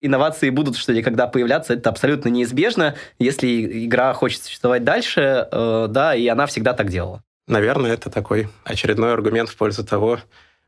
инновации 0.00 0.50
будут 0.50 0.76
что 0.76 0.92
ли 0.92 1.02
когда 1.02 1.26
появляться, 1.26 1.74
это 1.74 1.90
абсолютно 1.90 2.28
неизбежно, 2.28 2.94
если 3.18 3.86
игра 3.86 4.12
хочет 4.12 4.42
существовать 4.42 4.84
дальше, 4.84 5.48
э, 5.50 5.86
да, 5.88 6.14
и 6.14 6.26
она 6.26 6.46
всегда 6.46 6.72
так 6.72 6.88
делала. 6.88 7.22
Наверное, 7.46 7.92
это 7.92 8.10
такой 8.10 8.48
очередной 8.64 9.12
аргумент 9.12 9.48
в 9.48 9.56
пользу 9.56 9.84
того, 9.84 10.20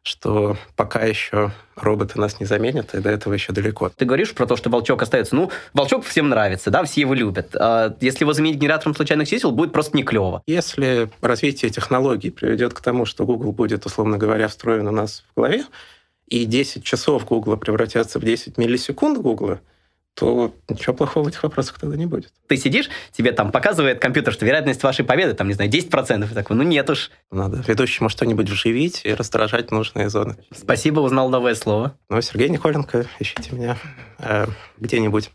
что 0.03 0.57
пока 0.75 1.03
еще 1.03 1.53
роботы 1.77 2.19
нас 2.19 2.41
не 2.41 2.47
заменят, 2.47 2.93
и 2.95 3.01
до 3.01 3.09
этого 3.11 3.33
еще 3.35 3.53
далеко. 3.53 3.89
Ты 3.89 4.05
говоришь 4.05 4.35
про 4.35 4.47
то, 4.47 4.57
что 4.57 4.69
Волчок 4.69 5.01
остается. 5.01 5.37
Ну, 5.37 5.51
Волчок 5.75 6.05
всем 6.05 6.29
нравится, 6.29 6.71
да, 6.71 6.83
все 6.83 7.03
его 7.03 7.15
любят. 7.15 7.55
А 7.55 7.97
если 8.01 8.25
его 8.25 8.33
заменить 8.33 8.57
генератором 8.57 8.97
случайных 8.97 9.29
чисел, 9.29 9.53
будет 9.53 9.73
просто 9.73 9.97
не 9.97 10.03
клево. 10.03 10.43
Если 10.47 11.09
развитие 11.21 11.71
технологий 11.71 12.31
приведет 12.31 12.75
к 12.75 12.81
тому, 12.81 13.07
что 13.07 13.25
Google 13.25 13.53
будет, 13.53 13.87
условно 13.87 14.19
говоря, 14.19 14.49
встроен 14.49 14.89
у 14.89 14.93
нас 14.93 15.25
в 15.31 15.37
голове, 15.37 15.65
и 16.33 16.47
10 16.47 16.83
часов 16.83 17.27
Google 17.27 17.59
превратятся 17.59 18.19
в 18.19 18.25
10 18.25 18.57
миллисекунд 18.57 19.19
Google, 19.19 19.59
то 20.15 20.55
ничего 20.69 20.95
плохого 20.95 21.25
в 21.25 21.29
этих 21.29 21.43
вопросах 21.43 21.79
тогда 21.79 21.95
не 21.95 22.07
будет. 22.07 22.33
Ты 22.47 22.57
сидишь, 22.57 22.89
тебе 23.13 23.33
там 23.33 23.53
показывает 23.53 23.99
компьютер, 24.01 24.33
что 24.33 24.47
вероятность 24.47 24.83
вашей 24.83 25.05
победы, 25.05 25.35
там, 25.35 25.49
не 25.49 25.55
знаю, 25.55 25.71
10%. 25.71 26.31
И 26.31 26.35
такой, 26.35 26.57
ну 26.57 26.63
нет 26.63 26.89
уж. 26.89 27.11
Надо 27.31 27.63
ведущему 27.67 28.09
что-нибудь 28.09 28.49
вживить 28.49 29.03
и 29.05 29.13
раздражать 29.13 29.71
нужные 29.71 30.09
зоны. 30.09 30.37
Спасибо, 30.55 31.01
узнал 31.01 31.29
новое 31.29 31.55
слово. 31.55 31.99
Ну, 32.09 32.23
Сергей 32.23 32.49
Николенко, 32.49 33.07
ищите 33.21 33.55
меня 33.55 33.77
э, 34.19 34.47
где-нибудь. 34.79 35.31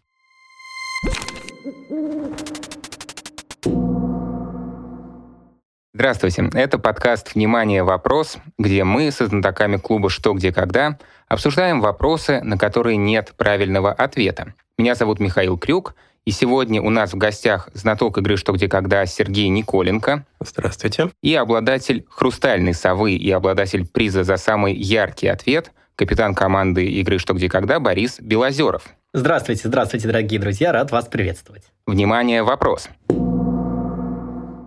Здравствуйте, 5.99 6.47
это 6.53 6.77
подкаст 6.77 7.33
«Внимание! 7.33 7.81
Вопрос», 7.81 8.37
где 8.59 8.83
мы 8.83 9.09
со 9.09 9.25
знатоками 9.25 9.77
клуба 9.77 10.11
«Что, 10.11 10.35
где, 10.35 10.53
когда» 10.53 10.99
обсуждаем 11.27 11.81
вопросы, 11.81 12.39
на 12.43 12.55
которые 12.55 12.97
нет 12.97 13.33
правильного 13.35 13.93
ответа. 13.93 14.53
Меня 14.77 14.93
зовут 14.93 15.19
Михаил 15.19 15.57
Крюк, 15.57 15.95
и 16.23 16.29
сегодня 16.29 16.83
у 16.83 16.91
нас 16.91 17.13
в 17.13 17.17
гостях 17.17 17.69
знаток 17.73 18.19
игры 18.19 18.37
«Что, 18.37 18.51
где, 18.51 18.67
когда» 18.67 19.07
Сергей 19.07 19.47
Николенко. 19.47 20.23
Здравствуйте. 20.39 21.09
И 21.23 21.33
обладатель 21.33 22.05
«Хрустальной 22.11 22.75
совы» 22.75 23.13
и 23.13 23.31
обладатель 23.31 23.87
приза 23.87 24.23
за 24.23 24.37
самый 24.37 24.75
яркий 24.75 25.29
ответ, 25.29 25.71
капитан 25.95 26.35
команды 26.35 26.85
игры 26.85 27.17
«Что, 27.17 27.33
где, 27.33 27.49
когда» 27.49 27.79
Борис 27.79 28.19
Белозеров. 28.19 28.83
Здравствуйте, 29.15 29.67
здравствуйте, 29.67 30.05
дорогие 30.05 30.39
друзья, 30.39 30.71
рад 30.71 30.91
вас 30.91 31.07
приветствовать. 31.07 31.63
Внимание, 31.87 32.43
вопрос. 32.43 32.87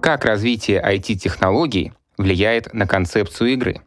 Как 0.00 0.24
развитие 0.24 0.82
IT-технологий 0.82 1.92
влияет 2.16 2.72
на 2.72 2.86
концепцию 2.86 3.52
игры? 3.52 3.82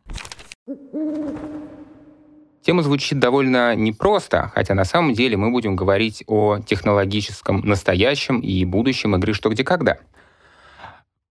Тема 2.62 2.84
звучит 2.84 3.20
довольно 3.20 3.76
непросто, 3.76 4.52
хотя 4.54 4.76
на 4.76 4.86
самом 4.86 5.14
деле 5.14 5.38
мы 5.38 5.52
будем 5.52 5.76
говорить 5.76 6.24
о 6.28 6.60
технологическом 6.60 7.62
настоящем 7.62 8.40
и 8.40 8.64
будущем 8.64 9.16
игры 9.16 9.34
«Что, 9.34 9.50
где, 9.50 9.64
когда». 9.64 9.98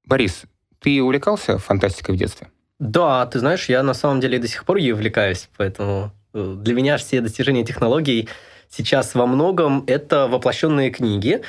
Борис, 0.05 0.43
ты 0.81 1.03
увлекался 1.03 1.59
фантастикой 1.59 2.17
в 2.17 2.19
детстве? 2.19 2.49
Да, 2.81 3.25
ты 3.27 3.39
знаешь, 3.39 3.69
я 3.69 3.83
на 3.83 3.95
самом 3.95 4.21
деле 4.21 4.39
до 4.39 4.49
сих 4.49 4.65
пор 4.65 4.77
ей 4.77 4.93
увлекаюсь, 4.93 5.49
поэтому 5.57 6.11
э, 6.35 6.57
для 6.59 6.75
меня 6.75 6.97
все 6.97 7.21
достижения 7.21 7.65
технологий 7.65 8.29
сейчас 8.69 9.15
во 9.15 9.27
многом 9.27 9.85
это 9.87 10.27
воплощенные 10.27 10.91
книги, 10.91 11.43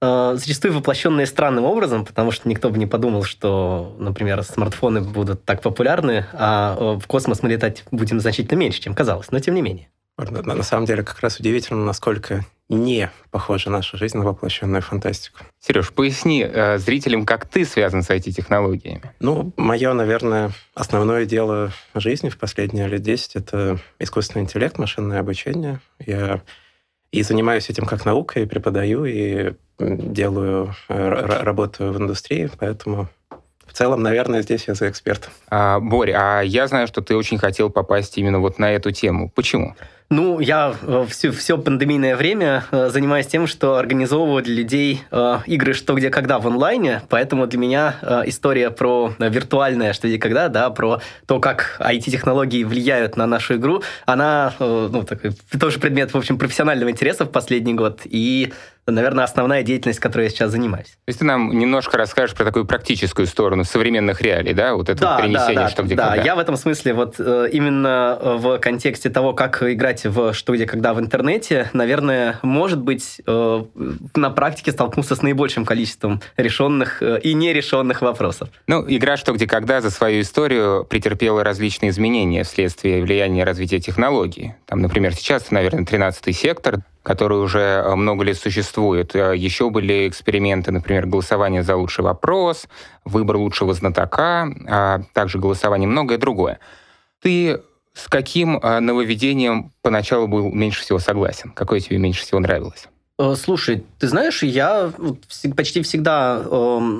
зачастую 0.00 0.74
воплощенные 0.74 1.26
странным 1.26 1.64
образом, 1.64 2.04
потому 2.04 2.30
что 2.30 2.48
никто 2.48 2.68
бы 2.68 2.78
не 2.78 2.86
подумал, 2.86 3.24
что, 3.24 3.96
например, 3.98 4.42
смартфоны 4.42 5.00
будут 5.00 5.44
так 5.44 5.62
популярны, 5.62 6.26
а 6.32 6.76
э, 6.78 6.98
в 7.00 7.06
космос 7.06 7.42
мы 7.42 7.48
летать 7.48 7.84
будем 7.90 8.20
значительно 8.20 8.58
меньше, 8.58 8.80
чем 8.80 8.94
казалось, 8.94 9.30
но 9.30 9.40
тем 9.40 9.54
не 9.54 9.62
менее. 9.62 9.88
На, 10.18 10.54
на 10.54 10.62
самом 10.62 10.86
деле, 10.86 11.02
как 11.02 11.20
раз 11.20 11.38
удивительно, 11.38 11.84
насколько 11.84 12.44
не 12.68 13.10
похожа 13.30 13.70
наша 13.70 13.96
жизнь 13.96 14.16
на 14.16 14.24
воплощенную 14.24 14.82
фантастику. 14.82 15.40
Сереж, 15.60 15.92
поясни 15.92 16.42
э, 16.42 16.78
зрителям, 16.78 17.26
как 17.26 17.46
ты 17.46 17.64
связан 17.64 18.02
с 18.02 18.10
IT-технологиями. 18.10 19.12
Ну, 19.20 19.52
мое, 19.56 19.92
наверное, 19.92 20.52
основное 20.74 21.26
дело 21.26 21.70
жизни 21.94 22.28
в 22.28 22.38
последние 22.38 22.88
лет 22.88 23.02
10— 23.02 23.34
это 23.36 23.78
искусственный 23.98 24.44
интеллект, 24.44 24.78
машинное 24.78 25.20
обучение. 25.20 25.80
Я 26.04 26.42
и 27.12 27.22
занимаюсь 27.22 27.70
этим 27.70 27.84
как 27.84 28.04
наукой, 28.04 28.42
и 28.42 28.46
преподаю, 28.46 29.04
и 29.04 29.52
делаю, 29.78 30.74
э, 30.88 31.42
работаю 31.42 31.92
в 31.92 31.98
индустрии, 31.98 32.50
поэтому 32.58 33.08
в 33.66 33.72
целом, 33.72 34.02
наверное, 34.02 34.42
здесь 34.42 34.64
я 34.68 34.74
за 34.74 34.88
эксперта. 34.88 35.28
А, 35.50 35.80
Борь, 35.80 36.12
а 36.12 36.40
я 36.40 36.66
знаю, 36.66 36.86
что 36.86 37.02
ты 37.02 37.16
очень 37.16 37.36
хотел 37.36 37.68
попасть 37.68 38.16
именно 38.16 38.38
вот 38.38 38.58
на 38.58 38.72
эту 38.72 38.90
тему. 38.90 39.30
Почему? 39.34 39.74
Ну, 40.08 40.38
я 40.38 40.72
все, 41.08 41.32
все 41.32 41.58
пандемийное 41.58 42.14
время 42.14 42.64
э, 42.70 42.90
занимаюсь 42.90 43.26
тем, 43.26 43.48
что 43.48 43.76
организовываю 43.76 44.42
для 44.44 44.54
людей 44.54 45.02
э, 45.10 45.38
игры 45.46 45.74
«Что, 45.74 45.94
где, 45.94 46.10
когда» 46.10 46.38
в 46.38 46.46
онлайне, 46.46 47.02
поэтому 47.08 47.48
для 47.48 47.58
меня 47.58 47.96
э, 48.02 48.22
история 48.26 48.70
про 48.70 49.12
виртуальное 49.18 49.92
«Что, 49.92 50.06
где, 50.06 50.18
когда», 50.18 50.48
да, 50.48 50.70
про 50.70 51.00
то, 51.26 51.40
как 51.40 51.76
IT-технологии 51.80 52.62
влияют 52.62 53.16
на 53.16 53.26
нашу 53.26 53.56
игру, 53.56 53.82
она, 54.06 54.54
ну, 54.60 55.02
такой, 55.02 55.32
тоже 55.58 55.80
предмет, 55.80 56.14
в 56.14 56.16
общем, 56.16 56.38
профессионального 56.38 56.90
интереса 56.90 57.24
в 57.24 57.32
последний 57.32 57.74
год, 57.74 58.02
и 58.04 58.52
наверное, 58.86 59.24
основная 59.24 59.62
деятельность, 59.62 60.00
которой 60.00 60.24
я 60.24 60.30
сейчас 60.30 60.50
занимаюсь. 60.50 60.86
То 60.86 61.08
есть 61.08 61.18
ты 61.18 61.24
нам 61.24 61.56
немножко 61.58 61.98
расскажешь 61.98 62.36
про 62.36 62.44
такую 62.44 62.64
практическую 62.66 63.26
сторону 63.26 63.64
современных 63.64 64.20
реалий, 64.20 64.54
да, 64.54 64.74
вот 64.74 64.88
это 64.88 65.00
да, 65.00 65.20
перенесение, 65.20 65.54
да, 65.54 65.62
да, 65.64 65.68
что 65.68 65.82
где 65.82 65.94
да, 65.94 66.08
когда. 66.08 66.22
я 66.22 66.34
в 66.36 66.38
этом 66.38 66.56
смысле 66.56 66.94
вот 66.94 67.18
именно 67.18 68.18
в 68.20 68.58
контексте 68.58 69.10
того, 69.10 69.32
как 69.32 69.62
играть 69.62 70.04
в 70.04 70.32
что, 70.32 70.54
где, 70.54 70.66
когда 70.66 70.94
в 70.94 71.00
интернете, 71.00 71.70
наверное, 71.72 72.38
может 72.42 72.80
быть, 72.80 73.20
э, 73.26 73.64
на 74.14 74.30
практике 74.30 74.72
столкнулся 74.72 75.16
с 75.16 75.22
наибольшим 75.22 75.64
количеством 75.64 76.20
решенных 76.36 77.02
э, 77.02 77.20
и 77.20 77.34
нерешенных 77.34 78.02
вопросов. 78.02 78.48
Ну, 78.66 78.84
игра 78.86 79.16
«Что, 79.16 79.32
где, 79.32 79.46
когда» 79.46 79.80
за 79.80 79.90
свою 79.90 80.22
историю 80.22 80.84
претерпела 80.84 81.44
различные 81.44 81.90
изменения 81.90 82.44
вследствие 82.44 83.02
влияния 83.02 83.44
развития 83.44 83.80
технологий. 83.80 84.54
Там, 84.66 84.80
например, 84.80 85.14
сейчас, 85.14 85.50
наверное, 85.50 85.84
13-й 85.84 86.32
сектор, 86.32 86.78
который 87.06 87.38
уже 87.38 87.60
э, 87.60 87.94
много 87.94 88.24
лет 88.24 88.36
существует. 88.36 89.14
Еще 89.14 89.70
были 89.70 90.08
эксперименты, 90.08 90.72
например, 90.72 91.06
голосование 91.06 91.62
за 91.62 91.76
лучший 91.76 92.02
вопрос, 92.02 92.66
выбор 93.04 93.36
лучшего 93.36 93.74
знатока, 93.74 94.48
а 94.68 95.02
также 95.12 95.38
голосование 95.38 95.86
многое 95.86 96.18
другое. 96.18 96.58
Ты 97.22 97.62
с 97.94 98.08
каким 98.08 98.58
а, 98.60 98.80
нововведением 98.80 99.72
поначалу 99.82 100.26
был 100.26 100.52
меньше 100.52 100.82
всего 100.82 100.98
согласен? 100.98 101.52
Какое 101.52 101.78
тебе 101.78 101.98
меньше 101.98 102.22
всего 102.22 102.40
нравилось? 102.40 102.88
Э, 103.18 103.34
слушай, 103.34 103.82
ты 103.98 104.08
знаешь, 104.08 104.42
я 104.42 104.92
почти 105.56 105.80
всегда 105.80 106.38
э, 106.44 106.48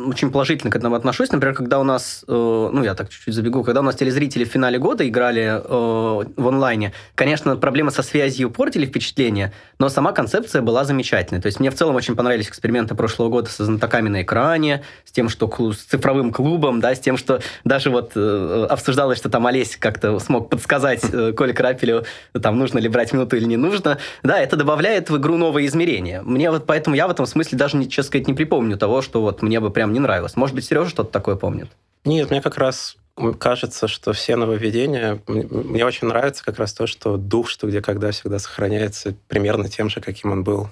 очень 0.09 0.31
положительно 0.31 0.71
к 0.71 0.77
этому 0.77 0.94
отношусь. 0.94 1.31
Например, 1.31 1.54
когда 1.54 1.78
у 1.78 1.84
нас, 1.84 2.25
э, 2.27 2.32
ну 2.72 2.82
я 2.82 2.94
так 2.94 3.10
чуть-чуть 3.10 3.34
забегу, 3.34 3.62
когда 3.62 3.81
у 3.81 3.82
нас 3.82 3.97
телезрители 3.97 4.44
в 4.44 4.49
финале 4.49 4.78
года 4.78 5.06
играли 5.06 5.60
э, 5.62 5.62
в 5.69 6.49
онлайне, 6.49 6.94
конечно, 7.15 7.56
проблемы 7.56 7.91
со 7.91 8.03
связью 8.03 8.50
портили 8.50 8.87
впечатление, 8.87 9.53
но 9.78 9.91
сама 9.91 10.12
концепция 10.12 10.62
была 10.62 10.84
замечательной. 10.84 11.43
То 11.43 11.47
есть 11.47 11.60
мне 11.60 11.71
в 11.71 11.75
целом 11.75 11.97
очень 11.97 12.16
понравились 12.16 12.48
эксперименты 12.48 12.94
прошлого 12.94 13.28
года 13.28 13.50
со 13.50 13.66
знатоками 13.66 14.09
на 14.09 14.22
экране, 14.22 14.84
с 15.04 15.12
тем, 15.12 15.28
что 15.28 15.50
с 15.71 15.77
цифровым 15.77 16.33
клубом, 16.33 16.81
да, 16.81 16.94
с 16.94 16.98
тем, 16.98 17.19
что 17.19 17.41
даже 17.65 17.91
вот 17.91 18.12
э, 18.15 18.66
обсуждалось, 18.71 19.19
что 19.19 19.28
там 19.28 19.47
Олесь 19.47 19.77
как-то 19.77 20.19
смог 20.19 20.48
подсказать 20.48 21.03
э, 21.12 21.34
Коле 21.34 21.53
Крапелю, 21.53 22.06
там 22.41 22.59
нужно 22.59 22.78
ли 22.78 22.88
брать 22.88 23.12
минуту 23.12 23.37
или 23.37 23.44
не 23.44 23.59
нужно. 23.59 23.98
Да, 24.22 24.38
это 24.38 24.56
добавляет 24.56 25.10
в 25.10 25.19
игру 25.19 25.37
новые 25.37 25.66
измерения 25.66 26.06
мнение. 26.06 26.22
Мне 26.22 26.50
вот 26.50 26.67
поэтому 26.67 26.97
я 26.97 27.06
в 27.06 27.11
этом 27.11 27.27
смысле 27.27 27.59
даже, 27.59 27.83
честно 27.87 28.05
сказать, 28.05 28.28
не 28.28 28.34
припомню 28.34 28.77
того, 28.77 29.03
что 29.03 29.21
вот 29.21 29.43
мне 29.43 29.61
бы 29.61 29.71
прям 29.71 29.93
не 29.93 30.00
нравилось. 30.00 30.37
Может 30.37 30.55
быть, 30.55 30.65
Сережа 30.65 30.91
что-то 30.91 31.11
такое 31.11 31.37
помнит? 31.37 31.69
Нет, 32.05 32.31
мне 32.31 32.41
как 32.41 32.56
раз 32.56 32.97
кажется, 33.39 33.89
что 33.89 34.12
все 34.12 34.37
нововведения... 34.37 35.21
Мне 35.27 35.84
очень 35.84 36.09
нравится 36.09 36.45
как 36.45 36.59
раз 36.59 36.72
то, 36.72 36.87
что 36.87 37.16
дух, 37.16 37.49
что 37.49 37.66
где 37.66 37.81
когда 37.81 38.11
всегда 38.11 38.39
сохраняется 38.39 39.15
примерно 39.28 39.69
тем 39.69 39.89
же, 39.89 40.00
каким 40.00 40.33
он 40.33 40.45
был 40.45 40.69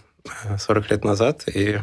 40 0.59 0.85
э, 0.85 0.89
лет 0.91 1.05
назад. 1.05 1.45
И 1.53 1.79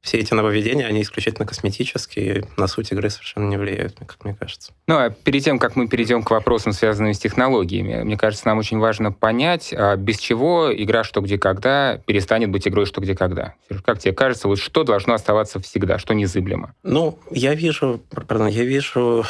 все 0.00 0.18
эти 0.18 0.32
нововведения, 0.32 0.86
они 0.86 1.02
исключительно 1.02 1.46
косметические, 1.46 2.44
на 2.56 2.66
суть 2.68 2.90
игры 2.90 3.10
совершенно 3.10 3.48
не 3.48 3.58
влияют, 3.58 3.96
как 3.98 4.24
мне 4.24 4.34
кажется. 4.34 4.72
Ну, 4.86 4.96
а 4.96 5.10
перед 5.10 5.44
тем, 5.44 5.58
как 5.58 5.76
мы 5.76 5.88
перейдем 5.88 6.22
к 6.22 6.30
вопросам, 6.30 6.72
связанным 6.72 7.12
с 7.12 7.18
технологиями, 7.18 8.02
мне 8.02 8.16
кажется, 8.16 8.46
нам 8.46 8.58
очень 8.58 8.78
важно 8.78 9.12
понять, 9.12 9.74
а 9.76 9.96
без 9.96 10.18
чего 10.18 10.70
игра 10.74 11.04
«Что, 11.04 11.20
где, 11.20 11.38
когда» 11.38 11.98
перестанет 12.06 12.50
быть 12.50 12.66
игрой 12.66 12.86
«Что, 12.86 13.02
где, 13.02 13.14
когда». 13.14 13.54
Как 13.84 13.98
тебе 13.98 14.14
кажется, 14.14 14.48
вот 14.48 14.58
что 14.58 14.84
должно 14.84 15.12
оставаться 15.12 15.60
всегда, 15.60 15.98
что 15.98 16.14
незыблемо? 16.14 16.74
Ну, 16.82 17.18
я 17.30 17.54
вижу, 17.54 18.02
я 18.30 18.64
вижу 18.64 19.24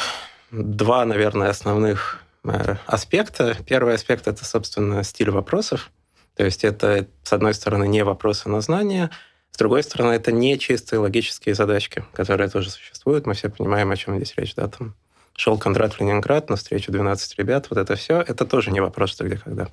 два, 0.51 1.03
наверное, 1.05 1.49
основных 1.49 2.23
э, 2.45 2.75
аспекта. 2.85 3.57
Первый 3.67 3.95
аспект— 3.95 4.27
это, 4.29 4.45
собственно, 4.45 5.03
стиль 5.03 5.31
вопросов. 5.31 5.91
То 6.37 6.45
есть 6.45 6.63
это, 6.63 7.07
с 7.23 7.33
одной 7.33 7.53
стороны, 7.53 7.89
не 7.89 8.05
вопросы 8.05 8.47
на 8.47 8.61
знания— 8.61 9.11
с 9.51 9.57
другой 9.57 9.83
стороны, 9.83 10.13
это 10.13 10.31
не 10.31 10.57
чистые 10.57 10.99
логические 10.99 11.55
задачки, 11.55 12.03
которые 12.13 12.49
тоже 12.49 12.69
существуют. 12.69 13.25
Мы 13.25 13.33
все 13.33 13.49
понимаем, 13.49 13.91
о 13.91 13.97
чем 13.97 14.15
здесь 14.15 14.33
речь. 14.37 14.55
Да? 14.55 14.67
Там 14.67 14.95
шел 15.35 15.57
Кондрат 15.57 15.93
в 15.93 15.99
Ленинград 15.99 16.49
на 16.49 16.55
встречу 16.55 16.91
12 16.91 17.37
ребят. 17.37 17.67
Вот 17.69 17.77
это 17.77 17.95
все, 17.95 18.21
это 18.21 18.45
тоже 18.45 18.71
не 18.71 18.79
вопрос, 18.79 19.11
что 19.11 19.25
где 19.25 19.37
когда. 19.37 19.67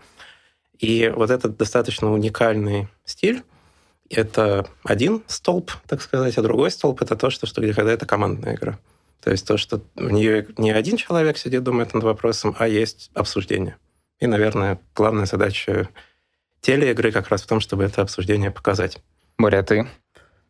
И 0.78 1.12
вот 1.14 1.30
этот 1.30 1.56
достаточно 1.56 2.12
уникальный 2.12 2.88
стиль, 3.04 3.42
это 4.10 4.66
один 4.84 5.22
столб, 5.26 5.72
так 5.86 6.00
сказать, 6.02 6.38
а 6.38 6.42
другой 6.42 6.70
столб 6.70 7.02
это 7.02 7.16
то, 7.16 7.30
что, 7.30 7.46
что 7.46 7.60
где 7.60 7.74
когда 7.74 7.92
это 7.92 8.06
командная 8.06 8.54
игра. 8.54 8.78
То 9.20 9.30
есть 9.30 9.46
то, 9.46 9.56
что 9.56 9.82
в 9.96 10.10
нее 10.10 10.46
не 10.56 10.70
один 10.70 10.96
человек 10.96 11.36
сидит, 11.36 11.62
думает 11.62 11.92
над 11.92 12.04
вопросом, 12.04 12.54
а 12.58 12.68
есть 12.68 13.10
обсуждение. 13.14 13.76
И, 14.20 14.26
наверное, 14.26 14.80
главная 14.94 15.26
задача 15.26 15.88
телеигры 16.60 17.12
как 17.12 17.28
раз 17.28 17.42
в 17.42 17.46
том, 17.46 17.60
чтобы 17.60 17.84
это 17.84 18.02
обсуждение 18.02 18.50
показать. 18.50 18.98
Боря, 19.38 19.62
ты? 19.62 19.86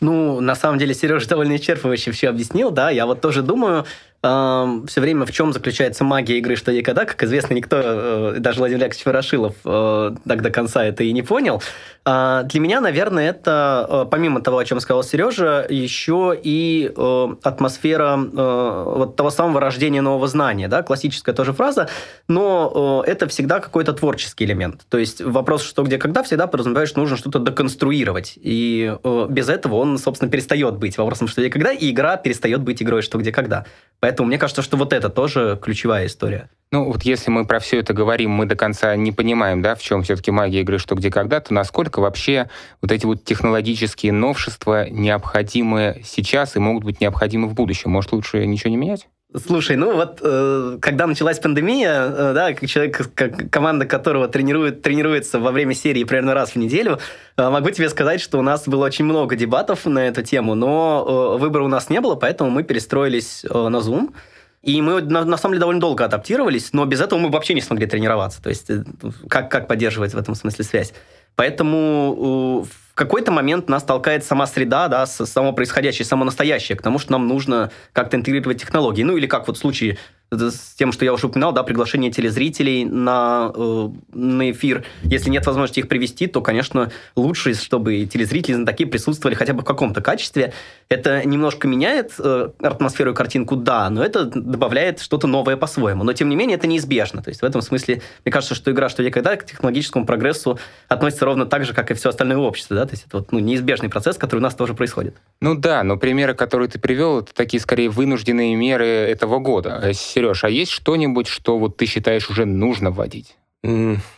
Ну, 0.00 0.40
на 0.40 0.55
самом 0.55 0.79
деле, 0.79 0.94
Сережа 0.94 1.29
довольно 1.29 1.56
исчерпывающе 1.56 2.12
все 2.12 2.31
объяснил, 2.31 2.70
да. 2.70 2.88
Я 2.88 3.05
вот 3.05 3.20
тоже 3.20 3.43
думаю, 3.43 3.85
все 4.20 5.00
время 5.00 5.26
в 5.26 5.31
чем 5.31 5.53
заключается 5.53 6.03
магия 6.03 6.38
игры 6.38 6.56
«Что 6.56 6.73
и 6.73 6.82
когда». 6.82 7.05
Как 7.05 7.23
известно, 7.23 7.55
никто, 7.55 7.76
э, 7.81 8.35
даже 8.41 8.59
Владимир 8.59 8.82
Яковлевич 8.82 9.06
Ворошилов, 9.06 9.55
э, 9.65 10.11
так 10.26 10.43
до 10.43 10.50
конца 10.50 10.85
это 10.85 11.05
и 11.05 11.12
не 11.12 11.23
понял. 11.23 11.62
Э, 12.05 12.43
для 12.44 12.59
меня, 12.59 12.81
наверное, 12.81 13.31
это, 13.31 13.87
э, 13.88 14.06
помимо 14.11 14.41
того, 14.41 14.59
о 14.59 14.65
чем 14.65 14.81
сказал 14.81 15.05
Сережа, 15.05 15.65
еще 15.69 16.37
и 16.43 16.93
э, 16.97 17.29
атмосфера 17.44 18.19
э, 18.19 18.82
вот 18.97 19.15
того 19.15 19.31
самого 19.31 19.61
рождения 19.61 20.00
нового 20.00 20.26
знания, 20.26 20.67
да, 20.67 20.82
классическая 20.82 21.32
тоже 21.32 21.53
фраза, 21.53 21.88
но 22.26 23.05
э, 23.06 23.11
это 23.11 23.29
всегда 23.29 23.61
какой-то 23.61 23.93
творческий 23.93 24.47
элемент. 24.47 24.81
То 24.88 24.99
есть 24.99 25.21
вопрос 25.23 25.62
«что, 25.62 25.85
где, 25.85 25.97
когда» 25.97 26.25
всегда 26.25 26.49
подразумевает, 26.49 26.88
что 26.88 26.99
нужно 26.99 27.17
что-то 27.17 27.38
деконструировать, 27.38 28.32
и 28.37 28.97
э, 29.00 29.26
без 29.31 29.49
этого 29.49 29.76
он, 29.76 29.97
собственно, 29.97 30.29
перестает 30.29 30.76
быть 30.76 30.99
вопросом 30.99 31.29
«что 31.29 31.41
где 31.41 31.50
когда», 31.50 31.71
и 31.71 31.93
игра 31.93 32.17
перестает 32.17 32.62
быть 32.62 32.82
игрой 32.82 33.03
«что 33.03 33.19
где 33.19 33.31
когда». 33.31 33.64
Поэтому 34.00 34.08
мне 34.19 34.39
кажется, 34.39 34.63
что 34.63 34.77
вот 34.77 34.93
это 34.93 35.09
тоже 35.09 35.59
ключевая 35.61 36.07
история. 36.07 36.51
Ну, 36.71 36.85
вот 36.85 37.03
если 37.03 37.31
мы 37.31 37.47
про 37.47 37.61
все 37.61 37.79
это 37.79 37.95
говорим, 37.95 38.31
мы 38.31 38.45
до 38.45 38.55
конца 38.55 38.95
не 38.95 39.11
понимаем, 39.11 39.63
да, 39.63 39.75
в 39.75 39.83
чем 39.83 40.03
все-таки 40.03 40.31
магия 40.31 40.61
игры 40.61 40.79
«что 40.79 40.95
где 40.95 41.11
когда», 41.11 41.41
то 41.41 41.55
насколько 41.55 42.01
вообще 42.01 42.51
вот 42.83 42.93
эти 42.93 43.07
вот 43.07 43.25
технологические 43.25 44.13
новшества 44.13 44.89
необходимы 44.89 46.03
сейчас 46.05 46.57
и 46.57 46.59
могут 46.59 46.85
быть 46.85 47.01
необходимы 47.01 47.49
в 47.49 47.55
будущем? 47.55 47.91
Может, 47.91 48.13
лучше 48.13 48.45
ничего 48.47 48.71
не 48.71 48.77
менять? 48.77 49.09
Слушай, 49.37 49.77
ну 49.77 49.95
вот, 49.95 50.21
э, 50.23 50.79
когда 50.81 51.07
началась 51.07 51.39
пандемия, 51.39 52.07
э, 52.07 52.33
да, 52.33 52.55
как 52.55 52.67
человек, 52.67 53.11
как 53.15 53.51
команда 53.51 53.85
которого 53.85 54.27
тренирует, 54.27 54.81
тренируется 54.81 55.39
во 55.39 55.51
время 55.51 55.75
серии 55.75 56.05
примерно 56.05 56.33
раз 56.33 56.53
в 56.53 56.57
неделю, 56.57 56.99
э, 57.37 57.51
могу 57.51 57.69
тебе 57.69 57.91
сказать, 57.91 58.23
что 58.23 58.39
у 58.39 58.43
нас 58.43 58.67
было 58.67 58.87
очень 58.87 59.05
много 59.05 59.37
дебатов 59.37 59.85
на 59.85 60.09
эту 60.09 60.23
тему, 60.23 60.55
но 60.55 61.35
э, 61.37 61.41
выбора 61.41 61.65
у 61.65 61.69
нас 61.69 61.91
не 61.91 62.01
было, 62.01 62.15
поэтому 62.15 62.49
мы 62.49 62.63
перестроились 62.63 63.45
э, 63.45 63.69
на 63.69 63.77
Zoom. 63.77 64.15
И 64.63 64.81
мы, 64.81 65.03
на, 65.03 65.25
на 65.25 65.37
самом 65.37 65.53
деле, 65.53 65.61
довольно 65.61 65.81
долго 65.81 66.07
адаптировались, 66.07 66.73
но 66.73 66.85
без 66.87 67.01
этого 67.01 67.19
мы 67.19 67.29
вообще 67.29 67.55
не 67.55 67.61
смогли 67.61 67.87
тренироваться. 67.87 68.43
То 68.43 68.49
есть, 68.49 68.71
э, 68.71 68.83
как, 69.29 69.51
как 69.51 69.69
поддерживать 69.69 70.15
в 70.15 70.19
этом 70.19 70.35
смысле 70.37 70.65
связь. 70.65 70.95
Поэтому 71.37 72.65
э, 72.65 72.69
какой-то 72.99 73.31
момент 73.31 73.69
нас 73.69 73.85
толкает 73.85 74.25
сама 74.25 74.47
среда, 74.47 74.89
да, 74.89 75.06
само 75.06 75.53
происходящее, 75.53 76.05
само 76.05 76.25
настоящее, 76.25 76.77
к 76.77 76.83
тому, 76.83 76.99
что 76.99 77.12
нам 77.12 77.29
нужно 77.29 77.71
как-то 77.93 78.17
интегрировать 78.17 78.61
технологии. 78.61 79.05
Ну, 79.05 79.17
или 79.17 79.27
как 79.27 79.47
вот 79.47 79.56
в 79.56 79.61
случае 79.61 79.99
с 80.31 80.75
тем, 80.77 80.93
что 80.93 81.05
я 81.05 81.13
уже 81.13 81.27
упоминал, 81.27 81.53
да, 81.53 81.63
приглашение 81.63 82.11
телезрителей 82.11 82.85
на, 82.85 83.51
э, 83.55 83.89
на 84.13 84.51
эфир. 84.51 84.85
Если 85.03 85.31
нет 85.31 85.47
возможности 85.47 85.81
их 85.81 85.89
привести, 85.89 86.27
то, 86.27 86.43
конечно, 86.43 86.91
лучше, 87.17 87.55
чтобы 87.55 88.05
телезрители, 88.05 88.55
знатоки 88.55 88.85
присутствовали 88.85 89.35
хотя 89.35 89.55
бы 89.55 89.63
в 89.63 89.65
каком-то 89.65 90.01
качестве. 90.01 90.53
Это 90.89 91.25
немножко 91.25 91.67
меняет 91.67 92.13
э, 92.19 92.51
атмосферу 92.61 93.13
и 93.13 93.15
картинку, 93.15 93.57
да, 93.57 93.89
но 93.89 94.05
это 94.05 94.25
добавляет 94.25 95.01
что-то 95.01 95.27
новое 95.27 95.57
по-своему. 95.57 96.05
Но, 96.05 96.13
тем 96.13 96.29
не 96.29 96.37
менее, 96.37 96.57
это 96.57 96.67
неизбежно. 96.67 97.23
То 97.23 97.31
есть 97.31 97.41
в 97.41 97.45
этом 97.45 97.63
смысле, 97.63 98.03
мне 98.25 98.33
кажется, 98.33 98.55
что 98.55 98.71
игра 98.71 98.89
«Что 98.89 99.03
где 99.03 99.11
когда» 99.11 99.37
к 99.37 99.47
технологическому 99.47 100.05
прогрессу 100.05 100.59
относится 100.89 101.25
ровно 101.25 101.47
так 101.47 101.65
же, 101.65 101.73
как 101.73 101.91
и 101.91 101.95
все 101.95 102.11
остальное 102.11 102.39
общество. 102.39 102.77
Да? 102.77 102.85
То 102.85 102.93
есть 102.93 103.07
это 103.07 103.19
вот, 103.19 103.33
ну, 103.33 103.39
неизбежный 103.39 103.89
процесс, 103.89 104.17
который 104.17 104.41
у 104.41 104.43
нас 104.43 104.55
тоже 104.55 104.75
происходит. 104.75 105.17
Ну 105.41 105.55
да, 105.55 105.83
но 105.85 105.97
примеры, 105.97 106.35
которые 106.35 106.69
ты 106.69 106.79
привел, 106.79 107.21
это 107.21 107.33
такие, 107.33 107.61
скорее, 107.61 107.89
вынужденные 107.89 108.55
меры 108.57 108.87
этого 108.87 109.39
года 109.39 109.93
Сереж, 110.19 110.43
а 110.43 110.50
есть 110.50 110.73
что-нибудь, 110.73 111.29
что 111.29 111.59
вот 111.59 111.76
ты 111.76 111.87
считаешь 111.87 112.29
уже 112.29 112.44
нужно 112.44 112.91
вводить? 112.91 113.37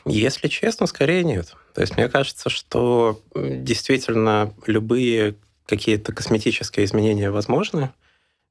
Если 0.06 0.48
честно, 0.48 0.86
скорее 0.86 1.24
нет. 1.24 1.54
То 1.74 1.82
есть 1.82 1.98
мне 1.98 2.08
кажется, 2.08 2.48
что 2.48 3.20
действительно 3.34 4.54
любые 4.66 5.34
какие-то 5.66 6.14
косметические 6.14 6.86
изменения 6.86 7.30
возможны. 7.30 7.90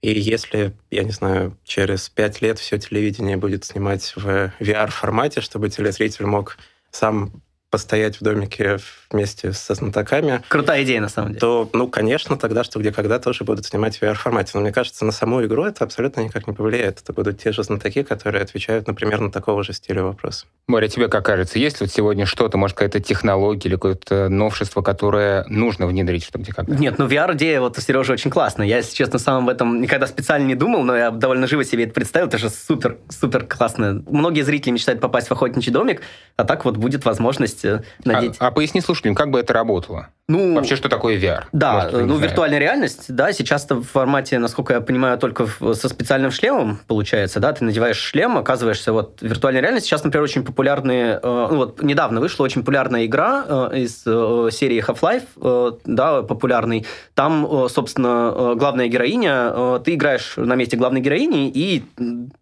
И 0.01 0.11
если, 0.11 0.73
я 0.91 1.03
не 1.03 1.11
знаю, 1.11 1.57
через 1.63 2.07
пять 2.09 2.39
лет 2.41 2.59
все 2.59 2.77
телевидение 2.77 3.35
будет 3.35 3.65
снимать 3.65 4.13
в 4.15 4.53
VR-формате, 4.59 5.41
чтобы 5.41 5.69
телезритель 5.69 6.27
мог 6.27 6.55
сам 6.91 7.41
постоять 7.69 8.19
в 8.19 8.23
домике 8.23 8.79
вместе 9.11 9.53
со 9.53 9.75
знатоками. 9.75 10.41
Крутая 10.47 10.83
идея, 10.83 11.01
на 11.01 11.09
самом 11.09 11.29
деле. 11.29 11.39
То, 11.39 11.69
ну, 11.73 11.87
конечно, 11.87 12.37
тогда 12.37 12.63
что 12.63 12.79
где 12.79 12.91
когда 12.91 13.19
тоже 13.19 13.43
будут 13.43 13.65
снимать 13.65 13.97
в 13.97 14.01
VR-формате. 14.01 14.51
Но 14.55 14.61
мне 14.61 14.71
кажется, 14.71 15.05
на 15.05 15.11
саму 15.11 15.43
игру 15.45 15.65
это 15.65 15.83
абсолютно 15.83 16.21
никак 16.21 16.47
не 16.47 16.53
повлияет. 16.53 17.01
Это 17.01 17.13
будут 17.13 17.41
те 17.41 17.51
же 17.51 17.63
знатоки, 17.63 18.03
которые 18.03 18.43
отвечают, 18.43 18.87
например, 18.87 19.21
на 19.21 19.31
такого 19.31 19.63
же 19.63 19.73
стиля 19.73 20.03
вопрос. 20.03 20.45
Боря, 20.67 20.87
тебе 20.87 21.07
как 21.07 21.25
кажется, 21.25 21.59
есть 21.59 21.79
вот 21.79 21.91
сегодня 21.91 22.25
что-то, 22.25 22.57
может, 22.57 22.75
какая-то 22.75 22.99
технология 22.99 23.69
или 23.69 23.75
какое-то 23.75 24.29
новшество, 24.29 24.81
которое 24.81 25.45
нужно 25.47 25.87
внедрить, 25.87 26.23
что 26.23 26.39
где 26.39 26.51
когда? 26.51 26.75
Нет, 26.75 26.97
ну 26.97 27.07
VR-идея 27.07 27.59
вот 27.59 27.77
у 27.77 27.81
Сережи 27.81 28.13
очень 28.13 28.31
классная. 28.31 28.67
Я, 28.67 28.77
если 28.77 28.95
честно, 28.95 29.19
сам 29.19 29.43
об 29.43 29.49
этом 29.49 29.81
никогда 29.81 30.07
специально 30.07 30.45
не 30.45 30.55
думал, 30.55 30.83
но 30.83 30.95
я 30.95 31.11
довольно 31.11 31.47
живо 31.47 31.63
себе 31.63 31.83
это 31.83 31.93
представил. 31.93 32.27
Это 32.27 32.37
же 32.37 32.49
супер, 32.49 32.97
супер 33.09 33.45
классно. 33.45 34.03
Многие 34.09 34.41
зрители 34.41 34.71
мечтают 34.71 35.01
попасть 35.01 35.27
в 35.27 35.31
охотничий 35.31 35.71
домик, 35.71 36.01
а 36.35 36.43
так 36.43 36.65
вот 36.65 36.77
будет 36.77 37.05
возможность 37.05 37.58
э, 37.65 37.81
надеть. 38.03 38.35
А, 38.39 38.47
а 38.47 38.51
поясни 38.51 38.81
слушателям, 38.81 39.15
как 39.15 39.29
бы 39.29 39.39
это 39.39 39.53
работало? 39.53 40.09
Ну, 40.29 40.53
Вообще, 40.53 40.75
что 40.75 40.89
такое 40.89 41.17
VR? 41.19 41.45
Да, 41.53 41.73
Может, 41.85 42.05
ну, 42.05 42.17
виртуальная 42.19 42.59
реальность, 42.59 43.05
да, 43.07 43.33
сейчас-то 43.33 43.77
в 43.77 43.83
формате, 43.83 44.37
насколько 44.37 44.75
я 44.75 44.81
понимаю, 44.81 45.17
только 45.17 45.47
со 45.73 45.89
специальным 45.89 46.29
шлемом 46.29 46.79
получается, 46.85 47.39
да, 47.39 47.51
ты 47.51 47.63
надеваешь 47.65 47.97
шлем, 47.97 48.37
оказываешься, 48.37 48.93
вот, 48.93 49.23
виртуальная 49.23 49.63
реальность. 49.63 49.87
Сейчас, 49.87 50.03
например, 50.03 50.23
очень 50.23 50.45
популярные, 50.45 51.19
э, 51.21 51.47
ну, 51.51 51.57
вот, 51.57 51.81
недавно 51.81 52.19
вышла 52.19 52.43
очень 52.43 52.61
популярная 52.61 53.07
игра 53.07 53.43
э, 53.71 53.77
из 53.79 54.03
э, 54.05 54.49
серии 54.51 54.83
Half-Life, 54.87 55.23
э, 55.41 55.71
да, 55.85 56.21
популярный. 56.21 56.85
Там, 57.15 57.47
э, 57.49 57.67
собственно, 57.67 58.31
э, 58.35 58.55
главная 58.55 58.87
героиня, 58.87 59.51
э, 59.51 59.79
ты 59.83 59.95
играешь 59.95 60.33
на 60.37 60.53
месте 60.53 60.77
главной 60.77 61.01
героини, 61.01 61.49
и 61.49 61.83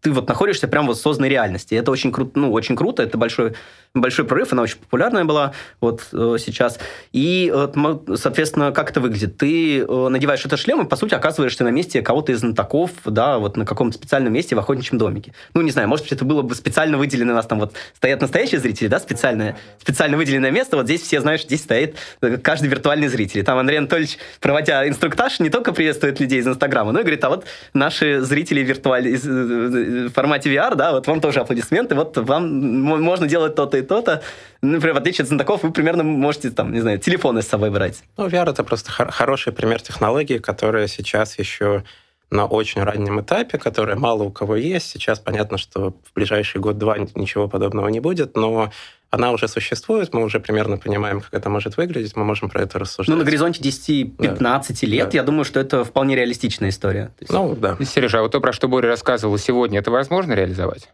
ты 0.01 0.11
вот 0.11 0.27
находишься 0.27 0.67
прямо 0.67 0.91
в 0.91 0.97
созданной 0.97 1.29
реальности. 1.29 1.73
Это 1.75 1.89
очень 1.91 2.11
круто, 2.11 2.37
ну, 2.37 2.51
очень 2.51 2.75
круто, 2.75 3.01
это 3.01 3.17
большой, 3.17 3.53
большой 3.93 4.25
прорыв, 4.25 4.51
она 4.51 4.63
очень 4.63 4.77
популярная 5.07 5.25
была 5.25 5.53
вот 5.81 6.07
э, 6.13 6.37
сейчас. 6.39 6.79
И 7.13 7.51
вот 7.53 7.75
соответственно, 8.19 8.71
как 8.71 8.91
это 8.91 8.99
выглядит? 8.99 9.37
Ты 9.37 9.79
э, 9.79 10.07
надеваешь 10.09 10.45
этот 10.45 10.59
шлем 10.59 10.81
и, 10.81 10.89
по 10.89 10.95
сути, 10.95 11.13
оказываешься 11.13 11.63
на 11.63 11.69
месте 11.69 12.01
кого-то 12.01 12.31
из 12.31 12.39
знатоков, 12.39 12.91
да, 13.05 13.37
вот 13.37 13.57
на 13.57 13.65
каком-то 13.65 13.97
специальном 13.97 14.33
месте 14.33 14.55
в 14.55 14.59
охотничьем 14.59 14.97
домике. 14.97 15.33
Ну, 15.53 15.61
не 15.61 15.71
знаю, 15.71 15.87
может 15.87 16.05
быть, 16.05 16.13
это 16.13 16.25
было 16.25 16.41
бы 16.41 16.55
специально 16.55 16.97
выделено, 16.97 17.33
у 17.33 17.35
нас 17.35 17.45
там 17.45 17.59
вот 17.59 17.73
стоят 17.95 18.21
настоящие 18.21 18.59
зрители, 18.59 18.87
да, 18.87 18.99
специальное, 18.99 19.57
специально 19.79 20.17
выделенное 20.17 20.51
место, 20.51 20.77
вот 20.77 20.85
здесь 20.85 21.01
все 21.01 21.21
что 21.21 21.37
здесь 21.37 21.61
стоит 21.61 21.95
э, 22.21 22.37
каждый 22.37 22.69
виртуальный 22.69 23.07
зритель. 23.07 23.43
Там 23.43 23.57
Андрей 23.57 23.77
Анатольевич, 23.77 24.17
проводя 24.39 24.87
инструктаж, 24.87 25.39
не 25.39 25.49
только 25.49 25.73
приветствует 25.73 26.19
людей 26.19 26.39
из 26.39 26.47
Инстаграма, 26.47 26.91
но 26.91 26.99
и 26.99 27.01
говорит, 27.03 27.23
а 27.23 27.29
вот 27.29 27.45
наши 27.73 28.21
зрители 28.21 28.61
виртуаль... 28.61 29.07
Э, 29.07 30.07
в 30.07 30.13
формате 30.13 30.53
VR, 30.53 30.75
да, 30.75 30.91
вот 30.91 31.07
вам 31.07 31.21
тоже 31.21 31.39
аплодисменты, 31.39 31.95
вот 31.95 32.17
вам 32.17 32.47
можно 32.81 33.27
делать 33.27 33.55
то-то 33.55 33.77
и 33.77 33.81
то-то. 33.81 34.21
Например, 34.61 34.95
в 34.95 34.97
отличие 34.97 35.23
от 35.23 35.29
знатоков, 35.29 35.63
вы 35.63 35.71
примерно 35.71 36.03
можете, 36.03 36.49
там, 36.49 36.71
не 36.73 36.79
знаю, 36.79 36.99
телефоны 36.99 37.41
с 37.41 37.47
собой 37.47 37.69
брать. 37.69 38.03
Ну, 38.17 38.27
VR— 38.27 38.49
это 38.51 38.63
просто 38.63 38.91
хор- 38.91 39.11
хороший 39.11 39.53
пример 39.53 39.81
технологии, 39.81 40.37
которая 40.37 40.87
сейчас 40.87 41.37
еще 41.39 41.83
на 42.29 42.45
очень 42.45 42.83
раннем 42.83 43.21
этапе, 43.21 43.57
которая 43.57 43.95
мало 43.95 44.23
у 44.23 44.31
кого 44.31 44.55
есть. 44.55 44.89
Сейчас 44.89 45.19
понятно, 45.19 45.57
что 45.57 45.91
в 45.91 46.13
ближайший 46.13 46.59
год-два 46.59 46.97
ничего 47.15 47.47
подобного 47.47 47.87
не 47.87 47.99
будет, 47.99 48.35
но 48.35 48.71
она 49.09 49.31
уже 49.31 49.47
существует, 49.47 50.13
мы 50.13 50.23
уже 50.23 50.41
примерно 50.41 50.77
понимаем, 50.77 51.21
как 51.21 51.33
это 51.33 51.49
может 51.49 51.77
выглядеть, 51.77 52.15
мы 52.17 52.25
можем 52.25 52.49
про 52.49 52.63
это 52.63 52.77
рассуждать. 52.79 53.13
Ну, 53.13 53.19
на 53.19 53.23
горизонте 53.23 53.61
10-15 53.61 54.11
да. 54.17 54.61
лет, 54.81 55.09
да. 55.09 55.17
я 55.17 55.23
думаю, 55.23 55.45
что 55.45 55.61
это 55.61 55.85
вполне 55.85 56.15
реалистичная 56.15 56.69
история. 56.69 57.11
Есть... 57.21 57.31
Ну, 57.31 57.55
да. 57.55 57.77
Сережа, 57.85 58.19
а 58.19 58.21
вот 58.23 58.33
то, 58.33 58.41
про 58.41 58.51
что 58.51 58.67
Боря 58.67 58.89
рассказывал 58.89 59.37
сегодня, 59.37 59.79
это 59.79 59.91
возможно 59.91 60.33
реализовать? 60.33 60.89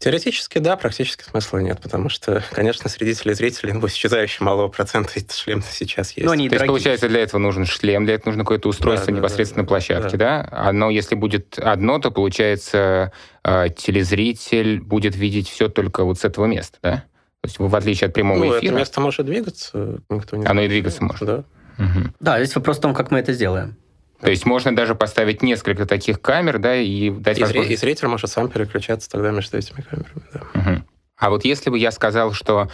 Теоретически, 0.00 0.58
да, 0.60 0.76
практически 0.76 1.24
смысла 1.24 1.58
нет, 1.58 1.78
потому 1.78 2.08
что, 2.08 2.42
конечно, 2.52 2.88
среди 2.88 3.14
телезрителей 3.14 3.74
ну, 3.74 3.86
исчезающе 3.86 4.42
малого 4.42 4.68
процента 4.68 5.12
эти 5.16 5.30
шлемы 5.30 5.62
сейчас 5.70 6.12
есть. 6.12 6.24
Но 6.24 6.32
они 6.32 6.48
То 6.48 6.54
есть, 6.54 6.66
получается, 6.66 7.06
для 7.06 7.20
этого 7.20 7.38
нужен 7.38 7.66
шлем, 7.66 8.06
для 8.06 8.14
этого 8.14 8.30
нужно 8.30 8.44
какое-то 8.44 8.70
устройство 8.70 9.12
да, 9.12 9.18
непосредственно 9.18 9.64
да, 9.64 9.68
площадке, 9.68 10.16
да. 10.16 10.48
да? 10.50 10.68
Оно, 10.68 10.88
если 10.88 11.16
будет 11.16 11.58
одно, 11.58 11.98
то, 11.98 12.10
получается, 12.10 13.12
э, 13.44 13.66
телезритель 13.76 14.80
будет 14.80 15.16
видеть 15.16 15.50
все 15.50 15.68
только 15.68 16.02
вот 16.04 16.18
с 16.18 16.24
этого 16.24 16.46
места, 16.46 16.78
да? 16.82 17.04
То 17.42 17.46
есть, 17.46 17.58
в 17.58 17.76
отличие 17.76 18.08
от 18.08 18.14
прямого 18.14 18.38
ну, 18.38 18.58
эфира... 18.58 18.70
это 18.70 18.78
место 18.80 19.00
может 19.02 19.26
двигаться, 19.26 20.00
никто 20.08 20.38
не 20.38 20.46
Оно 20.46 20.62
и 20.62 20.68
двигаться 20.68 21.04
может. 21.04 21.26
Да. 21.26 21.44
Угу. 21.78 22.14
Да, 22.20 22.42
здесь 22.42 22.56
вопрос 22.56 22.78
в 22.78 22.80
том, 22.80 22.94
как 22.94 23.10
мы 23.10 23.18
это 23.18 23.34
сделаем. 23.34 23.76
То 24.20 24.30
есть 24.30 24.44
можно 24.44 24.74
даже 24.74 24.94
поставить 24.94 25.42
несколько 25.42 25.86
таких 25.86 26.20
камер, 26.20 26.58
да, 26.58 26.76
и 26.76 27.10
дать 27.10 27.38
и, 27.38 27.42
возможность... 27.42 27.72
и 27.72 27.76
зритель 27.76 28.08
может 28.08 28.30
сам 28.30 28.48
переключаться 28.48 29.10
тогда 29.10 29.30
между 29.30 29.56
этими 29.56 29.80
камерами, 29.80 30.22
да. 30.32 30.40
Угу. 30.54 30.82
А 31.16 31.30
вот 31.30 31.44
если 31.44 31.70
бы 31.70 31.78
я 31.78 31.90
сказал, 31.90 32.32
что 32.32 32.68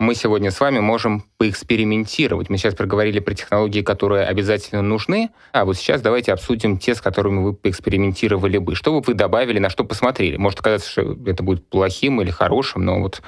мы 0.00 0.14
сегодня 0.14 0.50
с 0.50 0.58
вами 0.58 0.78
можем 0.78 1.24
поэкспериментировать. 1.36 2.48
Мы 2.48 2.56
сейчас 2.56 2.74
проговорили 2.74 3.18
про 3.20 3.34
технологии, 3.34 3.82
которые 3.82 4.24
обязательно 4.24 4.80
нужны, 4.80 5.28
а 5.52 5.66
вот 5.66 5.76
сейчас 5.76 6.00
давайте 6.00 6.32
обсудим 6.32 6.78
те, 6.78 6.94
с 6.94 7.02
которыми 7.02 7.40
вы 7.42 7.52
поэкспериментировали 7.52 8.56
бы. 8.56 8.74
Что 8.74 8.92
бы 8.92 9.02
вы 9.06 9.12
добавили, 9.12 9.58
на 9.58 9.68
что 9.68 9.84
посмотрели? 9.84 10.38
Может 10.38 10.60
оказаться, 10.60 10.90
что 10.90 11.18
это 11.26 11.42
будет 11.42 11.68
плохим 11.68 12.22
или 12.22 12.30
хорошим, 12.30 12.86
но 12.86 12.98
вот 12.98 13.20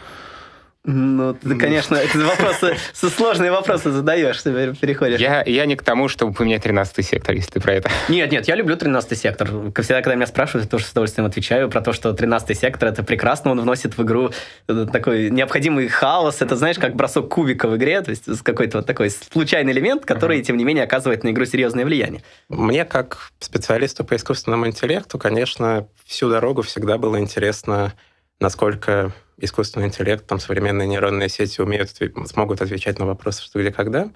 ну, 0.85 1.35
ты, 1.35 1.55
конечно, 1.55 1.97
вопросы, 2.13 2.77
сложные 2.93 3.53
вопросы 3.53 3.93
задаешь, 3.93 4.43
ты 4.43 4.75
переходишь. 4.75 5.21
Я, 5.21 5.45
я 5.47 5.65
не 5.65 5.77
к 5.77 5.83
тому, 5.85 6.09
чтобы 6.09 6.33
поменять 6.35 6.65
13 6.65 7.07
сектор, 7.07 7.37
если 7.37 7.53
ты 7.53 7.61
про 7.61 7.75
это. 7.75 7.91
Нет, 8.09 8.33
нет, 8.33 8.49
я 8.49 8.57
люблю 8.57 8.77
13 8.77 9.17
сектор. 9.17 9.49
Всегда, 9.49 10.03
когда 10.03 10.17
меня 10.17 10.27
спрашивают, 10.27 10.65
я 10.65 10.71
тоже 10.71 10.87
с 10.87 10.91
удовольствием 10.91 11.27
отвечаю 11.27 11.71
про 11.71 11.83
то, 11.83 11.93
что 11.93 12.13
13 12.13 12.59
сектор 12.59 12.89
это 12.89 13.05
прекрасно, 13.05 13.53
он 13.53 13.61
вносит 13.61 13.97
в 13.97 14.03
игру 14.03 14.31
такой 14.67 15.31
необходимый 15.31 15.87
хаос. 15.87 16.43
Это, 16.43 16.57
знаешь, 16.57 16.79
как 16.79 16.97
бросок 16.97 17.29
кубика 17.29 17.69
в 17.69 17.77
игре, 17.77 18.01
то 18.01 18.11
есть 18.11 18.25
какой-то 18.43 18.79
вот 18.79 18.87
такой 18.87 19.11
случайный 19.11 19.73
элемент, 19.73 20.05
который, 20.05 20.41
uh-huh. 20.41 20.45
тем 20.45 20.57
не 20.57 20.65
менее, 20.65 20.85
оказывает 20.85 21.23
на 21.23 21.31
игру 21.31 21.45
серьезное 21.45 21.85
влияние. 21.85 22.23
Мне, 22.49 22.85
как 22.85 23.31
специалисту 23.39 24.05
по 24.05 24.17
искусственному 24.17 24.67
интеллекту, 24.67 25.19
конечно, 25.19 25.87
всю 26.07 26.29
дорогу 26.29 26.63
всегда 26.63 26.99
было 26.99 27.21
интересно, 27.21 27.93
насколько 28.41 29.13
искусственный 29.39 29.87
интеллект, 29.87 30.27
там 30.27 30.39
современные 30.39 30.87
нейронные 30.87 31.29
сети 31.29 31.61
умеют, 31.61 31.91
смогут 32.27 32.63
отвечать 32.63 32.99
на 32.99 33.07
вопросы, 33.07 33.43
что 33.43 33.61
где, 33.61 33.73
когда. 33.73 34.11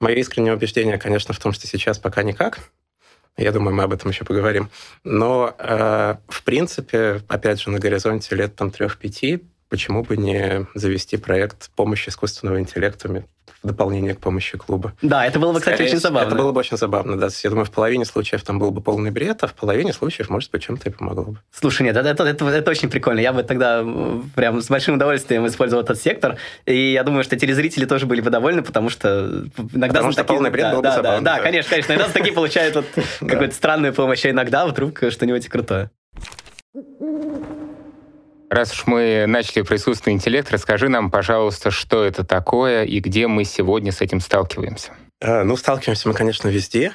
Мое 0.00 0.16
искреннее 0.16 0.54
убеждение, 0.54 0.98
конечно, 0.98 1.32
в 1.32 1.38
том, 1.38 1.52
что 1.52 1.66
сейчас 1.66 1.98
пока 1.98 2.22
никак. 2.22 2.58
Я 3.36 3.52
думаю, 3.52 3.74
мы 3.74 3.82
об 3.82 3.92
этом 3.92 4.10
еще 4.10 4.24
поговорим. 4.24 4.70
Но, 5.02 5.54
э, 5.58 6.16
в 6.28 6.44
принципе, 6.44 7.22
опять 7.26 7.60
же, 7.60 7.70
на 7.70 7.78
горизонте 7.78 8.36
лет 8.36 8.54
там 8.54 8.70
трех-пяти, 8.70 9.44
почему 9.68 10.02
бы 10.02 10.16
не 10.16 10.66
завести 10.74 11.16
проект 11.16 11.70
помощи 11.70 12.08
искусственного 12.08 12.60
интеллекта 12.60 13.08
в 13.08 13.66
дополнение 13.66 14.14
к 14.14 14.20
помощи 14.20 14.58
клуба. 14.58 14.92
Да, 15.02 15.26
это 15.26 15.38
было 15.38 15.52
бы, 15.52 15.58
кстати, 15.58 15.76
Скорее, 15.76 15.88
очень 15.88 16.00
забавно. 16.00 16.26
Это 16.26 16.36
было 16.36 16.52
бы 16.52 16.60
очень 16.60 16.76
забавно, 16.76 17.18
да. 17.18 17.28
Я 17.42 17.50
думаю, 17.50 17.64
в 17.64 17.70
половине 17.70 18.04
случаев 18.04 18.42
там 18.42 18.58
был 18.58 18.70
бы 18.70 18.80
полный 18.80 19.10
бред, 19.10 19.42
а 19.42 19.46
в 19.46 19.54
половине 19.54 19.92
случаев, 19.92 20.28
может 20.28 20.50
быть, 20.50 20.62
чем-то 20.62 20.90
и 20.90 20.92
помогло 20.92 21.24
бы. 21.24 21.38
Слушай, 21.50 21.84
нет, 21.84 21.96
это, 21.96 22.08
это, 22.08 22.24
это, 22.24 22.46
это 22.46 22.70
очень 22.70 22.90
прикольно. 22.90 23.20
Я 23.20 23.32
бы 23.32 23.42
тогда 23.42 23.82
прям 24.34 24.60
с 24.60 24.68
большим 24.68 24.96
удовольствием 24.96 25.46
использовал 25.46 25.82
этот 25.82 26.00
сектор. 26.00 26.36
И 26.66 26.92
я 26.92 27.02
думаю, 27.04 27.24
что 27.24 27.36
телезрители 27.36 27.86
тоже 27.86 28.06
были 28.06 28.20
бы 28.20 28.30
довольны, 28.30 28.62
потому 28.62 28.90
что 28.90 29.46
иногда... 29.72 29.94
Потому 29.94 30.12
что 30.12 30.22
такие, 30.22 30.36
полный 30.36 30.50
бред 30.50 30.66
да, 30.66 30.72
был 30.74 30.82
да, 30.82 30.90
бы 30.90 30.96
забавно. 30.96 31.24
Да, 31.24 31.36
да, 31.36 31.42
конечно, 31.42 31.70
конечно. 31.70 31.92
Иногда 31.92 32.12
такие 32.12 32.34
получают 32.34 32.74
вот 32.76 32.86
какую-то 33.20 33.54
странную 33.54 33.94
помощь, 33.94 34.24
а 34.26 34.30
иногда 34.30 34.66
вдруг 34.66 35.02
что-нибудь 35.10 35.48
крутое. 35.48 35.90
Раз 38.54 38.72
уж 38.72 38.86
мы 38.86 39.24
начали 39.26 39.62
про 39.62 39.74
искусственный 39.74 40.14
интеллект, 40.14 40.48
расскажи 40.52 40.88
нам, 40.88 41.10
пожалуйста, 41.10 41.72
что 41.72 42.04
это 42.04 42.22
такое 42.22 42.84
и 42.84 43.00
где 43.00 43.26
мы 43.26 43.42
сегодня 43.42 43.90
с 43.90 44.00
этим 44.00 44.20
сталкиваемся. 44.20 44.92
А, 45.20 45.42
ну, 45.42 45.56
сталкиваемся 45.56 46.06
мы, 46.06 46.14
конечно, 46.14 46.46
везде, 46.46 46.92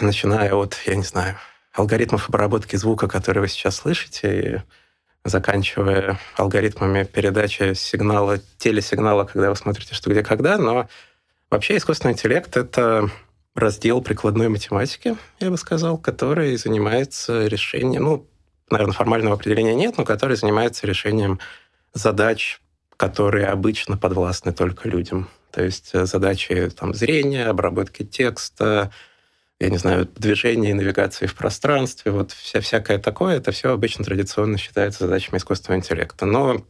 начиная 0.00 0.54
от, 0.54 0.78
я 0.86 0.94
не 0.94 1.02
знаю, 1.02 1.36
алгоритмов 1.74 2.30
обработки 2.30 2.76
звука, 2.76 3.06
которые 3.06 3.42
вы 3.42 3.48
сейчас 3.48 3.76
слышите, 3.76 4.40
и 4.40 5.28
заканчивая 5.28 6.18
алгоритмами 6.38 7.04
передачи 7.04 7.74
сигнала, 7.74 8.38
телесигнала, 8.56 9.24
когда 9.24 9.50
вы 9.50 9.56
смотрите 9.56 9.94
«Что, 9.94 10.08
где, 10.08 10.22
когда», 10.22 10.56
но 10.56 10.88
вообще 11.50 11.76
искусственный 11.76 12.14
интеллект— 12.14 12.56
это 12.56 13.10
раздел 13.54 14.00
прикладной 14.00 14.48
математики, 14.48 15.18
я 15.38 15.50
бы 15.50 15.58
сказал, 15.58 15.98
который 15.98 16.56
занимается 16.56 17.46
решением, 17.46 18.04
ну, 18.04 18.26
наверное, 18.74 18.94
формального 18.94 19.34
определения 19.34 19.74
нет, 19.74 19.96
но 19.96 20.04
который 20.04 20.36
занимается 20.36 20.86
решением 20.86 21.40
задач, 21.94 22.60
которые 22.96 23.46
обычно 23.46 23.96
подвластны 23.96 24.52
только 24.52 24.88
людям. 24.88 25.28
То 25.50 25.62
есть 25.62 25.90
э, 25.92 26.04
задачи 26.06 26.70
там, 26.70 26.94
зрения, 26.94 27.46
обработки 27.46 28.04
текста, 28.04 28.90
я 29.60 29.70
не 29.70 29.78
знаю, 29.78 30.08
движения 30.16 30.70
и 30.70 30.74
навигации 30.74 31.26
в 31.26 31.34
пространстве, 31.34 32.10
вот 32.10 32.32
вся, 32.32 32.60
всякое 32.60 32.98
такое, 32.98 33.36
это 33.36 33.52
все 33.52 33.70
обычно 33.70 34.04
традиционно 34.04 34.58
считается 34.58 35.06
задачами 35.06 35.38
искусственного 35.38 35.78
интеллекта. 35.78 36.26
Но 36.26 36.64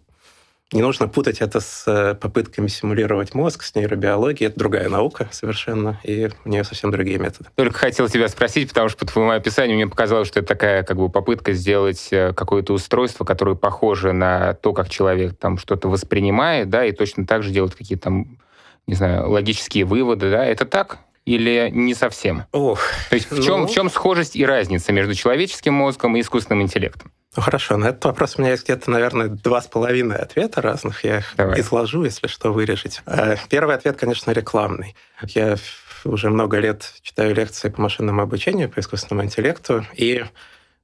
не 0.72 0.82
нужно 0.82 1.08
путать 1.08 1.40
это 1.40 1.60
с 1.60 1.84
э, 1.86 2.14
попытками 2.14 2.66
симулировать 2.66 3.34
мозг, 3.34 3.62
с 3.62 3.74
нейробиологией. 3.74 4.48
Это 4.48 4.58
другая 4.58 4.88
наука 4.88 5.28
совершенно, 5.30 6.00
и 6.02 6.30
у 6.44 6.48
нее 6.48 6.64
совсем 6.64 6.90
другие 6.90 7.18
методы. 7.18 7.50
Только 7.54 7.78
хотел 7.78 8.08
тебя 8.08 8.28
спросить, 8.28 8.70
потому 8.70 8.88
что 8.88 8.98
по 8.98 9.06
твоему 9.06 9.30
описанию 9.30 9.76
мне 9.76 9.86
показалось, 9.86 10.28
что 10.28 10.40
это 10.40 10.48
такая 10.48 10.82
как 10.82 10.96
бы 10.96 11.08
попытка 11.10 11.52
сделать 11.52 12.08
э, 12.10 12.32
какое-то 12.32 12.72
устройство, 12.72 13.24
которое 13.24 13.56
похоже 13.56 14.12
на 14.12 14.54
то, 14.54 14.72
как 14.72 14.88
человек 14.88 15.36
там 15.38 15.58
что-то 15.58 15.88
воспринимает, 15.88 16.70
да, 16.70 16.84
и 16.84 16.92
точно 16.92 17.26
так 17.26 17.42
же 17.42 17.50
делать 17.50 17.74
какие-то 17.74 18.04
там, 18.04 18.38
не 18.86 18.94
знаю, 18.94 19.30
логические 19.30 19.84
выводы, 19.84 20.30
да. 20.30 20.44
Это 20.44 20.64
так? 20.64 20.98
Или 21.24 21.70
не 21.72 21.94
совсем? 21.94 22.44
Ох, 22.52 22.80
То 23.10 23.16
есть 23.16 23.30
в 23.30 23.42
чем, 23.42 23.62
ну... 23.62 23.66
в 23.66 23.72
чем 23.72 23.90
схожесть 23.90 24.36
и 24.36 24.44
разница 24.44 24.92
между 24.92 25.14
человеческим 25.14 25.74
мозгом 25.74 26.16
и 26.16 26.20
искусственным 26.20 26.62
интеллектом? 26.62 27.12
Ну 27.36 27.42
хорошо, 27.42 27.76
на 27.76 27.86
этот 27.86 28.04
вопрос 28.04 28.36
у 28.36 28.42
меня 28.42 28.52
есть 28.52 28.64
где-то, 28.64 28.90
наверное, 28.90 29.28
два 29.28 29.60
с 29.60 29.66
половиной 29.66 30.16
ответа 30.16 30.62
разных. 30.62 31.02
Я 31.02 31.18
их 31.18 31.34
Давай. 31.36 31.60
изложу, 31.60 32.04
если 32.04 32.28
что, 32.28 32.52
вырежете. 32.52 33.02
Э, 33.06 33.36
первый 33.48 33.74
ответ, 33.74 33.96
конечно, 33.96 34.30
рекламный. 34.30 34.94
Я 35.22 35.56
уже 36.04 36.30
много 36.30 36.58
лет 36.58 36.92
читаю 37.02 37.34
лекции 37.34 37.70
по 37.70 37.80
машинному 37.80 38.22
обучению, 38.22 38.70
по 38.70 38.78
искусственному 38.78 39.26
интеллекту, 39.26 39.84
и 39.94 40.24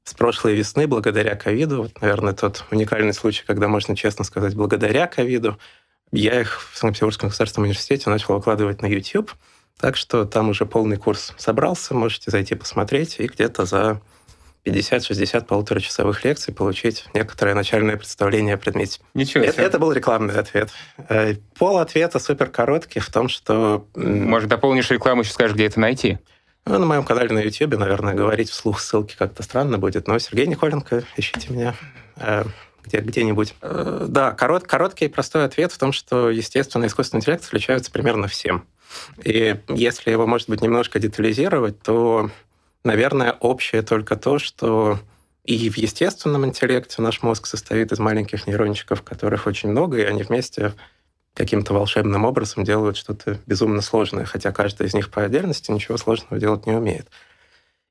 с 0.02 0.14
прошлой 0.14 0.54
весны, 0.54 0.86
благодаря 0.88 1.36
ковиду, 1.36 1.82
вот, 1.82 2.00
наверное, 2.00 2.32
тот 2.32 2.64
уникальный 2.70 3.14
случай, 3.14 3.44
когда 3.46 3.68
можно 3.68 3.94
честно 3.94 4.24
сказать, 4.24 4.54
благодаря 4.56 5.06
ковиду, 5.06 5.58
я 6.10 6.40
их 6.40 6.60
в 6.72 6.76
Санкт-Петербургском 6.76 7.28
государственном 7.28 7.66
университете 7.66 8.10
начал 8.10 8.34
выкладывать 8.34 8.82
на 8.82 8.86
YouTube. 8.86 9.30
Так 9.80 9.96
что 9.96 10.26
там 10.26 10.50
уже 10.50 10.66
полный 10.66 10.98
курс 10.98 11.32
собрался, 11.38 11.94
можете 11.94 12.30
зайти 12.30 12.54
посмотреть, 12.54 13.16
и 13.18 13.26
где-то 13.26 13.64
за 13.64 14.00
50-60 14.66 15.46
полуторачасовых 15.46 16.22
лекций 16.22 16.52
получить 16.52 17.06
некоторое 17.14 17.54
начальное 17.54 17.96
представление 17.96 18.54
о 18.54 18.58
предмете. 18.58 19.00
Ничего 19.14 19.42
себе. 19.42 19.52
Это, 19.52 19.62
это 19.62 19.78
был 19.78 19.92
рекламный 19.92 20.34
ответ. 20.34 20.70
Э, 21.08 21.34
пол 21.56 21.78
ответа 21.78 22.18
супер 22.18 22.50
короткий 22.50 23.00
в 23.00 23.08
том, 23.10 23.28
что... 23.30 23.86
Может, 23.94 24.50
дополнишь 24.50 24.90
рекламу, 24.90 25.22
еще 25.22 25.32
скажешь, 25.32 25.54
где 25.54 25.66
это 25.66 25.80
найти? 25.80 26.18
Ну, 26.66 26.78
на 26.78 26.84
моем 26.84 27.04
канале 27.04 27.32
на 27.32 27.38
YouTube, 27.38 27.78
наверное, 27.78 28.12
говорить 28.12 28.50
вслух 28.50 28.80
ссылки 28.80 29.16
как-то 29.18 29.42
странно 29.42 29.78
будет, 29.78 30.06
но 30.06 30.18
Сергей 30.18 30.46
Николенко, 30.46 31.04
ищите 31.16 31.50
меня 31.50 31.74
э, 32.16 32.44
где, 32.84 32.98
где-нибудь. 33.00 33.54
Э, 33.62 34.06
да, 34.08 34.32
корот, 34.32 34.64
короткий 34.64 35.06
и 35.06 35.08
простой 35.08 35.46
ответ 35.46 35.72
в 35.72 35.78
том, 35.78 35.92
что, 35.92 36.28
естественно, 36.28 36.84
искусственный 36.84 37.20
интеллект 37.20 37.46
отличается 37.46 37.90
примерно 37.90 38.28
всем. 38.28 38.66
И 39.24 39.56
если 39.68 40.10
его, 40.10 40.26
может 40.26 40.48
быть, 40.48 40.62
немножко 40.62 40.98
детализировать, 40.98 41.80
то 41.82 42.30
Наверное, 42.84 43.32
общее 43.32 43.82
только 43.82 44.16
то, 44.16 44.38
что 44.38 44.98
и 45.44 45.68
в 45.68 45.76
естественном 45.76 46.46
интеллекте 46.46 47.02
наш 47.02 47.22
мозг 47.22 47.46
состоит 47.46 47.92
из 47.92 47.98
маленьких 47.98 48.46
нейрончиков, 48.46 49.02
которых 49.02 49.46
очень 49.46 49.70
много, 49.70 49.98
и 49.98 50.04
они 50.04 50.22
вместе 50.22 50.72
каким-то 51.34 51.74
волшебным 51.74 52.24
образом 52.24 52.64
делают 52.64 52.96
что-то 52.96 53.38
безумно 53.46 53.82
сложное, 53.82 54.24
хотя 54.24 54.50
каждый 54.52 54.86
из 54.86 54.94
них 54.94 55.10
по 55.10 55.22
отдельности 55.22 55.70
ничего 55.70 55.96
сложного 55.96 56.40
делать 56.40 56.66
не 56.66 56.72
умеет. 56.72 57.08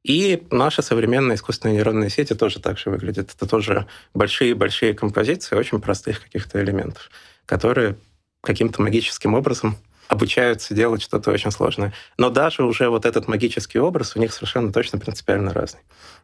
И 0.03 0.47
наши 0.49 0.81
современные 0.81 1.35
искусственные 1.35 1.75
нейронные 1.75 2.09
сети 2.09 2.33
тоже 2.33 2.59
так 2.59 2.79
же 2.79 2.89
выглядят. 2.89 3.31
Это 3.35 3.47
тоже 3.47 3.85
большие-большие 4.13 4.93
композиции 4.93 5.55
очень 5.55 5.81
простых 5.81 6.23
каких-то 6.23 6.61
элементов, 6.61 7.11
которые 7.45 7.97
каким-то 8.41 8.81
магическим 8.81 9.33
образом 9.33 9.77
обучаются 10.09 10.73
делать 10.73 11.03
что-то 11.03 11.31
очень 11.31 11.51
сложное. 11.51 11.93
Но 12.17 12.29
даже 12.31 12.63
уже 12.63 12.89
вот 12.89 13.05
этот 13.05 13.27
магический 13.27 13.79
образ 13.79 14.15
у 14.15 14.19
них 14.19 14.33
совершенно 14.33 14.73
точно 14.73 14.97
принципиально 14.97 15.53
разный. 15.53 15.81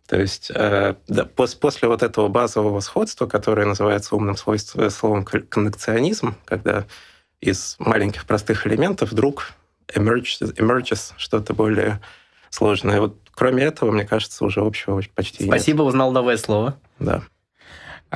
То 0.08 0.20
есть 0.20 0.52
э, 0.54 0.96
да, 1.08 1.26
пос, 1.26 1.54
после 1.54 1.88
вот 1.88 2.02
этого 2.02 2.28
базового 2.28 2.80
сходства, 2.80 3.28
которое 3.28 3.66
называется 3.66 4.16
умным 4.16 4.36
свойством, 4.36 4.90
словом 4.90 5.24
коннекционизм, 5.24 6.36
когда 6.46 6.86
из 7.40 7.76
маленьких 7.78 8.26
простых 8.26 8.66
элементов 8.66 9.12
вдруг 9.12 9.52
emerges, 9.94 10.56
emerges 10.56 11.14
что-то 11.18 11.54
более 11.54 12.02
сложное. 12.50 13.00
Вот 13.00 13.18
кроме 13.36 13.64
этого, 13.64 13.92
мне 13.92 14.04
кажется, 14.04 14.44
уже 14.44 14.62
общего 14.62 15.00
почти 15.14 15.46
Спасибо, 15.46 15.84
нет. 15.84 15.90
узнал 15.90 16.12
новое 16.12 16.38
слово. 16.38 16.80
Да. 16.98 17.22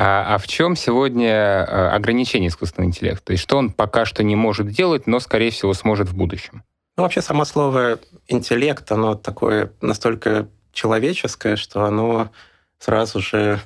А, 0.02 0.36
а 0.36 0.38
в 0.38 0.48
чем 0.48 0.78
сегодня 0.78 1.28
э, 1.28 1.90
ограничение 1.90 2.48
искусственного 2.48 2.88
интеллекта? 2.88 3.26
То 3.26 3.32
есть 3.34 3.44
что 3.44 3.58
он 3.58 3.70
пока 3.70 4.06
что 4.06 4.24
не 4.24 4.38
может 4.38 4.70
делать, 4.70 5.08
но, 5.08 5.20
скорее 5.20 5.52
всего, 5.52 5.74
сможет 5.74 6.08
в 6.08 6.16
будущем? 6.16 6.64
Ну, 6.96 7.04
вообще, 7.04 7.22
само 7.22 7.44
слово 7.44 8.00
«интеллект», 8.30 8.90
оно 8.94 9.16
такое 9.16 9.74
настолько 9.82 10.48
человеческое, 10.72 11.58
что 11.58 11.84
оно 11.84 12.32
сразу 12.78 13.20
же, 13.20 13.60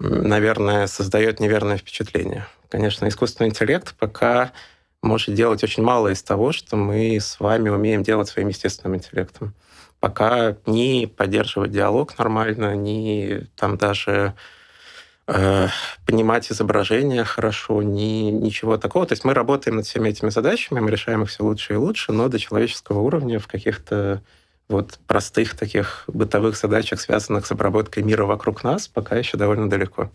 наверное, 0.00 0.88
создает 0.88 1.38
неверное 1.38 1.76
впечатление. 1.76 2.48
Конечно, 2.68 3.06
искусственный 3.06 3.50
интеллект 3.50 3.94
пока 3.96 4.50
может 5.02 5.36
делать 5.36 5.62
очень 5.62 5.84
мало 5.84 6.08
из 6.08 6.20
того, 6.24 6.50
что 6.50 6.74
мы 6.74 7.20
с 7.20 7.38
вами 7.38 7.68
умеем 7.68 8.02
делать 8.02 8.26
своим 8.26 8.48
естественным 8.48 8.96
интеллектом. 8.96 9.54
Пока 10.00 10.56
не 10.66 11.06
поддерживать 11.06 11.70
диалог 11.70 12.18
нормально, 12.18 12.74
не 12.74 13.46
там 13.54 13.76
даже 13.76 14.34
э, 15.30 15.68
понимать 16.06 16.50
изображение 16.50 17.24
хорошо, 17.24 17.82
ни, 17.82 18.30
ничего 18.30 18.76
такого. 18.76 19.06
То 19.06 19.12
есть 19.12 19.24
мы 19.24 19.34
работаем 19.34 19.76
над 19.76 19.86
всеми 19.86 20.08
этими 20.08 20.30
задачами, 20.30 20.80
мы 20.80 20.90
решаем 20.90 21.22
их 21.22 21.30
все 21.30 21.44
лучше 21.44 21.74
и 21.74 21.76
лучше, 21.76 22.12
но 22.12 22.28
до 22.28 22.38
человеческого 22.38 23.00
уровня 23.00 23.38
в 23.38 23.46
каких-то 23.46 24.22
вот 24.68 24.98
простых 25.06 25.56
таких 25.56 26.04
бытовых 26.06 26.56
задачах, 26.56 27.00
связанных 27.00 27.46
с 27.46 27.52
обработкой 27.52 28.02
мира 28.02 28.24
вокруг 28.24 28.62
нас, 28.62 28.88
пока 28.88 29.16
еще 29.16 29.36
довольно 29.36 29.68
далеко. 29.68 30.10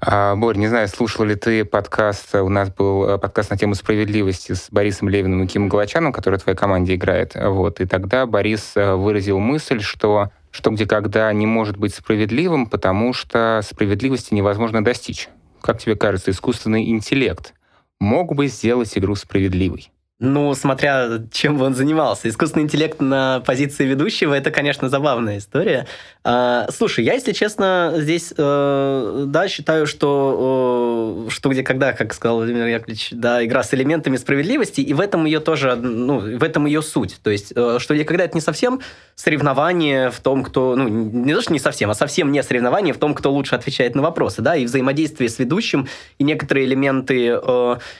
А, 0.00 0.34
Борь, 0.36 0.56
не 0.56 0.68
знаю, 0.68 0.88
слушал 0.88 1.24
ли 1.24 1.36
ты 1.36 1.64
подкаст, 1.64 2.34
у 2.34 2.48
нас 2.48 2.70
был 2.70 3.08
э, 3.08 3.18
подкаст 3.18 3.50
на 3.50 3.56
тему 3.56 3.74
справедливости 3.74 4.52
с 4.52 4.68
Борисом 4.70 5.08
Левиным 5.08 5.42
и 5.42 5.46
Кимом 5.46 5.68
Галачаном, 5.68 6.12
который 6.12 6.38
в 6.38 6.42
твоей 6.42 6.56
команде 6.56 6.94
играет. 6.94 7.34
Вот. 7.34 7.80
И 7.80 7.86
тогда 7.86 8.26
Борис 8.26 8.72
э, 8.74 8.94
выразил 8.94 9.38
мысль, 9.38 9.80
что 9.80 10.30
что 10.56 10.70
где 10.70 10.86
когда 10.86 11.30
не 11.34 11.44
может 11.46 11.76
быть 11.76 11.94
справедливым, 11.94 12.66
потому 12.66 13.12
что 13.12 13.60
справедливости 13.62 14.32
невозможно 14.32 14.82
достичь. 14.82 15.28
Как 15.60 15.78
тебе 15.78 15.96
кажется, 15.96 16.30
искусственный 16.30 16.88
интеллект 16.88 17.52
мог 18.00 18.34
бы 18.34 18.46
сделать 18.46 18.96
игру 18.96 19.16
справедливой? 19.16 19.92
Ну, 20.18 20.54
смотря 20.54 21.08
чем 21.30 21.58
бы 21.58 21.66
он 21.66 21.74
занимался. 21.74 22.30
Искусственный 22.30 22.62
интеллект 22.62 23.02
на 23.02 23.40
позиции 23.40 23.84
ведущего– 23.84 24.32
это, 24.34 24.50
конечно, 24.50 24.88
забавная 24.88 25.36
история. 25.36 25.86
А, 26.24 26.68
слушай, 26.70 27.04
я, 27.04 27.12
если 27.12 27.32
честно, 27.32 27.92
здесь, 27.96 28.32
э, 28.34 29.24
да, 29.26 29.46
считаю, 29.46 29.86
что 29.86 31.26
э, 31.28 31.30
что 31.30 31.50
где 31.50 31.62
когда, 31.62 31.92
как 31.92 32.14
сказал 32.14 32.38
Владимир 32.38 32.64
Яковлевич, 32.66 33.10
да, 33.12 33.44
игра 33.44 33.62
с 33.62 33.74
элементами 33.74 34.16
справедливости, 34.16 34.80
и 34.80 34.94
в 34.94 35.00
этом 35.00 35.26
ее 35.26 35.38
тоже, 35.38 35.76
ну, 35.76 36.20
в 36.20 36.42
этом 36.42 36.64
ее 36.64 36.80
суть. 36.80 37.18
То 37.22 37.28
есть, 37.28 37.52
э, 37.54 37.76
что 37.78 37.94
где 37.94 38.04
когда 38.04 38.24
это 38.24 38.34
не 38.38 38.40
совсем 38.40 38.80
соревнование 39.16 40.10
в 40.10 40.20
том, 40.20 40.44
кто, 40.44 40.76
ну, 40.76 40.88
не 40.88 41.34
то, 41.34 41.42
что 41.42 41.52
не 41.52 41.58
совсем, 41.58 41.90
а 41.90 41.94
совсем 41.94 42.32
не 42.32 42.42
соревнование 42.42 42.94
в 42.94 42.98
том, 42.98 43.12
кто 43.12 43.30
лучше 43.30 43.54
отвечает 43.54 43.94
на 43.94 44.00
вопросы, 44.00 44.40
да, 44.40 44.56
и 44.56 44.64
взаимодействие 44.64 45.28
с 45.28 45.38
ведущим, 45.38 45.88
и 46.16 46.24
некоторые 46.24 46.64
элементы, 46.64 47.38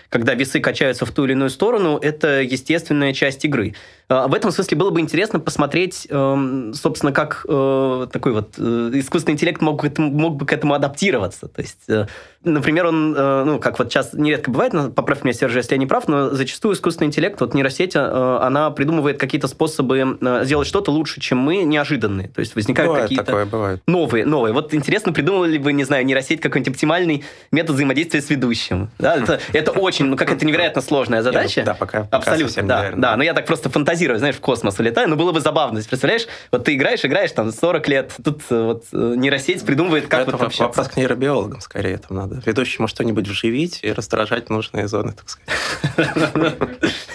когда 0.09 0.35
весы 0.35 0.61
качаются 0.61 1.05
в 1.05 1.11
ту 1.11 1.27
или 1.27 1.33
иную 1.33 1.51
сторону, 1.51 2.01
это 2.07 2.43
естественная 2.43 3.13
часть 3.13 3.45
игры. 3.45 3.75
А, 4.09 4.29
в 4.29 4.35
этом 4.35 4.53
смысле 4.53 4.77
было 4.77 4.91
бы 4.91 5.01
интересно 5.01 5.41
посмотреть, 5.41 6.07
эм, 6.09 6.73
собственно, 6.75 7.13
как 7.13 7.45
э, 7.49 8.07
такой 8.13 8.33
вот 8.33 8.55
э, 8.57 8.91
искусственный 8.95 9.35
интеллект 9.35 9.61
мог, 9.61 9.85
мог 9.99 10.37
бы 10.37 10.47
к 10.47 10.53
этому 10.53 10.75
адаптироваться. 10.75 11.49
То 11.49 11.61
есть, 11.61 11.81
э, 11.89 12.07
например, 12.45 12.87
он, 12.87 13.11
ну, 13.13 13.59
как 13.59 13.81
вот 13.81 13.91
сейчас 13.91 14.13
нередко 14.13 14.53
бывает, 14.53 14.73
поправь 14.95 15.25
меня, 15.25 15.33
Серж, 15.33 15.57
если 15.57 15.75
я 15.75 15.79
не 15.79 15.87
прав, 15.87 16.07
но 16.07 16.31
зачастую 16.31 16.75
искусственный 16.75 17.09
интеллект, 17.09 17.41
вот 17.41 17.55
нейросеть, 17.55 17.97
она 17.97 18.71
придумывает 18.71 19.19
какие-то 19.19 19.49
способы 19.49 20.17
сделать 20.43 20.69
что-то 20.69 20.93
лучше, 20.93 21.21
чем 21.21 21.39
мы, 21.39 21.65
неожиданные. 21.65 22.29
То 22.29 22.39
есть 22.41 22.55
возникают 22.55 22.97
какие-то 22.97 23.81
новые, 23.89 24.25
новые. 24.25 24.53
Вот 24.53 24.73
интересно, 24.75 25.13
придумали 25.13 25.53
ли 25.53 25.59
вы, 25.59 25.73
не 25.73 25.83
знаю, 25.83 26.07
нейросеть 26.07 26.41
какой-нибудь 26.41 26.75
оптимальный 26.75 27.25
метод 27.51 27.75
взаимодействия 27.75 28.23
с 28.23 28.31
ведущим? 28.31 28.91
Да, 29.01 29.17
это, 29.17 29.41
это 29.53 29.73
очень, 29.73 30.05
ну, 30.05 30.17
как 30.17 30.33
это 30.33 30.47
невероятно 30.47 30.83
сложная 30.83 31.23
задача. 31.23 31.65
Да, 31.65 31.75
пока, 31.75 31.96
пока 32.05 32.33
Абсолютно, 32.33 32.63
да, 32.63 32.93
да. 32.97 33.17
Но 33.17 33.23
я 33.23 33.35
так 33.35 33.47
просто 33.47 33.71
фантазирую 33.71 34.19
знаешь, 34.19 34.37
в 34.37 34.41
космос 34.41 34.79
улетаю, 34.79 35.09
но 35.09 35.17
было 35.17 35.33
бы 35.33 35.41
забавно. 35.41 35.81
Представляешь, 35.81 36.27
вот 36.51 36.65
ты 36.65 36.75
играешь, 36.75 37.05
играешь 37.05 37.33
там 37.33 37.53
40 37.53 37.89
лет, 37.89 38.13
тут 38.25 38.43
э, 38.51 38.63
вот 38.63 38.85
э, 38.93 39.15
нейросеть 39.17 39.65
придумывает, 39.65 40.09
как 40.09 40.23
это 40.23 40.33
вот 40.33 40.43
общаться. 40.43 40.65
Вопрос 40.65 40.89
к 40.89 40.97
нейробиологам 40.97 41.61
скорее 41.61 41.99
там 41.99 42.17
надо. 42.17 42.43
Ведущему 42.45 42.89
что-нибудь 42.89 43.29
вживить 43.29 43.81
и 43.83 43.93
раздражать 43.93 44.51
нужные 44.51 44.89
зоны, 44.89 45.13
так 45.13 45.29
сказать. 45.29 46.41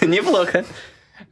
Неплохо. 0.00 0.64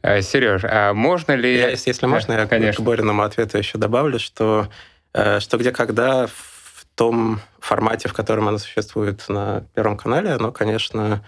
Э, 0.01 0.21
Сереж, 0.21 0.61
а 0.63 0.93
можно 0.93 1.33
ли... 1.33 1.57
Я, 1.57 1.69
если 1.69 2.05
можно, 2.05 2.33
я 2.33 2.45
Конечно. 2.45 2.83
к 2.83 2.85
Бориному 2.85 3.23
ответу 3.23 3.57
еще 3.57 3.77
добавлю, 3.77 4.19
что, 4.19 4.69
что 5.13 5.57
где 5.57 5.71
когда 5.71 6.27
в 6.27 6.85
том 6.95 7.41
формате, 7.59 8.09
в 8.09 8.13
котором 8.13 8.47
оно 8.47 8.57
существует 8.57 9.27
на 9.29 9.63
Первом 9.73 9.97
канале, 9.97 10.31
оно, 10.31 10.51
конечно, 10.51 11.23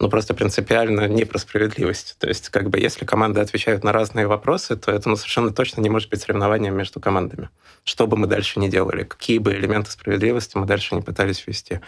ну, 0.00 0.08
просто 0.08 0.32
принципиально 0.32 1.06
не 1.08 1.24
про 1.26 1.38
справедливость. 1.38 2.16
То 2.18 2.26
есть, 2.26 2.48
как 2.48 2.70
бы, 2.70 2.78
если 2.78 3.04
команды 3.04 3.40
отвечают 3.40 3.84
на 3.84 3.92
разные 3.92 4.26
вопросы, 4.26 4.74
то 4.74 4.90
это 4.90 5.10
ну, 5.10 5.16
совершенно 5.16 5.50
точно 5.52 5.82
не 5.82 5.90
может 5.90 6.08
быть 6.08 6.22
соревнованием 6.22 6.74
между 6.74 7.00
командами. 7.00 7.50
Что 7.84 8.06
бы 8.06 8.16
мы 8.16 8.26
дальше 8.26 8.58
не 8.58 8.70
делали, 8.70 9.04
какие 9.04 9.38
бы 9.38 9.52
элементы 9.52 9.90
справедливости 9.90 10.56
мы 10.56 10.64
дальше 10.64 10.94
не 10.94 11.02
пытались 11.02 11.46
ввести. 11.46 11.80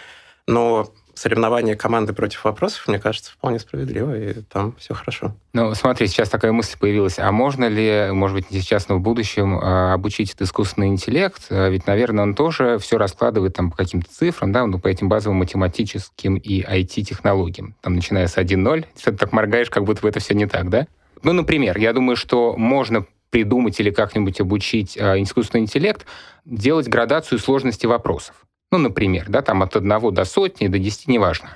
Но 0.46 0.92
соревнование 1.14 1.76
команды 1.76 2.12
против 2.12 2.44
вопросов, 2.44 2.88
мне 2.88 2.98
кажется, 2.98 3.32
вполне 3.32 3.58
справедливо, 3.58 4.16
и 4.16 4.34
там 4.42 4.74
все 4.78 4.94
хорошо. 4.94 5.34
Ну, 5.52 5.74
смотри, 5.74 6.06
сейчас 6.06 6.28
такая 6.28 6.52
мысль 6.52 6.76
появилась. 6.78 7.18
А 7.18 7.30
можно 7.32 7.66
ли, 7.66 8.10
может 8.12 8.36
быть, 8.36 8.50
не 8.50 8.60
сейчас, 8.60 8.88
но 8.88 8.96
в 8.96 9.00
будущем 9.00 9.58
а, 9.58 9.92
обучить 9.92 10.30
этот 10.30 10.42
искусственный 10.42 10.88
интеллект? 10.88 11.46
А 11.50 11.68
ведь, 11.68 11.86
наверное, 11.86 12.24
он 12.24 12.34
тоже 12.34 12.78
все 12.78 12.98
раскладывает 12.98 13.54
там 13.54 13.70
по 13.70 13.76
каким-то 13.76 14.10
цифрам, 14.10 14.52
да, 14.52 14.66
ну, 14.66 14.78
по 14.78 14.88
этим 14.88 15.08
базовым 15.08 15.38
математическим 15.38 16.36
и 16.36 16.62
IT-технологиям. 16.62 17.74
Там, 17.80 17.94
начиная 17.94 18.26
с 18.26 18.36
1.0, 18.36 18.86
ты 19.02 19.12
так 19.16 19.32
моргаешь, 19.32 19.70
как 19.70 19.84
будто 19.84 20.02
бы 20.02 20.08
это 20.08 20.20
все 20.20 20.34
не 20.34 20.46
так, 20.46 20.70
да? 20.70 20.86
Ну, 21.22 21.32
например, 21.32 21.78
я 21.78 21.92
думаю, 21.92 22.16
что 22.16 22.56
можно 22.56 23.06
придумать 23.30 23.80
или 23.80 23.90
как-нибудь 23.90 24.40
обучить 24.40 24.96
э, 24.96 25.22
искусственный 25.22 25.62
интеллект 25.62 26.06
делать 26.44 26.88
градацию 26.88 27.38
сложности 27.38 27.86
вопросов. 27.86 28.34
Ну, 28.72 28.78
например, 28.78 29.26
да, 29.28 29.42
там 29.42 29.62
от 29.62 29.76
одного 29.76 30.10
до 30.10 30.24
сотни, 30.24 30.66
до 30.66 30.78
десяти, 30.78 31.10
неважно. 31.10 31.50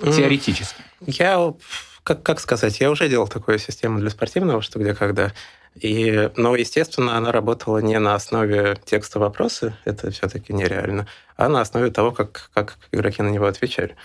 Теоретически. 0.00 0.82
Я, 1.06 1.54
как, 2.02 2.22
как 2.22 2.38
сказать, 2.38 2.80
я 2.80 2.90
уже 2.90 3.08
делал 3.08 3.26
такую 3.26 3.58
систему 3.58 3.98
для 3.98 4.10
спортивного, 4.10 4.60
что 4.60 4.78
где 4.78 4.94
когда. 4.94 5.32
И, 5.74 6.30
но, 6.36 6.54
естественно, 6.54 7.16
она 7.16 7.32
работала 7.32 7.78
не 7.78 7.98
на 7.98 8.14
основе 8.14 8.76
текста 8.84 9.18
вопроса, 9.18 9.78
это 9.86 10.10
все-таки 10.10 10.52
нереально, 10.52 11.06
а 11.36 11.48
на 11.48 11.62
основе 11.62 11.90
того, 11.90 12.12
как, 12.12 12.50
как 12.52 12.76
игроки 12.92 13.22
на 13.22 13.30
него 13.30 13.46
отвечали. 13.46 13.96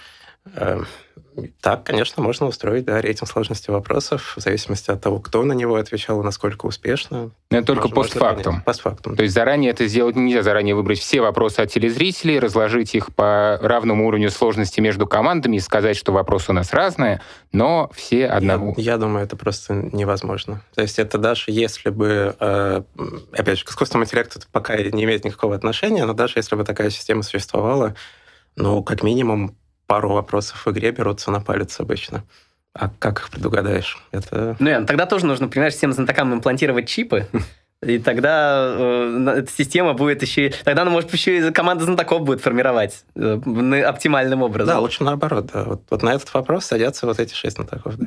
Эм, 0.53 0.85
так, 1.59 1.83
конечно, 1.83 2.23
можно 2.23 2.45
устроить 2.47 2.85
да, 2.85 3.01
рейтинг 3.01 3.29
сложности 3.29 3.69
вопросов 3.69 4.35
в 4.37 4.41
зависимости 4.41 4.89
от 4.91 5.01
того, 5.01 5.19
кто 5.19 5.43
на 5.43 5.53
него 5.53 5.75
отвечал 5.75 6.21
и 6.21 6.23
насколько 6.23 6.65
успешно. 6.65 7.31
Но 7.51 7.57
это 7.57 7.67
только 7.67 7.89
постфактум. 7.89 8.61
Постфактум. 8.61 9.15
То 9.15 9.23
есть 9.23 9.35
заранее 9.35 9.71
это 9.71 9.85
сделать 9.87 10.15
нельзя, 10.15 10.43
заранее 10.43 10.75
выбрать 10.75 10.99
все 10.99 11.21
вопросы 11.21 11.59
от 11.59 11.71
телезрителей, 11.71 12.39
разложить 12.39 12.95
их 12.95 13.13
по 13.13 13.59
равному 13.61 14.07
уровню 14.07 14.29
сложности 14.29 14.79
между 14.79 15.07
командами 15.07 15.57
и 15.57 15.59
сказать, 15.59 15.97
что 15.97 16.13
вопросы 16.13 16.51
у 16.51 16.53
нас 16.53 16.73
разные, 16.73 17.21
но 17.51 17.89
все 17.93 18.27
одного. 18.27 18.73
Я, 18.77 18.93
я 18.93 18.97
думаю, 18.97 19.25
это 19.25 19.35
просто 19.35 19.73
невозможно. 19.73 20.61
То 20.73 20.83
есть 20.83 20.99
это 20.99 21.17
даже 21.17 21.45
если 21.47 21.89
бы, 21.89 22.35
э, 22.39 22.81
опять 23.33 23.57
же, 23.57 23.65
к 23.65 23.71
искусственному 23.71 24.05
интеллекту 24.05 24.39
пока 24.51 24.77
не 24.77 25.03
имеет 25.03 25.25
никакого 25.25 25.55
отношения, 25.55 26.05
но 26.05 26.13
даже 26.13 26.33
если 26.37 26.55
бы 26.55 26.63
такая 26.63 26.91
система 26.91 27.23
существовала, 27.23 27.95
ну, 28.55 28.83
как 28.83 29.03
минимум, 29.03 29.55
пару 29.87 30.09
вопросов 30.09 30.65
в 30.65 30.71
игре 30.71 30.91
берутся 30.91 31.31
на 31.31 31.41
палец 31.41 31.79
обычно. 31.79 32.23
А 32.73 32.89
как 32.99 33.19
их 33.19 33.29
предугадаешь? 33.29 33.97
Это... 34.11 34.57
Ну, 34.59 34.69
Ян, 34.69 34.85
тогда 34.85 35.05
тоже 35.05 35.25
нужно, 35.25 35.47
понимаешь, 35.47 35.73
всем 35.73 35.93
знатокам 35.93 36.33
имплантировать 36.33 36.89
чипы, 36.89 37.27
и 37.81 37.99
тогда 37.99 38.75
э, 38.77 39.33
эта 39.37 39.51
система 39.51 39.93
будет 39.93 40.21
еще... 40.21 40.51
Тогда 40.63 40.81
она, 40.81 40.91
может, 40.91 41.13
еще 41.13 41.37
и 41.37 41.51
команда 41.51 41.85
знатоков 41.85 42.23
будет 42.23 42.41
формировать 42.41 43.05
э, 43.15 43.81
оптимальным 43.85 44.41
образом. 44.41 44.73
Да, 44.73 44.79
лучше 44.79 45.03
наоборот. 45.03 45.49
Да. 45.53 45.63
Вот, 45.63 45.83
вот 45.89 46.03
на 46.03 46.13
этот 46.13 46.33
вопрос 46.33 46.65
садятся 46.65 47.05
вот 47.05 47.19
эти 47.19 47.33
шесть 47.33 47.55
знатоков. 47.55 47.95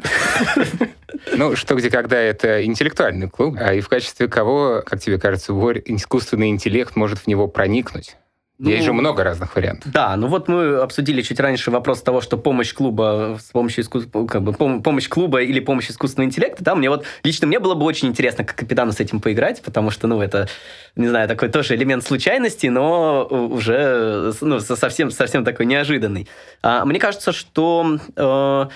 Ну, 1.37 1.57
что 1.57 1.75
где 1.75 1.91
когда 1.91 2.19
это 2.19 2.65
интеллектуальный 2.65 3.29
клуб, 3.29 3.57
а 3.61 3.73
и 3.73 3.81
в 3.81 3.89
качестве 3.89 4.29
кого, 4.29 4.83
как 4.85 5.01
тебе 5.01 5.19
кажется, 5.19 5.53
искусственный 5.53 6.49
интеллект 6.49 6.97
может 6.97 7.19
в 7.19 7.27
него 7.27 7.49
проникнуть? 7.49 8.17
Ну, 8.59 8.71
Есть 8.71 8.87
же 8.87 8.93
много 8.93 9.23
разных 9.23 9.55
вариантов. 9.55 9.93
Да, 9.93 10.17
ну 10.17 10.27
вот 10.27 10.49
мы 10.49 10.79
обсудили 10.79 11.23
чуть 11.23 11.39
раньше 11.39 11.71
вопрос 11.71 12.03
того, 12.03 12.21
что 12.21 12.37
помощь 12.37 12.75
клуба 12.75 13.39
с 13.41 13.53
помощью 13.53 13.85
искус... 13.85 14.07
как 14.29 14.43
бы, 14.43 14.53
помощь 14.53 15.09
клуба 15.09 15.43
или 15.43 15.61
помощь 15.61 15.89
искусственного 15.89 16.27
интеллекта, 16.27 16.65
да, 16.65 16.75
мне 16.75 16.91
вот 16.91 17.05
лично 17.23 17.47
мне 17.47 17.61
было 17.61 17.75
бы 17.75 17.85
очень 17.85 18.09
интересно 18.09 18.43
как 18.43 18.57
капитану 18.57 18.91
с 18.91 18.99
этим 18.99 19.21
поиграть, 19.21 19.63
потому 19.63 19.93
что, 19.93 20.09
ну, 20.09 20.21
это, 20.21 20.49
не 20.97 21.07
знаю, 21.07 21.29
такой 21.29 21.51
тоже 21.51 21.77
элемент 21.77 22.05
случайности, 22.05 22.67
но 22.67 23.25
уже 23.27 24.33
ну, 24.41 24.59
совсем, 24.59 25.13
совсем 25.13 25.45
такой 25.45 25.67
неожиданный. 25.67 26.29
А, 26.61 26.85
мне 26.85 26.99
кажется, 26.99 27.31
что 27.31 27.99
э, 28.17 28.67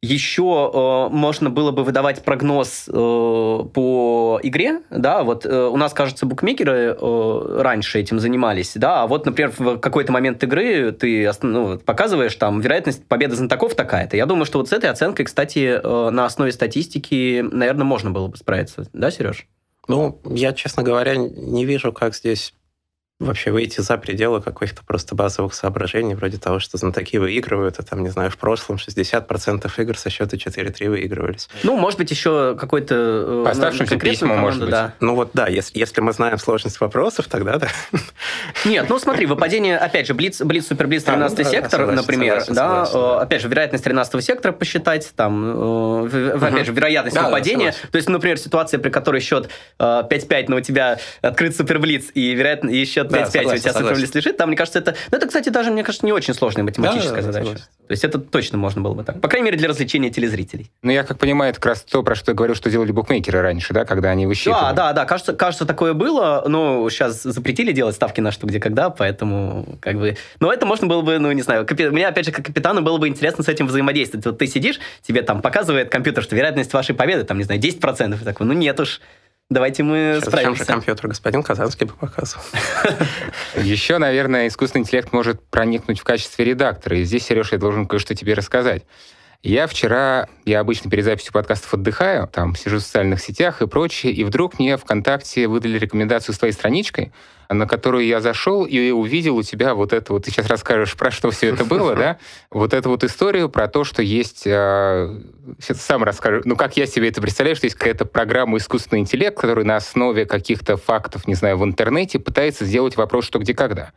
еще 0.00 0.70
э, 0.72 1.14
можно 1.14 1.50
было 1.50 1.72
бы 1.72 1.82
выдавать 1.82 2.22
прогноз 2.22 2.88
э, 2.88 2.92
по 2.92 4.40
игре, 4.42 4.82
да, 4.90 5.24
вот 5.24 5.44
э, 5.44 5.66
у 5.66 5.76
нас, 5.76 5.92
кажется, 5.92 6.24
букмекеры 6.24 6.96
э, 6.98 7.60
раньше 7.60 7.98
этим 7.98 8.20
занимались, 8.20 8.72
да, 8.76 9.02
а 9.02 9.06
вот, 9.08 9.26
например, 9.26 9.52
в 9.56 9.78
какой-то 9.78 10.12
момент 10.12 10.42
игры 10.44 10.92
ты 10.92 11.28
ну, 11.42 11.78
показываешь 11.78 12.34
там 12.36 12.60
вероятность 12.60 13.04
победы 13.06 13.34
знатоков 13.34 13.74
такая-то. 13.74 14.16
Я 14.16 14.26
думаю, 14.26 14.44
что 14.44 14.58
вот 14.58 14.68
с 14.68 14.72
этой 14.72 14.88
оценкой, 14.88 15.24
кстати, 15.24 15.80
э, 15.82 16.10
на 16.10 16.26
основе 16.26 16.52
статистики, 16.52 17.40
наверное, 17.40 17.84
можно 17.84 18.12
было 18.12 18.28
бы 18.28 18.36
справиться, 18.36 18.88
да, 18.92 19.10
Сереж? 19.10 19.48
Ну, 19.88 20.20
я, 20.26 20.52
честно 20.52 20.82
говоря, 20.82 21.16
не 21.16 21.64
вижу, 21.64 21.92
как 21.92 22.14
здесь 22.14 22.54
вообще 23.20 23.50
выйти 23.50 23.80
за 23.80 23.98
пределы 23.98 24.40
каких-то 24.40 24.82
просто 24.84 25.16
базовых 25.16 25.52
соображений, 25.52 26.14
вроде 26.14 26.38
того, 26.38 26.60
что 26.60 26.78
знатоки 26.78 27.16
выигрывают, 27.16 27.78
а 27.78 27.82
там, 27.82 28.04
не 28.04 28.10
знаю, 28.10 28.30
в 28.30 28.36
прошлом 28.36 28.76
60% 28.76 29.70
игр 29.78 29.98
со 29.98 30.08
счета 30.08 30.36
4-3 30.36 30.88
выигрывались. 30.88 31.48
Ну, 31.64 31.76
может 31.76 31.98
быть, 31.98 32.12
еще 32.12 32.56
какой-то... 32.58 32.94
Э, 32.94 33.50
Оставшимся 33.50 33.98
письма, 33.98 34.36
может 34.36 34.60
быть. 34.60 34.70
Да. 34.70 34.94
Ну 35.00 35.16
вот, 35.16 35.30
да, 35.34 35.48
если, 35.48 35.76
если 35.78 36.00
мы 36.00 36.12
знаем 36.12 36.38
сложность 36.38 36.78
вопросов, 36.80 37.26
тогда 37.26 37.58
да. 37.58 37.68
Нет, 38.64 38.86
ну 38.88 38.98
смотри, 39.00 39.26
выпадение, 39.26 39.78
опять 39.78 40.06
же, 40.06 40.14
Блиц, 40.14 40.40
Блиц, 40.40 40.68
Суперблиц, 40.68 41.02
13 41.02 41.38
а, 41.38 41.42
ну, 41.42 41.50
сектор, 41.50 41.70
согласен, 41.70 41.94
например, 41.96 42.40
согласен, 42.40 42.54
да, 42.54 42.86
согласен, 42.86 43.22
опять 43.22 43.42
же, 43.42 43.48
вероятность 43.48 43.84
13 43.84 44.24
сектора 44.24 44.52
посчитать, 44.52 45.10
там, 45.16 46.06
э, 46.06 46.38
опять 46.40 46.66
же, 46.66 46.72
вероятность 46.72 47.16
да, 47.16 47.24
выпадения, 47.24 47.72
да, 47.72 47.88
то 47.90 47.96
есть, 47.96 48.08
например, 48.08 48.38
ситуация, 48.38 48.78
при 48.78 48.90
которой 48.90 49.20
счет 49.20 49.48
5-5, 49.80 50.44
но 50.46 50.56
у 50.56 50.60
тебя 50.60 50.98
открыт 51.20 51.56
Суперблиц, 51.56 52.12
и, 52.14 52.32
вероятно, 52.32 52.70
и 52.70 52.84
счет 52.84 53.07
5-5 53.08 53.44
да, 53.44 53.54
у 53.54 53.58
тебя 53.58 53.72
Суперблиц 53.72 54.14
лежит, 54.14 54.36
там, 54.36 54.48
мне 54.48 54.56
кажется, 54.56 54.78
это... 54.78 54.94
Ну, 55.10 55.16
это, 55.16 55.26
кстати, 55.26 55.48
даже, 55.48 55.70
мне 55.70 55.82
кажется, 55.82 56.06
не 56.06 56.12
очень 56.12 56.34
сложная 56.34 56.64
математическая 56.64 57.16
да, 57.16 57.22
задача. 57.22 57.46
Согласен. 57.46 57.64
То 57.88 57.92
есть 57.92 58.04
это 58.04 58.18
точно 58.18 58.58
можно 58.58 58.82
было 58.82 58.92
бы 58.92 59.02
так. 59.02 59.18
По 59.20 59.28
крайней 59.28 59.46
мере, 59.46 59.56
для 59.56 59.68
развлечения 59.68 60.10
телезрителей. 60.10 60.70
Ну, 60.82 60.90
я 60.90 61.04
как 61.04 61.18
понимаю, 61.18 61.50
это 61.50 61.60
как 61.60 61.70
раз 61.70 61.82
то, 61.82 62.02
про 62.02 62.14
что 62.14 62.32
я 62.32 62.34
говорил, 62.36 62.54
что 62.54 62.70
делали 62.70 62.92
букмекеры 62.92 63.40
раньше, 63.40 63.72
да, 63.72 63.86
когда 63.86 64.10
они 64.10 64.26
высчитывали. 64.26 64.60
Да, 64.60 64.72
да, 64.72 64.92
да, 64.92 65.04
кажется, 65.06 65.32
кажется, 65.32 65.64
такое 65.64 65.94
было, 65.94 66.44
но 66.46 66.88
сейчас 66.90 67.22
запретили 67.22 67.72
делать 67.72 67.94
ставки 67.94 68.20
на 68.20 68.30
что, 68.30 68.46
где, 68.46 68.60
когда, 68.60 68.90
поэтому 68.90 69.78
как 69.80 69.96
бы... 69.96 70.18
Но 70.38 70.52
это 70.52 70.66
можно 70.66 70.86
было 70.86 71.00
бы, 71.00 71.18
ну, 71.18 71.32
не 71.32 71.40
знаю, 71.40 71.64
капи... 71.64 71.88
мне, 71.88 72.06
опять 72.06 72.26
же, 72.26 72.32
как 72.32 72.44
капитану 72.44 72.82
было 72.82 72.98
бы 72.98 73.08
интересно 73.08 73.42
с 73.42 73.48
этим 73.48 73.66
взаимодействовать. 73.66 74.26
Вот 74.26 74.36
ты 74.36 74.46
сидишь, 74.46 74.80
тебе 75.00 75.22
там 75.22 75.40
показывает 75.40 75.90
компьютер, 75.90 76.22
что 76.22 76.36
вероятность 76.36 76.74
вашей 76.74 76.94
победы, 76.94 77.24
там, 77.24 77.38
не 77.38 77.44
знаю, 77.44 77.58
10%, 77.58 78.20
и 78.20 78.24
такой, 78.24 78.46
ну, 78.46 78.52
нет 78.52 78.78
уж, 78.80 79.00
Давайте 79.50 79.82
мы 79.82 80.16
Сейчас 80.16 80.28
справимся. 80.28 80.50
Зачем 80.50 80.56
же 80.56 80.64
компьютер 80.66 81.08
господин 81.08 81.42
Казанский 81.42 81.86
бы 81.86 81.94
показывал? 81.94 82.44
Еще, 83.56 83.96
наверное, 83.96 84.46
искусственный 84.46 84.82
интеллект 84.82 85.10
может 85.12 85.42
проникнуть 85.46 86.00
в 86.00 86.04
качестве 86.04 86.44
редактора. 86.44 86.98
И 86.98 87.04
здесь, 87.04 87.24
Сереж, 87.24 87.52
я 87.52 87.58
должен 87.58 87.86
кое-что 87.86 88.14
тебе 88.14 88.34
рассказать. 88.34 88.84
Я 89.44 89.68
вчера, 89.68 90.26
я 90.44 90.58
обычно 90.58 90.90
перед 90.90 91.04
записью 91.04 91.32
подкастов 91.32 91.72
отдыхаю, 91.72 92.26
там 92.26 92.56
сижу 92.56 92.78
в 92.78 92.80
социальных 92.80 93.20
сетях 93.20 93.62
и 93.62 93.68
прочее, 93.68 94.12
и 94.12 94.24
вдруг 94.24 94.58
мне 94.58 94.76
ВКонтакте 94.76 95.46
выдали 95.46 95.78
рекомендацию 95.78 96.34
с 96.34 96.38
твоей 96.38 96.52
страничкой, 96.52 97.12
на 97.48 97.68
которую 97.68 98.04
я 98.04 98.20
зашел 98.20 98.64
и 98.64 98.90
увидел 98.90 99.36
у 99.36 99.44
тебя 99.44 99.74
вот 99.74 99.92
это 99.92 100.12
вот, 100.12 100.24
ты 100.24 100.32
сейчас 100.32 100.48
расскажешь, 100.48 100.96
про 100.96 101.12
что 101.12 101.30
все 101.30 101.50
это 101.50 101.64
было, 101.64 101.94
да, 101.94 102.18
вот 102.50 102.74
эту 102.74 102.90
вот 102.90 103.04
историю 103.04 103.48
про 103.48 103.68
то, 103.68 103.84
что 103.84 104.02
есть, 104.02 104.40
сейчас 104.40 105.82
сам 105.82 106.02
расскажу, 106.02 106.42
ну, 106.44 106.56
как 106.56 106.76
я 106.76 106.86
себе 106.86 107.08
это 107.08 107.22
представляю, 107.22 107.54
что 107.54 107.66
есть 107.66 107.76
какая-то 107.76 108.06
программа 108.06 108.58
искусственный 108.58 109.02
интеллект, 109.02 109.38
который 109.38 109.64
на 109.64 109.76
основе 109.76 110.26
каких-то 110.26 110.76
фактов, 110.76 111.28
не 111.28 111.34
знаю, 111.34 111.58
в 111.58 111.64
интернете 111.64 112.18
пытается 112.18 112.64
сделать 112.64 112.96
вопрос, 112.96 113.24
что 113.24 113.38
где 113.38 113.54
когда. 113.54 113.92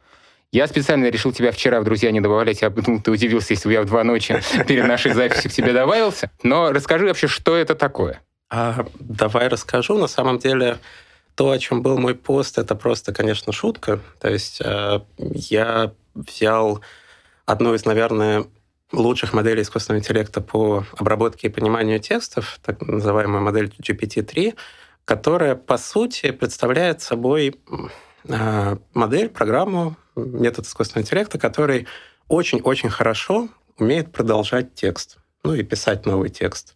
Я 0.51 0.67
специально 0.67 1.09
решил 1.09 1.31
тебя 1.31 1.51
вчера 1.53 1.79
в 1.79 1.85
друзья 1.85 2.11
не 2.11 2.19
добавлять. 2.19 2.61
Я, 2.61 2.73
ну, 2.85 2.99
ты 2.99 3.09
удивился, 3.09 3.53
если 3.53 3.69
бы 3.69 3.73
я 3.73 3.81
в 3.81 3.85
два 3.85 4.03
ночи 4.03 4.41
перед 4.67 4.85
нашей 4.85 5.13
записью 5.13 5.49
к 5.49 5.53
тебе 5.53 5.71
добавился. 5.71 6.29
Но 6.43 6.71
расскажи 6.71 7.05
вообще, 7.05 7.27
что 7.27 7.55
это 7.55 7.73
такое? 7.73 8.21
А, 8.49 8.85
давай 8.99 9.47
расскажу. 9.47 9.97
На 9.97 10.07
самом 10.07 10.39
деле, 10.39 10.77
то, 11.35 11.51
о 11.51 11.57
чем 11.57 11.81
был 11.81 11.97
мой 11.97 12.15
пост, 12.15 12.57
это 12.57 12.75
просто, 12.75 13.13
конечно, 13.13 13.53
шутка. 13.53 14.01
То 14.19 14.29
есть 14.29 14.59
э, 14.61 14.99
я 15.17 15.93
взял 16.13 16.81
одну 17.45 17.73
из, 17.73 17.85
наверное, 17.85 18.45
лучших 18.91 19.31
моделей 19.31 19.61
искусственного 19.61 20.01
интеллекта 20.01 20.41
по 20.41 20.85
обработке 20.97 21.47
и 21.47 21.49
пониманию 21.49 21.99
текстов, 21.99 22.59
так 22.61 22.81
называемую 22.81 23.41
модель 23.41 23.71
GPT-3, 23.79 24.55
которая, 25.05 25.55
по 25.55 25.77
сути, 25.77 26.31
представляет 26.31 27.01
собой 27.01 27.55
модель, 28.93 29.29
программу, 29.29 29.95
метод 30.15 30.65
искусственного 30.65 31.05
интеллекта, 31.05 31.37
который 31.37 31.87
очень-очень 32.27 32.89
хорошо 32.89 33.49
умеет 33.77 34.11
продолжать 34.11 34.73
текст, 34.75 35.17
ну 35.43 35.53
и 35.53 35.63
писать 35.63 36.05
новый 36.05 36.29
текст. 36.29 36.75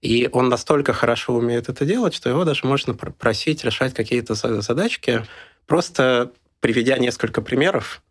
И 0.00 0.28
он 0.32 0.48
настолько 0.48 0.92
хорошо 0.92 1.34
умеет 1.34 1.68
это 1.68 1.84
делать, 1.84 2.14
что 2.14 2.28
его 2.28 2.44
даже 2.44 2.66
можно 2.66 2.94
просить 2.94 3.64
решать 3.64 3.94
какие-то 3.94 4.34
задачки, 4.34 5.24
просто 5.66 6.32
приведя 6.60 6.98
несколько 6.98 7.40
примеров. 7.40 8.02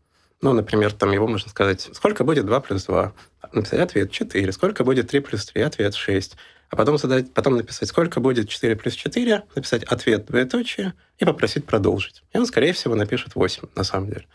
Ну, 0.42 0.54
например, 0.54 0.92
там 0.92 1.12
его 1.12 1.28
можно 1.28 1.50
сказать, 1.50 1.90
сколько 1.94 2.24
будет 2.24 2.46
2 2.46 2.60
плюс 2.62 2.86
2? 2.86 3.14
Написать 3.54 3.80
ответ 3.80 4.12
4. 4.12 4.52
Сколько 4.52 4.84
будет 4.84 5.08
3 5.08 5.20
плюс 5.22 5.46
3? 5.46 5.62
Ответ 5.62 5.96
6. 5.96 6.36
А 6.74 6.76
потом, 6.76 6.98
задать, 6.98 7.32
потом 7.32 7.56
написать, 7.56 7.88
сколько 7.88 8.20
будет 8.20 8.50
4 8.50 8.76
плюс 8.76 8.96
4, 8.96 9.44
написать 9.56 9.84
ответ 9.84 10.26
двоеточие 10.26 10.96
и 11.20 11.24
попросить 11.24 11.68
продолжить. 11.68 12.24
И 12.34 12.38
он, 12.40 12.48
скорее 12.48 12.74
всего, 12.74 12.96
напишет 12.96 13.36
8, 13.36 13.68
на 13.76 13.84
самом 13.84 14.08
деле. 14.08 14.26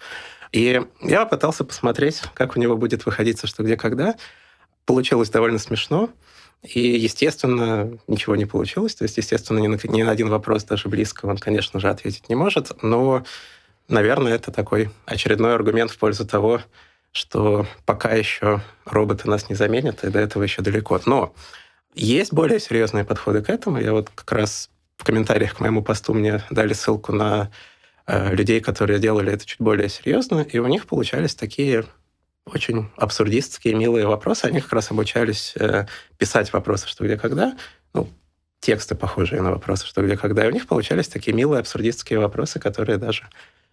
И 0.52 0.80
я 1.00 1.26
пытался 1.26 1.64
посмотреть, 1.64 2.22
как 2.34 2.54
у 2.54 2.60
него 2.60 2.76
будет 2.76 3.06
выходить 3.06 3.44
что 3.44 3.64
где 3.64 3.76
когда. 3.76 4.14
Получилось 4.86 5.30
довольно 5.30 5.58
смешно. 5.58 6.10
И, 6.62 6.78
естественно, 6.78 7.98
ничего 8.06 8.36
не 8.36 8.44
получилось. 8.44 8.94
То 8.94 9.02
есть, 9.02 9.16
естественно, 9.16 9.58
ни 9.58 9.66
на, 9.66 9.76
ни 9.82 10.04
на 10.04 10.12
один 10.12 10.28
вопрос 10.28 10.62
даже 10.62 10.88
близко 10.88 11.26
он, 11.26 11.38
конечно 11.38 11.80
же, 11.80 11.88
ответить 11.88 12.28
не 12.28 12.36
может. 12.36 12.70
Но, 12.84 13.24
наверное, 13.88 14.36
это 14.36 14.52
такой 14.52 14.90
очередной 15.06 15.56
аргумент 15.56 15.90
в 15.90 15.98
пользу 15.98 16.24
того, 16.24 16.60
что 17.10 17.66
пока 17.84 18.12
еще 18.12 18.60
роботы 18.84 19.28
нас 19.28 19.48
не 19.48 19.56
заменят, 19.56 20.04
и 20.04 20.10
до 20.10 20.20
этого 20.20 20.44
еще 20.44 20.62
далеко. 20.62 21.00
Но 21.04 21.34
есть 21.94 22.32
более 22.32 22.60
серьезные 22.60 23.04
подходы 23.04 23.42
к 23.42 23.50
этому. 23.50 23.78
Я 23.80 23.92
вот 23.92 24.10
как 24.14 24.32
раз 24.32 24.70
в 24.96 25.04
комментариях 25.04 25.56
к 25.56 25.60
моему 25.60 25.82
посту 25.82 26.14
мне 26.14 26.42
дали 26.50 26.72
ссылку 26.72 27.12
на 27.12 27.50
э, 28.06 28.34
людей, 28.34 28.60
которые 28.60 28.98
делали 28.98 29.32
это 29.32 29.46
чуть 29.46 29.60
более 29.60 29.88
серьезно, 29.88 30.40
и 30.40 30.58
у 30.58 30.66
них 30.66 30.86
получались 30.86 31.34
такие 31.34 31.84
очень 32.46 32.90
абсурдистские, 32.96 33.74
милые 33.74 34.06
вопросы. 34.06 34.46
Они 34.46 34.60
как 34.60 34.72
раз 34.72 34.90
обучались 34.90 35.54
э, 35.56 35.86
писать 36.16 36.52
вопросы 36.52 36.88
«что, 36.88 37.04
где, 37.04 37.16
когда». 37.16 37.56
Ну, 37.94 38.08
тексты, 38.60 38.94
похожие 38.94 39.42
на 39.42 39.50
вопросы 39.50 39.86
«что, 39.86 40.02
где, 40.02 40.16
когда». 40.16 40.44
И 40.44 40.48
у 40.48 40.52
них 40.52 40.66
получались 40.66 41.08
такие 41.08 41.34
милые 41.34 41.60
абсурдистские 41.60 42.18
вопросы, 42.18 42.58
которые 42.58 42.98
даже 42.98 43.28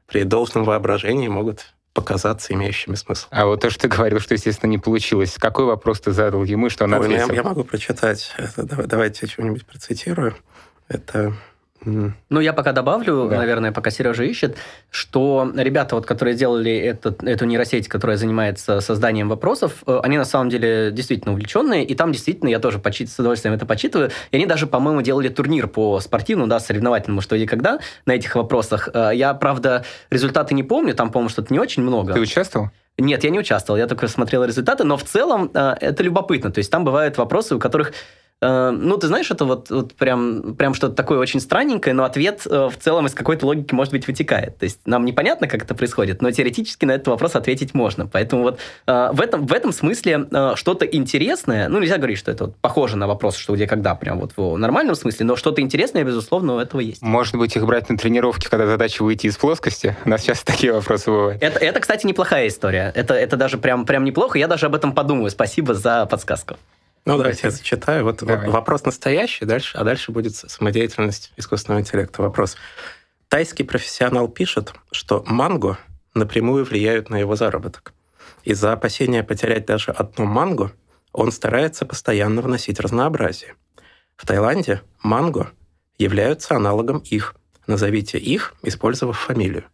при 0.07 0.23
должном 0.23 0.65
воображении 0.65 1.27
могут 1.27 1.73
показаться 1.95 2.53
имеющими 2.53 2.93
смысл. 2.95 3.27
А 3.31 3.45
вот 3.45 3.61
то, 3.61 3.69
что 3.71 3.83
ты 3.83 3.87
говорил, 3.87 4.19
что, 4.19 4.35
естественно, 4.35 4.69
не 4.69 4.77
получилось. 4.77 5.35
Какой 5.39 5.65
вопрос 5.65 6.01
ты 6.01 6.11
задал 6.11 6.43
ему, 6.43 6.69
что 6.69 6.83
он 6.83 6.93
Ой, 6.93 6.99
ответил? 6.99 7.27
Ну, 7.29 7.33
я, 7.33 7.39
я 7.39 7.43
могу 7.43 7.63
прочитать. 7.63 8.35
Это, 8.37 8.63
давайте 8.63 9.25
я 9.25 9.31
что-нибудь 9.31 9.65
процитирую. 9.65 10.35
Это 10.89 11.33
ну, 11.85 12.39
я 12.39 12.53
пока 12.53 12.71
добавлю, 12.71 13.27
да. 13.29 13.37
наверное, 13.37 13.71
пока 13.71 13.89
Сережа 13.89 14.23
ищет, 14.23 14.57
что 14.89 15.51
ребята, 15.55 15.95
вот, 15.95 16.05
которые 16.05 16.35
сделали 16.35 16.75
этот, 16.75 17.23
эту 17.23 17.45
нейросеть, 17.45 17.87
которая 17.87 18.17
занимается 18.17 18.81
созданием 18.81 19.29
вопросов, 19.29 19.83
э, 19.85 19.99
они 20.03 20.17
на 20.17 20.25
самом 20.25 20.49
деле 20.49 20.91
действительно 20.91 21.33
увлеченные, 21.33 21.85
и 21.85 21.95
там 21.95 22.11
действительно 22.11 22.49
я 22.49 22.59
тоже 22.59 22.79
почит, 22.79 23.09
с 23.09 23.19
удовольствием 23.19 23.53
это 23.53 23.65
почитываю, 23.65 24.11
и 24.31 24.35
они 24.35 24.45
даже, 24.45 24.67
по-моему, 24.67 25.01
делали 25.01 25.29
турнир 25.29 25.67
по 25.67 25.99
спортивному, 25.99 26.49
да, 26.49 26.59
соревновательному, 26.59 27.21
что 27.21 27.35
и 27.35 27.45
когда 27.45 27.79
на 28.05 28.13
этих 28.13 28.35
вопросах. 28.35 28.89
Э, 28.93 29.11
я, 29.13 29.33
правда, 29.33 29.85
результаты 30.09 30.53
не 30.53 30.63
помню, 30.63 30.95
там, 30.95 31.11
по-моему, 31.11 31.29
что-то 31.29 31.53
не 31.53 31.59
очень 31.59 31.83
много. 31.83 32.13
Ты 32.13 32.19
участвовал? 32.19 32.69
Нет, 32.97 33.25
я 33.25 33.29
не 33.29 33.39
участвовал, 33.39 33.77
я 33.77 33.87
только 33.87 34.07
смотрел 34.07 34.45
результаты, 34.45 34.85
но 34.85 34.95
в 34.95 35.03
целом 35.03 35.51
э, 35.53 35.75
это 35.81 36.01
любопытно. 36.01 36.51
То 36.51 36.59
есть 36.59 36.71
там 36.71 36.85
бывают 36.85 37.17
вопросы, 37.17 37.55
у 37.55 37.59
которых 37.59 37.93
ну, 38.41 38.97
ты 38.97 39.07
знаешь, 39.07 39.31
это 39.31 39.45
вот, 39.45 39.69
вот 39.69 39.93
прям, 39.93 40.55
прям 40.55 40.73
что-то 40.73 40.93
такое 40.93 41.19
очень 41.19 41.39
странненькое, 41.39 41.93
но 41.93 42.03
ответ 42.03 42.41
э, 42.45 42.69
в 42.69 42.77
целом 42.77 43.07
из 43.07 43.13
какой-то 43.13 43.45
логики, 43.45 43.73
может 43.73 43.93
быть, 43.93 44.07
вытекает. 44.07 44.57
То 44.57 44.65
есть 44.65 44.79
нам 44.85 45.05
непонятно, 45.05 45.47
как 45.47 45.63
это 45.63 45.73
происходит, 45.73 46.21
но 46.21 46.29
теоретически 46.31 46.85
на 46.85 46.91
этот 46.91 47.07
вопрос 47.07 47.35
ответить 47.35 47.73
можно. 47.73 48.07
Поэтому 48.07 48.43
вот 48.43 48.59
э, 48.87 49.09
в 49.13 49.21
этом, 49.21 49.45
в 49.45 49.53
этом 49.53 49.71
смысле 49.71 50.27
что-то 50.55 50.85
интересное, 50.85 51.69
ну, 51.69 51.79
нельзя 51.79 51.97
говорить, 51.97 52.17
что 52.17 52.31
это 52.31 52.45
вот 52.45 52.55
похоже 52.57 52.97
на 52.97 53.07
вопрос, 53.07 53.37
что 53.37 53.55
где, 53.55 53.67
когда, 53.67 53.95
прям 53.95 54.19
вот 54.19 54.33
в 54.35 54.57
нормальном 54.57 54.95
смысле, 54.95 55.25
но 55.25 55.35
что-то 55.35 55.61
интересное, 55.61 56.03
безусловно, 56.03 56.55
у 56.55 56.59
этого 56.59 56.81
есть. 56.81 57.01
Может 57.01 57.35
быть, 57.35 57.55
их 57.55 57.65
брать 57.65 57.89
на 57.89 57.97
тренировки, 57.97 58.47
когда 58.47 58.67
задача 58.67 59.03
выйти 59.03 59.27
из 59.27 59.37
плоскости? 59.37 59.95
У 60.05 60.09
нас 60.09 60.21
сейчас 60.21 60.43
такие 60.43 60.73
вопросы 60.73 61.09
бывают. 61.09 61.41
Это, 61.41 61.59
это 61.59 61.79
кстати, 61.79 62.05
неплохая 62.05 62.47
история. 62.47 62.91
Это, 62.95 63.13
это 63.13 63.37
даже 63.37 63.57
прям, 63.57 63.85
прям 63.85 64.03
неплохо. 64.03 64.37
Я 64.37 64.47
даже 64.47 64.65
об 64.65 64.75
этом 64.75 64.93
подумаю. 64.93 65.31
Спасибо 65.31 65.73
за 65.73 66.05
подсказку. 66.05 66.57
Ну, 67.05 67.17
давайте 67.17 67.41
я 67.43 67.51
зачитаю. 67.51 68.03
Вот 68.03 68.23
Давай. 68.23 68.49
вопрос 68.49 68.83
настоящий, 68.83 69.45
дальше, 69.45 69.77
а 69.77 69.83
дальше 69.83 70.11
будет 70.11 70.35
самодеятельность 70.35 71.31
искусственного 71.37 71.81
интеллекта. 71.81 72.23
Вопрос. 72.23 72.57
Тайский 73.27 73.63
профессионал 73.63 74.27
пишет, 74.27 74.73
что 74.91 75.23
манго 75.27 75.77
напрямую 76.15 76.65
влияют 76.65 77.11
на 77.11 77.17
его 77.17 77.35
заработок. 77.35 77.93
Из-за 78.43 78.73
опасения 78.73 79.23
потерять 79.23 79.65
даже 79.67 79.91
одну 79.91 80.25
манго 80.25 80.71
он 81.11 81.31
старается 81.31 81.85
постоянно 81.85 82.41
вносить 82.41 82.79
разнообразие. 82.79 83.53
В 84.15 84.25
Таиланде 84.25 84.81
манго 85.01 85.51
являются 85.97 86.55
аналогом 86.55 86.99
их. 86.99 87.35
Назовите 87.67 88.17
их, 88.17 88.53
использовав 88.63 89.17
фамилию. 89.17 89.65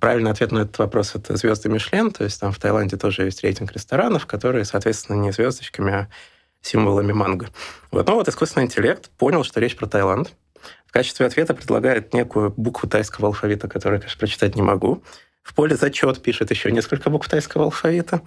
Правильный 0.00 0.30
ответ 0.30 0.52
на 0.52 0.60
этот 0.60 0.78
вопрос– 0.78 1.12
это 1.14 1.36
звезды 1.36 1.68
Мишлен, 1.68 2.10
то 2.10 2.24
есть 2.24 2.40
там 2.40 2.52
в 2.52 2.58
Таиланде 2.58 2.96
тоже 2.96 3.24
есть 3.24 3.42
рейтинг 3.42 3.72
ресторанов, 3.72 4.26
которые, 4.26 4.64
соответственно, 4.64 5.16
не 5.16 5.30
звездочками, 5.30 5.92
а 5.92 6.08
символами 6.64 7.12
манго. 7.12 7.48
Вот. 7.90 8.06
Но 8.06 8.14
вот 8.14 8.28
искусственный 8.28 8.66
интеллект 8.66 9.10
понял, 9.10 9.44
что 9.44 9.60
речь 9.60 9.76
про 9.76 9.86
Таиланд. 9.86 10.32
В 10.86 10.92
качестве 10.92 11.26
ответа 11.26 11.54
предлагает 11.54 12.14
некую 12.14 12.52
букву 12.56 12.88
тайского 12.88 13.28
алфавита, 13.28 13.68
которую 13.68 14.00
конечно, 14.00 14.18
прочитать 14.18 14.56
не 14.56 14.62
могу. 14.62 15.02
В 15.42 15.54
поле 15.54 15.76
«Зачет» 15.76 16.22
пишет 16.22 16.50
еще 16.50 16.72
несколько 16.72 17.10
букв 17.10 17.28
тайского 17.28 17.64
алфавита. 17.64 18.22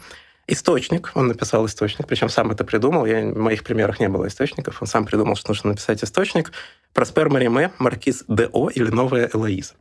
Источник, 0.45 1.12
он 1.15 1.28
написал 1.28 1.65
источник, 1.65 2.08
причем 2.08 2.30
сам 2.30 2.52
это 2.52 2.63
придумал, 2.63 3.06
я, 3.06 3.26
в 3.26 3.38
моих 3.38 3.65
примерах 3.65 4.00
не 4.00 4.08
было 4.08 4.28
источников, 4.28 4.82
он 4.82 4.88
сам 4.88 5.06
придумал, 5.06 5.36
что 5.36 5.50
нужно 5.50 5.71
написать 5.71 6.02
источник. 6.04 6.54
Проспер 6.93 7.30
Мариме, 7.30 7.71
Маркиз 7.80 8.23
Д.О. 8.30 8.69
или 8.69 8.89
Новая 8.89 9.30
Элоиза. 9.34 9.73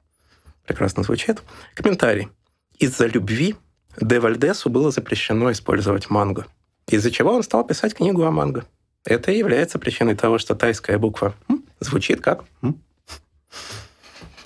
Прекрасно 0.66 1.05
звучит. 1.05 1.42
Комментарий. 1.75 2.31
Из-за 2.79 3.07
любви 3.07 3.55
Де 4.01 4.19
Вальдесу 4.19 4.69
было 4.69 4.90
запрещено 4.90 5.53
использовать 5.53 6.11
манго, 6.11 6.47
из-за 6.88 7.11
чего 7.11 7.33
он 7.33 7.42
стал 7.42 7.64
писать 7.64 7.94
книгу 7.94 8.22
о 8.25 8.31
манго. 8.31 8.64
Это 9.05 9.33
и 9.33 9.38
является 9.38 9.79
причиной 9.79 10.16
того, 10.16 10.38
что 10.38 10.55
тайская 10.55 10.99
буква 10.99 11.35
«м» 11.49 11.64
звучит 11.81 12.20
как 12.20 12.44
«м». 12.62 12.81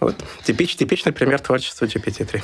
Вот. 0.00 0.16
Типич, 0.44 0.76
типичный 0.76 1.12
пример 1.12 1.40
творчества 1.40 1.84
GPT-3. 1.84 2.42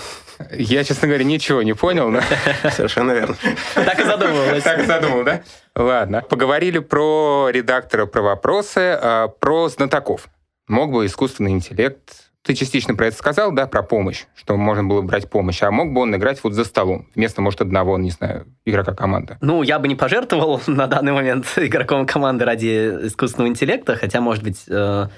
Я, 0.58 0.84
честно 0.84 1.08
говоря, 1.08 1.24
ничего 1.24 1.62
не 1.62 1.72
понял. 1.72 2.10
Но... 2.10 2.20
Совершенно 2.70 3.12
верно. 3.12 3.34
Так 3.74 3.98
и 3.98 4.04
задумывалось. 4.04 4.62
Так 4.62 4.80
и 4.80 4.84
задумал, 4.84 5.24
да? 5.24 5.42
Ладно. 5.74 6.20
Поговорили 6.20 6.80
про 6.80 7.48
редактора, 7.50 8.04
про 8.04 8.20
вопросы, 8.20 8.98
а, 9.00 9.28
про 9.28 9.70
знатоков. 9.70 10.28
Мог 10.68 10.92
бы 10.92 11.06
искусственный 11.06 11.52
интеллект 11.52 12.25
ты 12.46 12.54
частично 12.54 12.94
про 12.94 13.08
это 13.08 13.16
сказал, 13.16 13.52
да, 13.52 13.66
про 13.66 13.82
помощь, 13.82 14.24
что 14.36 14.56
можно 14.56 14.84
было 14.84 15.02
брать 15.02 15.28
помощь, 15.28 15.62
а 15.62 15.70
мог 15.72 15.92
бы 15.92 16.02
он 16.02 16.14
играть 16.14 16.42
вот 16.44 16.52
за 16.52 16.64
столом, 16.64 17.08
вместо, 17.16 17.42
может, 17.42 17.60
одного, 17.60 17.98
не 17.98 18.10
знаю, 18.10 18.46
игрока 18.64 18.94
команды? 18.94 19.36
Ну, 19.40 19.62
я 19.64 19.80
бы 19.80 19.88
не 19.88 19.96
пожертвовал 19.96 20.60
на 20.68 20.86
данный 20.86 21.12
момент 21.12 21.46
игроком 21.56 22.06
команды 22.06 22.44
ради 22.44 23.06
искусственного 23.06 23.48
интеллекта, 23.48 23.96
хотя, 23.96 24.20
может 24.20 24.44
быть, 24.44 24.64
э, 24.68 25.08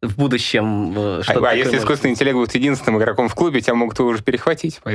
в 0.00 0.16
будущем 0.16 0.94
э, 0.96 1.22
что-то 1.24 1.40
А, 1.44 1.50
а 1.50 1.54
если 1.54 1.70
может... 1.70 1.82
искусственный 1.82 2.12
интеллект 2.12 2.36
будет 2.36 2.54
единственным 2.54 3.00
игроком 3.00 3.28
в 3.28 3.34
клубе, 3.34 3.60
тебя 3.60 3.74
могут 3.74 3.98
уже 3.98 4.22
перехватить. 4.22 4.80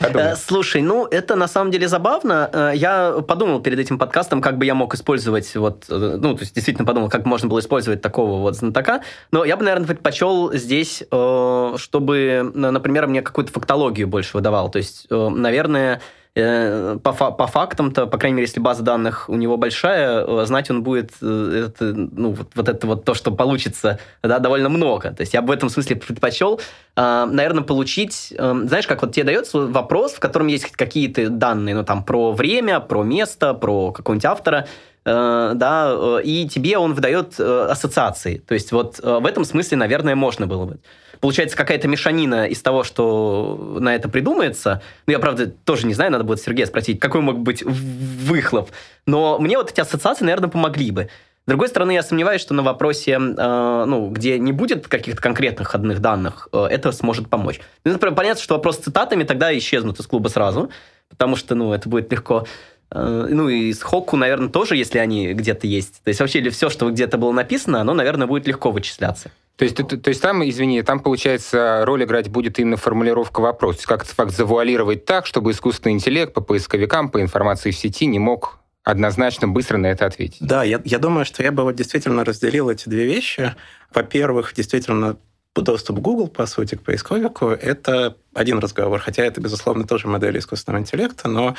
Э, 0.00 0.34
слушай, 0.36 0.82
ну, 0.82 1.06
это 1.06 1.34
на 1.34 1.48
самом 1.48 1.70
деле 1.70 1.88
забавно. 1.88 2.50
Э, 2.52 2.72
я 2.74 3.12
подумал 3.26 3.60
перед 3.60 3.78
этим 3.78 3.96
подкастом, 3.96 4.42
как 4.42 4.58
бы 4.58 4.64
я 4.64 4.74
мог 4.74 4.94
использовать 4.94 5.54
вот, 5.54 5.86
ну, 5.88 6.34
то 6.34 6.40
есть 6.40 6.54
действительно 6.54 6.84
подумал, 6.84 7.08
как 7.08 7.24
можно 7.24 7.48
было 7.48 7.60
использовать 7.60 8.02
такого 8.02 8.40
вот 8.40 8.56
знатока. 8.56 9.02
Но 9.30 9.44
я 9.44 9.56
бы, 9.56 9.64
наверное, 9.64 9.86
предпочел 9.86 10.52
здесь, 10.52 10.96
чтобы, 11.06 12.52
например, 12.54 13.06
мне 13.06 13.22
какую-то 13.22 13.52
фактологию 13.52 14.08
больше 14.08 14.36
выдавал. 14.36 14.70
То 14.70 14.78
есть, 14.78 15.06
наверное, 15.10 16.00
Э, 16.36 16.98
по, 17.00 17.12
по 17.12 17.46
фактам-то, 17.46 18.06
по 18.06 18.18
крайней 18.18 18.36
мере, 18.36 18.46
если 18.46 18.58
база 18.58 18.82
данных 18.82 19.28
у 19.28 19.36
него 19.36 19.56
большая, 19.56 20.24
э, 20.26 20.46
знать 20.46 20.68
он 20.68 20.82
будет 20.82 21.12
э, 21.22 21.66
это, 21.68 21.84
ну, 21.94 22.32
вот, 22.32 22.48
вот 22.56 22.68
это 22.68 22.88
вот 22.88 23.04
то, 23.04 23.14
что 23.14 23.30
получится, 23.30 24.00
да, 24.20 24.40
довольно 24.40 24.68
много. 24.68 25.12
То 25.12 25.20
есть 25.20 25.32
я 25.32 25.42
бы 25.42 25.48
в 25.48 25.50
этом 25.52 25.68
смысле 25.68 25.94
предпочел, 25.94 26.60
наверное, 26.96 27.62
получить, 27.62 28.32
знаешь, 28.36 28.86
как 28.86 29.02
вот 29.02 29.12
тебе 29.12 29.24
дается 29.24 29.58
вопрос, 29.58 30.14
в 30.14 30.20
котором 30.20 30.48
есть 30.48 30.70
какие-то 30.72 31.28
данные, 31.28 31.74
ну, 31.74 31.84
там, 31.84 32.04
про 32.04 32.32
время, 32.32 32.80
про 32.80 33.04
место, 33.04 33.54
про 33.54 33.92
какого-нибудь 33.92 34.24
автора, 34.24 34.66
да, 35.04 36.20
и 36.22 36.48
тебе 36.48 36.78
он 36.78 36.94
выдает 36.94 37.38
ассоциации. 37.38 38.38
То 38.38 38.54
есть 38.54 38.72
вот 38.72 38.98
в 39.00 39.26
этом 39.26 39.44
смысле, 39.44 39.76
наверное, 39.76 40.14
можно 40.14 40.46
было 40.46 40.66
бы 40.66 40.78
получается 41.24 41.56
какая-то 41.56 41.88
мешанина 41.88 42.46
из 42.46 42.60
того, 42.60 42.84
что 42.84 43.78
на 43.80 43.94
это 43.94 44.10
придумается. 44.10 44.82
Ну, 45.06 45.12
я, 45.14 45.18
правда, 45.18 45.46
тоже 45.46 45.86
не 45.86 45.94
знаю, 45.94 46.12
надо 46.12 46.22
будет 46.22 46.42
Сергея 46.42 46.66
спросить, 46.66 47.00
какой 47.00 47.22
мог 47.22 47.38
быть 47.38 47.62
выхлоп. 47.62 48.70
Но 49.06 49.38
мне 49.38 49.56
вот 49.56 49.70
эти 49.70 49.80
ассоциации, 49.80 50.26
наверное, 50.26 50.50
помогли 50.50 50.90
бы. 50.90 51.08
С 51.46 51.48
другой 51.48 51.68
стороны, 51.68 51.92
я 51.92 52.02
сомневаюсь, 52.02 52.42
что 52.42 52.52
на 52.52 52.62
вопросе, 52.62 53.12
э, 53.12 53.84
ну, 53.86 54.10
где 54.10 54.38
не 54.38 54.52
будет 54.52 54.86
каких-то 54.86 55.22
конкретных 55.22 55.68
входных 55.68 56.00
данных, 56.00 56.50
э, 56.52 56.66
это 56.70 56.92
сможет 56.92 57.30
помочь. 57.30 57.58
Ну, 57.86 57.92
например, 57.92 58.14
понятно, 58.14 58.42
что 58.42 58.56
вопрос 58.56 58.76
с 58.76 58.80
цитатами 58.80 59.24
тогда 59.24 59.56
исчезнут 59.56 59.98
из 60.00 60.06
клуба 60.06 60.28
сразу, 60.28 60.68
потому 61.08 61.36
что, 61.36 61.54
ну, 61.54 61.72
это 61.72 61.88
будет 61.88 62.12
легко. 62.12 62.46
Э, 62.94 63.26
ну, 63.28 63.48
и 63.48 63.72
с 63.72 63.82
Хокку, 63.82 64.16
наверное, 64.16 64.48
тоже, 64.48 64.76
если 64.76 64.98
они 64.98 65.34
где-то 65.34 65.66
есть. 65.66 66.00
То 66.04 66.08
есть 66.08 66.20
вообще 66.20 66.48
все, 66.50 66.70
что 66.70 66.90
где-то 66.90 67.18
было 67.18 67.32
написано, 67.32 67.80
оно, 67.80 67.92
наверное, 67.92 68.26
будет 68.26 68.46
легко 68.46 68.70
вычисляться. 68.70 69.30
То 69.56 69.64
есть, 69.64 69.76
то, 69.76 69.84
то 69.84 70.08
есть 70.08 70.20
там, 70.20 70.48
извини, 70.48 70.82
там, 70.82 71.00
получается, 71.00 71.82
роль 71.84 72.04
играть 72.04 72.28
будет 72.28 72.58
именно 72.58 72.76
формулировка 72.76 73.40
вопроса. 73.40 73.78
То 73.78 73.80
есть 73.80 73.86
как 73.86 74.02
этот 74.02 74.14
факт 74.14 74.32
завуалировать 74.32 75.04
так, 75.04 75.26
чтобы 75.26 75.50
искусственный 75.50 75.92
интеллект 75.92 76.32
по 76.32 76.40
поисковикам, 76.40 77.08
по 77.08 77.20
информации 77.20 77.70
в 77.70 77.76
сети 77.76 78.06
не 78.06 78.18
мог 78.18 78.58
однозначно 78.84 79.48
быстро 79.48 79.78
на 79.78 79.86
это 79.86 80.06
ответить. 80.06 80.38
Да, 80.40 80.62
я, 80.62 80.80
я 80.84 80.98
думаю, 80.98 81.24
что 81.24 81.42
я 81.42 81.52
бы 81.52 81.62
вот 81.62 81.74
действительно 81.74 82.24
разделил 82.24 82.68
эти 82.68 82.88
две 82.88 83.06
вещи. 83.06 83.54
Во-первых, 83.92 84.54
действительно, 84.54 85.16
доступ 85.56 86.00
Google, 86.00 86.28
по 86.28 86.46
сути, 86.46 86.74
к 86.74 86.82
поисковику, 86.82 87.46
это 87.46 88.16
один 88.34 88.58
разговор, 88.58 88.98
хотя 88.98 89.24
это, 89.24 89.40
безусловно, 89.40 89.86
тоже 89.86 90.08
модель 90.08 90.38
искусственного 90.38 90.82
интеллекта, 90.82 91.28
но 91.28 91.54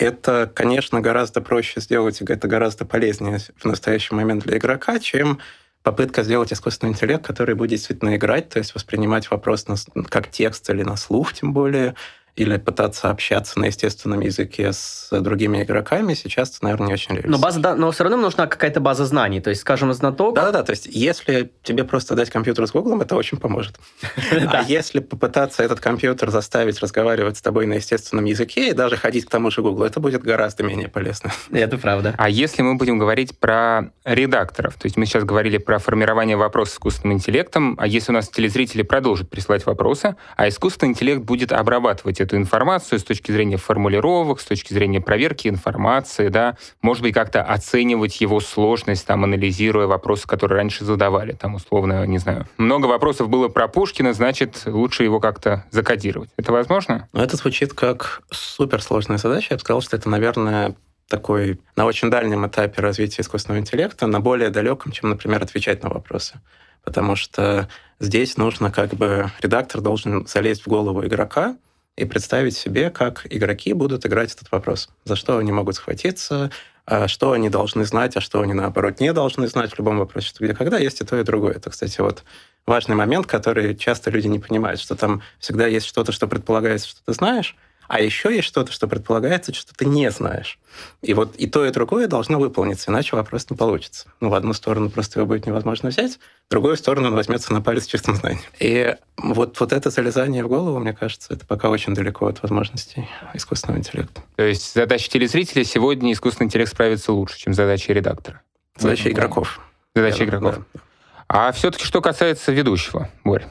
это, 0.00 0.50
конечно, 0.52 1.00
гораздо 1.02 1.42
проще 1.42 1.80
сделать, 1.80 2.22
это 2.22 2.48
гораздо 2.48 2.86
полезнее 2.86 3.38
в 3.56 3.64
настоящий 3.66 4.14
момент 4.14 4.44
для 4.44 4.56
игрока, 4.56 4.98
чем 4.98 5.40
попытка 5.82 6.22
сделать 6.22 6.52
искусственный 6.52 6.92
интеллект, 6.92 7.24
который 7.24 7.54
будет 7.54 7.70
действительно 7.70 8.16
играть, 8.16 8.48
то 8.48 8.58
есть 8.58 8.74
воспринимать 8.74 9.30
вопрос 9.30 9.68
на, 9.68 9.76
как 10.08 10.30
текст 10.30 10.68
или 10.70 10.82
на 10.82 10.96
слух, 10.96 11.34
тем 11.34 11.52
более, 11.52 11.94
или 12.40 12.56
пытаться 12.56 13.10
общаться 13.10 13.58
на 13.58 13.66
естественном 13.66 14.20
языке 14.20 14.72
с 14.72 15.08
другими 15.10 15.62
игроками, 15.62 16.14
сейчас 16.14 16.56
это, 16.56 16.64
наверное, 16.64 16.86
не 16.88 16.94
очень 16.94 17.10
реалистично. 17.10 17.36
Но, 17.36 17.38
база, 17.38 17.60
да, 17.60 17.74
но 17.74 17.90
все 17.90 18.04
равно 18.04 18.16
нужна 18.16 18.46
какая-то 18.46 18.80
база 18.80 19.04
знаний. 19.04 19.42
То 19.42 19.50
есть, 19.50 19.60
скажем, 19.60 19.92
знаток... 19.92 20.36
Да-да-да, 20.36 20.62
то 20.62 20.70
есть 20.70 20.86
если 20.86 21.52
тебе 21.62 21.84
просто 21.84 22.14
дать 22.14 22.30
компьютер 22.30 22.66
с 22.66 22.72
Гуглом, 22.72 23.02
это 23.02 23.14
очень 23.14 23.36
поможет. 23.38 23.78
А 24.52 24.62
если 24.62 25.00
попытаться 25.00 25.62
этот 25.62 25.80
компьютер 25.80 26.30
заставить 26.30 26.80
разговаривать 26.80 27.36
с 27.36 27.42
тобой 27.42 27.66
на 27.66 27.74
естественном 27.74 28.24
языке 28.24 28.70
и 28.70 28.72
даже 28.72 28.96
ходить 28.96 29.26
к 29.26 29.30
тому 29.30 29.50
же 29.50 29.60
Гуглу, 29.60 29.84
это 29.84 30.00
будет 30.00 30.22
гораздо 30.22 30.62
менее 30.62 30.88
полезно. 30.88 31.30
Это 31.50 31.76
правда. 31.76 32.14
А 32.16 32.28
если 32.28 32.62
мы 32.62 32.76
будем 32.76 32.98
говорить 32.98 33.38
про 33.38 33.92
редакторов, 34.04 34.74
то 34.74 34.86
есть 34.86 34.96
мы 34.96 35.04
сейчас 35.04 35.24
говорили 35.24 35.58
про 35.58 35.78
формирование 35.78 36.36
вопросов 36.36 36.74
искусственным 36.74 37.18
интеллектом, 37.18 37.76
а 37.78 37.86
если 37.86 38.12
у 38.12 38.14
нас 38.14 38.28
телезрители 38.28 38.82
продолжат 38.82 39.28
присылать 39.28 39.66
вопросы, 39.66 40.16
а 40.36 40.48
искусственный 40.48 40.92
интеллект 40.92 41.22
будет 41.22 41.52
обрабатывать 41.52 42.20
эту 42.20 42.29
информацию 42.36 42.98
с 42.98 43.04
точки 43.04 43.32
зрения 43.32 43.56
формулировок, 43.56 44.40
с 44.40 44.44
точки 44.44 44.72
зрения 44.72 45.00
проверки 45.00 45.48
информации, 45.48 46.28
да, 46.28 46.56
может 46.82 47.02
быть, 47.02 47.14
как-то 47.14 47.42
оценивать 47.42 48.20
его 48.20 48.40
сложность, 48.40 49.06
там, 49.06 49.24
анализируя 49.24 49.86
вопросы, 49.86 50.26
которые 50.26 50.58
раньше 50.58 50.84
задавали, 50.84 51.32
там, 51.32 51.54
условно, 51.54 52.06
не 52.06 52.18
знаю. 52.18 52.46
Много 52.56 52.86
вопросов 52.86 53.28
было 53.28 53.48
про 53.48 53.68
Пушкина, 53.68 54.12
значит, 54.12 54.62
лучше 54.66 55.04
его 55.04 55.20
как-то 55.20 55.64
закодировать. 55.70 56.30
Это 56.36 56.52
возможно? 56.52 57.08
Ну, 57.12 57.22
это 57.22 57.36
звучит 57.36 57.72
как 57.72 58.22
суперсложная 58.30 59.18
задача. 59.18 59.48
Я 59.50 59.56
бы 59.56 59.60
сказал, 59.60 59.80
что 59.80 59.96
это, 59.96 60.08
наверное, 60.08 60.74
такой 61.08 61.60
на 61.76 61.84
очень 61.84 62.08
дальнем 62.08 62.46
этапе 62.46 62.80
развития 62.80 63.22
искусственного 63.22 63.60
интеллекта, 63.60 64.06
на 64.06 64.20
более 64.20 64.48
далеком, 64.48 64.92
чем, 64.92 65.10
например, 65.10 65.42
отвечать 65.42 65.82
на 65.82 65.90
вопросы. 65.90 66.40
Потому 66.84 67.16
что 67.16 67.68
здесь 67.98 68.38
нужно 68.38 68.70
как 68.70 68.94
бы 68.94 69.30
редактор 69.42 69.82
должен 69.82 70.26
залезть 70.26 70.62
в 70.62 70.68
голову 70.68 71.04
игрока, 71.04 71.56
и 71.96 72.04
представить 72.04 72.56
себе, 72.56 72.90
как 72.90 73.26
игроки 73.28 73.72
будут 73.72 74.06
играть 74.06 74.32
этот 74.34 74.50
вопрос. 74.50 74.88
За 75.04 75.16
что 75.16 75.38
они 75.38 75.52
могут 75.52 75.76
схватиться, 75.76 76.50
а 76.86 77.08
что 77.08 77.32
они 77.32 77.50
должны 77.50 77.84
знать, 77.84 78.16
а 78.16 78.20
что 78.20 78.40
они, 78.40 78.52
наоборот, 78.52 79.00
не 79.00 79.12
должны 79.12 79.46
знать 79.48 79.72
в 79.72 79.78
любом 79.78 79.98
вопросе, 79.98 80.28
что 80.28 80.44
где 80.44 80.54
когда 80.54 80.78
есть 80.78 81.00
и 81.00 81.04
то, 81.04 81.18
и 81.18 81.22
другое. 81.22 81.54
Это, 81.54 81.70
кстати, 81.70 82.00
вот 82.00 82.24
важный 82.66 82.96
момент, 82.96 83.26
который 83.26 83.76
часто 83.76 84.10
люди 84.10 84.26
не 84.26 84.38
понимают, 84.38 84.80
что 84.80 84.96
там 84.96 85.22
всегда 85.38 85.66
есть 85.66 85.86
что-то, 85.86 86.12
что 86.12 86.26
предполагается, 86.26 86.88
что 86.88 87.00
ты 87.04 87.12
знаешь, 87.12 87.56
а 87.90 88.00
еще 88.00 88.32
есть 88.32 88.46
что-то, 88.46 88.70
что 88.70 88.86
предполагается, 88.86 89.52
что 89.52 89.74
ты 89.74 89.84
не 89.84 90.12
знаешь. 90.12 90.60
И 91.02 91.12
вот 91.12 91.34
и 91.34 91.48
то, 91.48 91.66
и 91.66 91.72
другое 91.72 92.06
должно 92.06 92.38
выполниться, 92.38 92.92
иначе 92.92 93.16
вопрос 93.16 93.50
не 93.50 93.56
получится. 93.56 94.06
Ну, 94.20 94.28
в 94.28 94.34
одну 94.34 94.52
сторону 94.52 94.90
просто 94.90 95.18
его 95.18 95.26
будет 95.26 95.44
невозможно 95.44 95.88
взять, 95.88 96.20
в 96.46 96.50
другую 96.52 96.76
сторону 96.76 97.08
он 97.08 97.16
возьмется 97.16 97.52
на 97.52 97.60
палец 97.60 97.86
чистым 97.86 98.14
знанием. 98.14 98.44
И 98.60 98.94
вот, 99.16 99.58
вот 99.58 99.72
это 99.72 99.90
залезание 99.90 100.44
в 100.44 100.48
голову, 100.48 100.78
мне 100.78 100.92
кажется, 100.92 101.34
это 101.34 101.44
пока 101.44 101.68
очень 101.68 101.92
далеко 101.92 102.28
от 102.28 102.40
возможностей 102.42 103.08
искусственного 103.34 103.80
интеллекта. 103.80 104.22
То 104.36 104.44
есть 104.44 104.72
задача 104.72 105.10
телезрителя 105.10 105.64
сегодня 105.64 106.12
искусственный 106.12 106.46
интеллект 106.46 106.70
справится 106.70 107.12
лучше, 107.12 107.40
чем 107.40 107.54
задача 107.54 107.92
редактора? 107.92 108.40
Задача 108.78 109.10
игроков. 109.10 109.58
Задача 109.96 110.18
Я, 110.18 110.24
игроков. 110.26 110.60
Да. 110.74 110.80
А 111.26 111.50
все-таки 111.50 111.84
что 111.84 112.00
касается 112.00 112.52
ведущего, 112.52 113.10
Борь? 113.24 113.46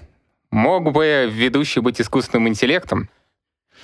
Мог 0.49 0.93
бы 0.93 1.29
ведущий 1.29 1.81
быть 1.81 1.99
искусственным 1.99 2.47
интеллектом, 2.47 3.09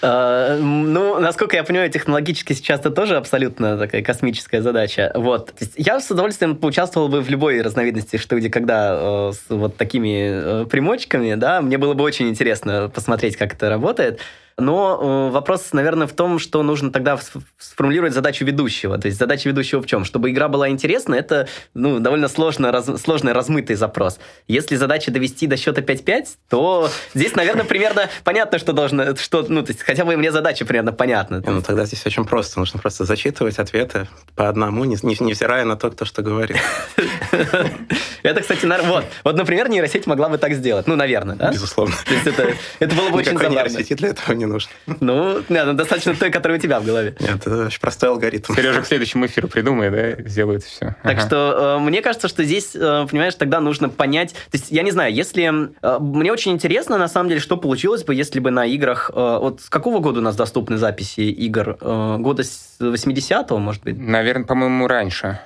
ну, 0.01 1.19
насколько 1.19 1.55
я 1.55 1.63
понимаю, 1.63 1.89
технологически 1.89 2.53
сейчас 2.53 2.81
это 2.81 2.91
тоже 2.91 3.15
абсолютно 3.15 3.77
такая 3.77 4.03
космическая 4.03 4.61
задача. 4.61 5.11
Вот. 5.15 5.53
я 5.77 5.99
с 5.99 6.11
удовольствием 6.11 6.55
поучаствовал 6.55 7.07
бы 7.07 7.21
в 7.21 7.29
любой 7.29 7.61
разновидности 7.61 8.17
студии, 8.17 8.49
когда 8.49 8.97
э, 8.99 9.31
с 9.33 9.49
вот 9.49 9.77
такими 9.77 10.63
э, 10.63 10.65
примочками, 10.65 11.35
да, 11.35 11.61
мне 11.61 11.77
было 11.77 11.93
бы 11.93 12.03
очень 12.03 12.29
интересно 12.29 12.91
посмотреть, 12.93 13.37
как 13.37 13.53
это 13.53 13.69
работает. 13.69 14.19
Но 14.57 15.27
э, 15.29 15.33
вопрос, 15.33 15.73
наверное, 15.73 16.07
в 16.07 16.13
том, 16.13 16.39
что 16.39 16.63
нужно 16.63 16.89
тогда 16.89 17.19
сформулировать 17.57 18.13
задачу 18.13 18.45
ведущего. 18.45 18.97
То 18.97 19.07
есть 19.07 19.19
задача 19.19 19.49
ведущего 19.49 19.81
в 19.81 19.85
чем? 19.85 20.05
Чтобы 20.05 20.31
игра 20.31 20.47
была 20.47 20.69
интересна, 20.69 21.15
это 21.15 21.49
ну, 21.73 21.99
довольно 21.99 22.29
сложно, 22.29 22.71
раз, 22.71 22.89
сложный 23.01 23.33
размытый 23.33 23.75
запрос. 23.75 24.17
Если 24.47 24.77
задача 24.77 25.11
довести 25.11 25.47
до 25.47 25.57
счета 25.57 25.81
5-5, 25.81 26.27
то 26.49 26.89
здесь, 27.13 27.35
наверное, 27.35 27.65
примерно 27.65 28.09
понятно, 28.23 28.57
что 28.57 28.71
должно... 28.71 29.17
Что, 29.17 29.45
ну, 29.49 29.61
то 29.61 29.73
есть 29.73 29.83
хотя 29.83 30.05
бы 30.05 30.15
мне 30.15 30.31
задача 30.31 30.65
примерно 30.65 30.93
понятна. 30.93 31.43
Ну, 31.45 31.61
тогда 31.61 31.85
здесь 31.85 32.05
очень 32.05 32.23
просто. 32.23 32.59
Нужно 32.59 32.79
просто 32.79 33.03
зачитывать 33.03 33.59
ответы 33.59 34.07
по 34.35 34.47
одному, 34.47 34.85
невзирая 34.85 35.65
на 35.65 35.75
то, 35.75 35.91
кто 35.91 36.05
что 36.05 36.21
говорит. 36.21 36.57
Это, 38.23 38.41
кстати, 38.41 38.65
вот. 38.85 39.05
Вот, 39.23 39.35
например, 39.35 39.69
нейросеть 39.69 40.07
могла 40.07 40.29
бы 40.29 40.37
так 40.37 40.53
сделать. 40.53 40.87
Ну, 40.87 40.95
наверное, 40.95 41.35
да? 41.35 41.51
Безусловно. 41.51 41.95
То 42.05 42.13
есть 42.13 42.27
это, 42.27 42.53
это 42.79 42.95
было 42.95 43.09
бы 43.09 43.17
очень 43.17 43.33
забавно. 43.33 43.55
нейросети 43.55 43.93
для 43.93 44.09
этого 44.09 44.33
не 44.35 44.44
нужно. 44.45 44.71
Ну, 44.99 45.43
нет, 45.49 45.65
ну, 45.65 45.73
достаточно 45.73 46.15
той, 46.15 46.31
которая 46.31 46.57
у 46.57 46.61
тебя 46.61 46.79
в 46.79 46.85
голове. 46.85 47.15
Нет, 47.19 47.37
это 47.45 47.67
очень 47.67 47.79
простой 47.79 48.09
алгоритм. 48.09 48.53
Сережа 48.53 48.81
к 48.81 48.87
следующему 48.87 49.25
эфиру 49.25 49.47
придумай, 49.47 49.89
да, 49.89 50.21
сделает 50.27 50.63
все. 50.63 50.95
Так 51.03 51.19
что 51.19 51.77
э, 51.79 51.83
мне 51.83 52.01
кажется, 52.01 52.27
что 52.27 52.43
здесь, 52.43 52.75
э, 52.75 53.07
понимаешь, 53.09 53.35
тогда 53.35 53.59
нужно 53.59 53.89
понять... 53.89 54.33
То 54.33 54.57
есть, 54.57 54.71
я 54.71 54.83
не 54.83 54.91
знаю, 54.91 55.13
если... 55.13 55.71
Э, 55.81 55.99
мне 55.99 56.31
очень 56.31 56.51
интересно, 56.51 56.97
на 56.97 57.07
самом 57.07 57.29
деле, 57.29 57.41
что 57.41 57.57
получилось 57.57 58.03
бы, 58.03 58.15
если 58.15 58.39
бы 58.39 58.51
на 58.51 58.65
играх... 58.65 59.11
Вот 59.13 59.61
с 59.61 59.69
какого 59.69 59.99
года 59.99 60.19
у 60.19 60.23
нас 60.23 60.35
доступны 60.35 60.77
записи 60.77 61.21
игр? 61.21 61.77
Года 61.79 62.43
с 62.43 62.77
80-го, 62.79 63.57
может 63.57 63.83
быть? 63.83 63.97
Наверное, 63.97 64.45
по-моему, 64.45 64.87
раньше. 64.87 65.39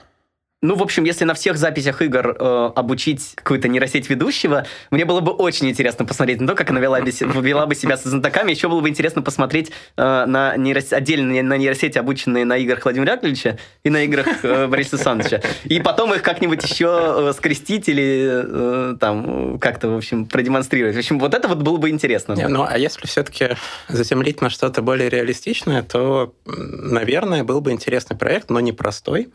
Ну, 0.62 0.76
в 0.76 0.84
общем, 0.84 1.06
если 1.06 1.24
на 1.24 1.34
всех 1.36 1.58
записях 1.58 2.02
игр 2.02 2.36
э, 2.38 2.72
обучить 2.76 3.32
какую-то 3.36 3.70
нейросеть 3.70 4.10
ведущего, 4.10 4.66
мне 4.92 5.06
было 5.06 5.22
бы 5.22 5.32
очень 5.32 5.70
интересно 5.70 6.04
посмотреть 6.04 6.42
на 6.42 6.48
то, 6.48 6.56
как 6.56 6.70
она 6.70 6.82
вела, 6.82 7.00
вела 7.00 7.66
бы 7.66 7.76
себя 7.76 7.96
со 7.96 8.10
знатоками. 8.10 8.52
Еще 8.52 8.68
было 8.68 8.82
бы 8.82 8.90
интересно 8.90 9.22
посмотреть 9.22 9.72
э, 9.96 10.26
на 10.26 10.58
нейрос... 10.58 10.92
отдельно 10.92 11.42
на 11.44 11.58
нейросети, 11.58 11.98
обученные 11.98 12.44
на 12.44 12.58
играх 12.58 12.84
Владимира 12.84 13.14
Яковлевича 13.14 13.58
и 13.86 13.90
на 13.90 14.04
играх 14.04 14.28
э, 14.44 14.68
Бориса 14.68 14.98
Александровича. 14.98 15.42
И 15.64 15.80
потом 15.80 16.14
их 16.14 16.24
как-нибудь 16.24 16.62
еще 16.62 17.30
э, 17.30 17.34
скрестить 17.38 17.88
или 17.88 18.94
э, 18.94 18.98
там 19.00 19.60
как-то, 19.60 19.88
в 19.88 19.96
общем, 19.96 20.26
продемонстрировать. 20.26 20.98
В 20.98 21.00
общем, 21.00 21.20
вот 21.20 21.36
это 21.36 21.48
вот 21.48 21.60
было 21.60 21.78
бы 21.78 21.90
интересно. 21.90 22.34
Не, 22.34 22.50
ну, 22.50 22.66
а 22.68 22.78
если 22.78 23.08
все-таки 23.08 23.52
заземлить 23.88 24.42
на 24.42 24.50
что-то 24.50 24.82
более 24.82 25.10
реалистичное, 25.10 25.84
то, 25.84 26.34
наверное, 26.46 27.46
был 27.46 27.62
бы 27.62 27.72
интересный 27.72 28.18
проект, 28.18 28.50
но 28.50 28.60
непростой 28.60 29.30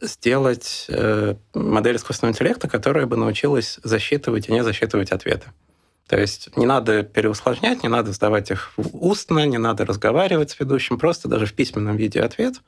сделать 0.00 0.86
э, 0.88 1.34
модель 1.54 1.96
искусственного 1.96 2.32
интеллекта, 2.32 2.68
которая 2.68 3.06
бы 3.06 3.16
научилась 3.16 3.78
засчитывать 3.82 4.48
и 4.48 4.52
не 4.52 4.64
засчитывать 4.64 5.12
ответы. 5.12 5.48
То 6.08 6.18
есть 6.18 6.56
не 6.56 6.66
надо 6.66 7.02
переусложнять, 7.04 7.82
не 7.82 7.88
надо 7.88 8.12
сдавать 8.12 8.50
их 8.50 8.72
устно, 8.76 9.46
не 9.46 9.58
надо 9.58 9.84
разговаривать 9.84 10.50
с 10.50 10.58
ведущим, 10.58 10.98
просто 10.98 11.28
даже 11.28 11.46
в 11.46 11.54
письменном 11.54 11.96
виде 11.96 12.20
ответ. 12.20 12.62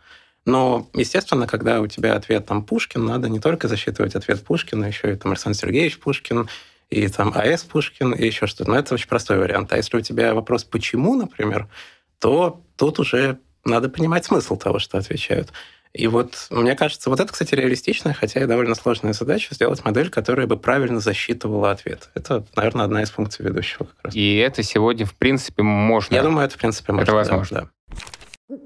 Но, 0.44 0.88
естественно, 0.94 1.46
когда 1.46 1.80
у 1.80 1.86
тебя 1.86 2.14
ответ 2.14 2.46
там 2.46 2.64
Пушкин, 2.64 3.04
надо 3.04 3.28
не 3.28 3.40
только 3.40 3.66
засчитывать 3.66 4.14
ответ 4.14 4.44
Пушкина, 4.44 4.84
еще 4.84 5.12
и 5.12 5.16
там 5.16 5.32
Александр 5.32 5.58
Сергеевич 5.58 5.98
Пушкин, 5.98 6.48
и 6.90 7.08
там 7.08 7.32
АЭС 7.34 7.62
Пушкин, 7.64 8.12
и 8.12 8.26
еще 8.26 8.46
что-то. 8.46 8.70
Но 8.70 8.78
это 8.78 8.94
очень 8.94 9.08
простой 9.08 9.38
вариант. 9.38 9.72
А 9.72 9.76
если 9.76 9.96
у 9.96 10.00
тебя 10.00 10.34
вопрос 10.34 10.64
«почему», 10.64 11.16
например, 11.16 11.68
то 12.18 12.62
тут 12.76 12.98
уже 12.98 13.38
надо 13.64 13.88
понимать 13.88 14.24
смысл 14.24 14.56
того, 14.56 14.78
что 14.78 14.98
отвечают. 14.98 15.52
И 15.94 16.06
вот 16.06 16.46
мне 16.50 16.74
кажется, 16.74 17.10
вот 17.10 17.20
это, 17.20 17.30
кстати, 17.32 17.54
реалистичная, 17.54 18.14
хотя 18.14 18.40
и 18.40 18.46
довольно 18.46 18.74
сложная 18.74 19.12
задача, 19.12 19.54
сделать 19.54 19.84
модель, 19.84 20.08
которая 20.08 20.46
бы 20.46 20.56
правильно 20.56 21.00
засчитывала 21.00 21.70
ответ. 21.70 22.08
Это, 22.14 22.46
наверное, 22.56 22.86
одна 22.86 23.02
из 23.02 23.10
функций 23.10 23.44
ведущего 23.44 23.84
как 23.84 23.96
раз. 24.04 24.14
И 24.14 24.36
это 24.36 24.62
сегодня, 24.62 25.04
в 25.04 25.14
принципе, 25.14 25.62
можно. 25.62 26.14
Я 26.14 26.22
думаю, 26.22 26.46
это, 26.46 26.54
в 26.56 26.58
принципе, 26.58 26.92
можно. 26.92 27.02
Это 27.02 27.12
возможно. 27.12 27.70
Да, 28.48 28.56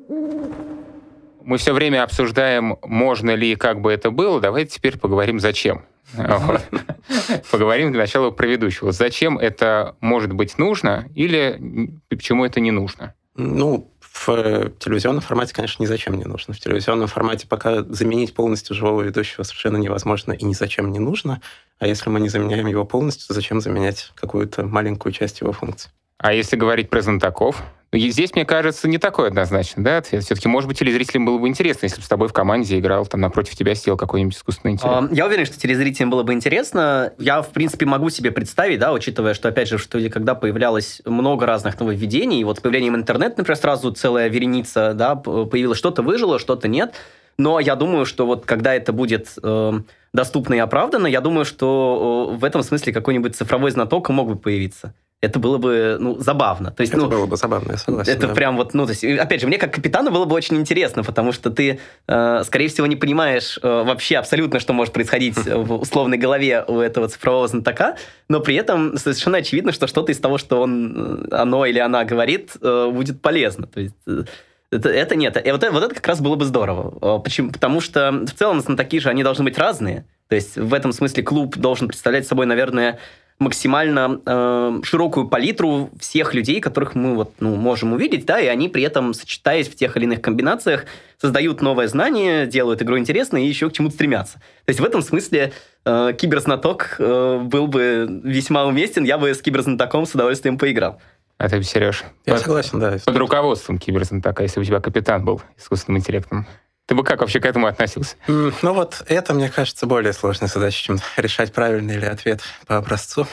Мы 1.43 1.59
все 1.59 1.73
время 1.73 2.05
обсуждаем, 2.05 2.79
можно 2.83 3.35
ли 3.35 3.53
и 3.53 3.57
как 3.57 3.81
бы 3.81 3.93
это 3.93 4.13
было. 4.13 4.41
Давайте 4.41 4.77
теперь 4.77 4.97
поговорим, 4.97 5.41
зачем. 5.41 5.85
Поговорим 7.51 7.91
для 7.91 8.03
начала 8.03 8.31
про 8.31 8.47
ведущего. 8.47 8.93
Зачем 8.93 9.39
это 9.39 9.97
может 10.01 10.33
быть 10.33 10.59
нужно 10.59 11.09
или 11.17 11.91
почему 12.09 12.45
это 12.45 12.61
не 12.61 12.71
нужно? 12.71 13.15
Ну, 13.35 13.93
в 14.17 14.73
телевизионном 14.79 15.23
формате, 15.23 15.55
конечно, 15.55 15.83
ни 15.83 15.87
зачем 15.87 16.15
не 16.15 16.25
нужно. 16.25 16.55
В 16.55 16.59
телевизионном 16.59 17.07
формате 17.07 17.47
пока 17.47 17.83
заменить 17.85 18.35
полностью 18.35 18.75
живого 18.75 19.03
ведущего 19.03 19.43
совершенно 19.45 19.77
невозможно 19.77 20.33
и 20.33 20.45
ни 20.45 20.55
зачем 20.55 20.91
не 20.91 20.99
нужно. 20.99 21.41
А 21.79 21.87
если 21.87 22.09
мы 22.11 22.19
не 22.21 22.29
заменяем 22.29 22.67
его 22.67 22.85
полностью, 22.85 23.35
зачем 23.35 23.61
заменять 23.61 24.13
какую-то 24.15 24.65
маленькую 24.65 25.13
часть 25.13 25.41
его 25.41 25.53
функций? 25.53 25.91
А 26.19 26.33
если 26.33 26.57
говорить 26.57 26.89
про 26.89 27.03
знатоков, 27.03 27.63
и 27.93 28.11
здесь, 28.11 28.35
мне 28.35 28.45
кажется, 28.45 28.89
не 28.89 28.99
такой 28.99 29.29
однозначный 29.29 29.83
да, 29.83 29.99
ответ. 29.99 30.25
Все-таки, 30.25 30.49
может 30.49 30.69
быть, 30.69 30.79
телезрителям 30.79 31.25
было 31.25 31.39
бы 31.39 31.47
интересно, 31.47 31.87
если 31.87 31.99
бы 31.99 32.03
с 32.03 32.09
тобой 32.09 32.29
в 32.29 32.33
команде 32.33 32.79
играл, 32.79 33.07
там, 33.07 33.21
напротив 33.21 33.55
тебя 33.55 33.75
сидел 33.75 33.97
какой-нибудь 33.97 34.35
искусственный 34.35 34.75
интеллект. 34.75 35.13
Я 35.13 35.27
уверен, 35.27 35.47
что 35.47 35.59
телезрителям 35.59 36.11
было 36.11 36.23
бы 36.23 36.33
интересно. 36.33 37.13
Я, 37.19 37.43
в 37.43 37.51
принципе, 37.51 37.87
могу 37.87 38.11
себе 38.11 38.33
представить, 38.33 38.81
да, 38.81 38.93
учитывая, 38.93 39.35
что, 39.35 39.49
опять 39.49 39.69
же, 39.69 39.79
что 39.79 39.99
когда 40.11 40.35
появлялось 40.35 41.01
много 41.05 41.47
разных 41.47 41.79
нововведений, 41.79 42.43
вот 42.45 42.59
с 42.59 42.61
появлением 42.61 42.97
интернета, 42.97 43.37
например, 43.39 43.57
сразу 43.57 43.91
целая 43.93 44.29
вереница, 44.29 44.93
да, 44.93 45.15
появилось 45.15 45.79
что-то 45.79 46.03
выжило, 46.03 46.39
что-то 46.39 46.69
нет. 46.69 46.95
Но 47.39 47.61
я 47.61 47.77
думаю, 47.77 48.05
что 48.05 48.27
вот 48.27 48.47
когда 48.47 48.75
это 48.75 48.93
будет 48.93 49.29
э, 49.43 49.73
доступно 50.13 50.55
и 50.55 50.59
оправдано, 50.59 51.07
я 51.07 51.21
думаю, 51.21 51.45
что 51.45 52.33
э, 52.33 52.37
в 52.37 52.45
этом 52.45 52.63
смысле 52.63 52.93
какой-нибудь 52.93 53.37
цифровой 53.37 53.71
знаток 53.71 54.09
мог 54.09 54.29
бы 54.29 54.37
появиться 54.37 54.95
это 55.27 55.39
было 55.39 55.59
бы, 55.59 55.97
ну, 56.01 56.19
забавно. 56.19 56.71
То 56.71 56.81
есть, 56.81 56.93
это 56.93 57.03
ну, 57.03 57.09
было 57.09 57.27
бы 57.27 57.37
забавно, 57.37 57.73
я 57.73 57.79
согласен. 57.79 58.13
Это 58.13 58.29
да. 58.29 58.35
прям 58.35 58.57
вот, 58.57 58.75
ну, 58.75 58.87
то 58.87 58.93
есть, 58.93 59.05
опять 59.05 59.41
же, 59.41 59.47
мне 59.47 59.59
как 59.59 59.75
капитану 59.75 60.11
было 60.11 60.25
бы 60.25 60.35
очень 60.35 60.57
интересно, 60.57 61.03
потому 61.03 61.33
что 61.33 61.51
ты, 61.51 61.81
э, 62.07 62.43
скорее 62.45 62.69
всего, 62.69 62.87
не 62.87 62.97
понимаешь 62.97 63.59
э, 63.63 63.83
вообще 63.85 64.17
абсолютно, 64.17 64.61
что 64.61 64.73
может 64.73 64.95
происходить 64.95 65.37
в 65.47 65.75
условной 65.75 66.19
голове 66.19 66.65
у 66.67 66.79
этого 66.79 67.09
цифрового 67.09 67.49
знатока, 67.49 67.97
но 68.29 68.41
при 68.41 68.55
этом 68.55 68.97
совершенно 68.97 69.39
очевидно, 69.39 69.73
что 69.73 69.87
что-то 69.87 70.13
из 70.13 70.19
того, 70.19 70.39
что 70.39 70.61
он, 70.61 71.27
э, 71.31 71.35
оно 71.35 71.67
или 71.67 71.79
она 71.79 72.05
говорит, 72.05 72.53
э, 72.63 72.91
будет 72.93 73.21
полезно. 73.21 73.67
То 73.67 73.81
есть, 73.81 73.95
э, 74.07 74.25
это, 74.71 74.89
это 74.89 75.17
нет. 75.17 75.37
И 75.45 75.51
вот, 75.51 75.63
это, 75.63 75.73
вот 75.73 75.85
это 75.85 75.95
как 75.95 76.07
раз 76.07 76.21
было 76.21 76.37
бы 76.37 76.45
здорово. 76.45 77.19
Э, 77.19 77.23
почему? 77.23 77.51
Потому 77.51 77.81
что 77.81 78.11
в 78.13 78.33
целом 78.33 78.61
знатоки 78.61 78.99
же, 78.99 79.09
они 79.09 79.23
должны 79.23 79.45
быть 79.45 79.59
разные. 79.59 80.05
То 80.29 80.35
есть 80.35 80.57
в 80.57 80.75
этом 80.75 80.93
смысле 80.93 81.23
клуб 81.23 81.57
должен 81.57 81.89
представлять 81.89 82.27
собой, 82.27 82.47
наверное, 82.47 82.99
максимально 83.39 84.21
э, 84.25 84.81
широкую 84.83 85.29
палитру 85.29 85.91
всех 86.01 86.33
людей, 86.35 86.61
которых 86.61 86.95
мы 86.95 87.15
вот, 87.15 87.35
ну, 87.39 87.55
можем 87.57 87.93
увидеть, 87.93 88.25
да, 88.25 88.41
и 88.41 88.47
они 88.47 88.69
при 88.69 88.83
этом, 88.83 89.13
сочетаясь 89.13 89.69
в 89.69 89.75
тех 89.75 89.97
или 89.97 90.05
иных 90.05 90.23
комбинациях, 90.23 90.87
создают 91.21 91.61
новое 91.61 91.89
знание, 91.89 92.47
делают 92.47 92.81
игру 92.83 92.99
интересной 92.99 93.45
и 93.45 93.49
еще 93.49 93.69
к 93.69 93.75
чему-то 93.75 93.95
стремятся. 93.95 94.35
То 94.65 94.71
есть 94.71 94.81
в 94.81 94.85
этом 94.85 95.03
смысле 95.03 95.53
э, 95.85 96.13
киберзнаток 96.17 96.97
э, 96.99 97.41
был 97.43 97.67
бы 97.67 98.21
весьма 98.25 98.65
уместен, 98.65 99.05
я 99.05 99.19
бы 99.19 99.35
с 99.35 99.43
киберзнатоком 99.43 100.07
с 100.07 100.15
удовольствием 100.15 100.57
поиграл. 100.57 100.99
А 101.39 101.51
ты, 101.51 101.63
Сереж? 101.63 102.05
Я 102.25 102.35
под, 102.35 102.43
согласен, 102.43 102.81
да. 102.81 102.97
Под 103.05 103.17
руководством 103.19 103.79
киберзнатока, 103.79 104.43
если 104.43 104.61
у 104.61 104.65
тебя 104.65 104.81
капитан 104.81 105.23
был 105.25 105.43
искусственным 105.59 106.01
интеллектом. 106.01 106.47
Ты 106.87 106.95
бы 106.95 107.03
как 107.03 107.21
вообще 107.21 107.41
к 107.41 107.47
этому 107.47 107.67
относился? 107.67 108.17
Ну 108.29 108.73
вот 108.73 109.03
это, 109.09 109.35
мне 109.35 109.51
кажется, 109.51 109.87
более 109.87 110.13
сложная 110.13 110.49
задача, 110.49 110.83
чем 110.83 110.99
решать 111.17 111.53
правильный 111.53 111.97
ли 111.97 112.07
ответ 112.07 112.41
по 112.67 112.77
образцу. 112.77 113.27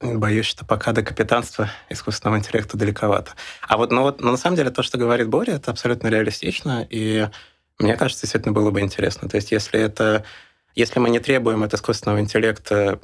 Боюсь, 0.00 0.46
что 0.46 0.64
пока 0.64 0.92
до 0.92 1.02
капитанства 1.02 1.70
искусственного 1.88 2.38
интеллекта 2.38 2.76
далековато. 2.76 3.32
А 3.66 3.76
вот, 3.76 3.90
ну 3.90 4.02
вот, 4.02 4.20
но 4.20 4.32
на 4.32 4.36
самом 4.36 4.56
деле 4.56 4.70
то, 4.70 4.82
что 4.82 4.98
говорит 4.98 5.28
Боря, 5.28 5.54
это 5.54 5.70
абсолютно 5.70 6.08
реалистично, 6.08 6.86
и 6.88 7.28
мне 7.78 7.96
кажется, 7.96 8.22
действительно 8.22 8.52
было 8.52 8.70
бы 8.70 8.80
интересно. 8.80 9.28
То 9.28 9.36
есть 9.36 9.50
если 9.52 9.80
это, 9.80 10.24
если 10.74 11.00
мы 11.00 11.10
не 11.10 11.18
требуем 11.20 11.62
от 11.62 11.74
искусственного 11.74 12.20
интеллекта 12.20 13.00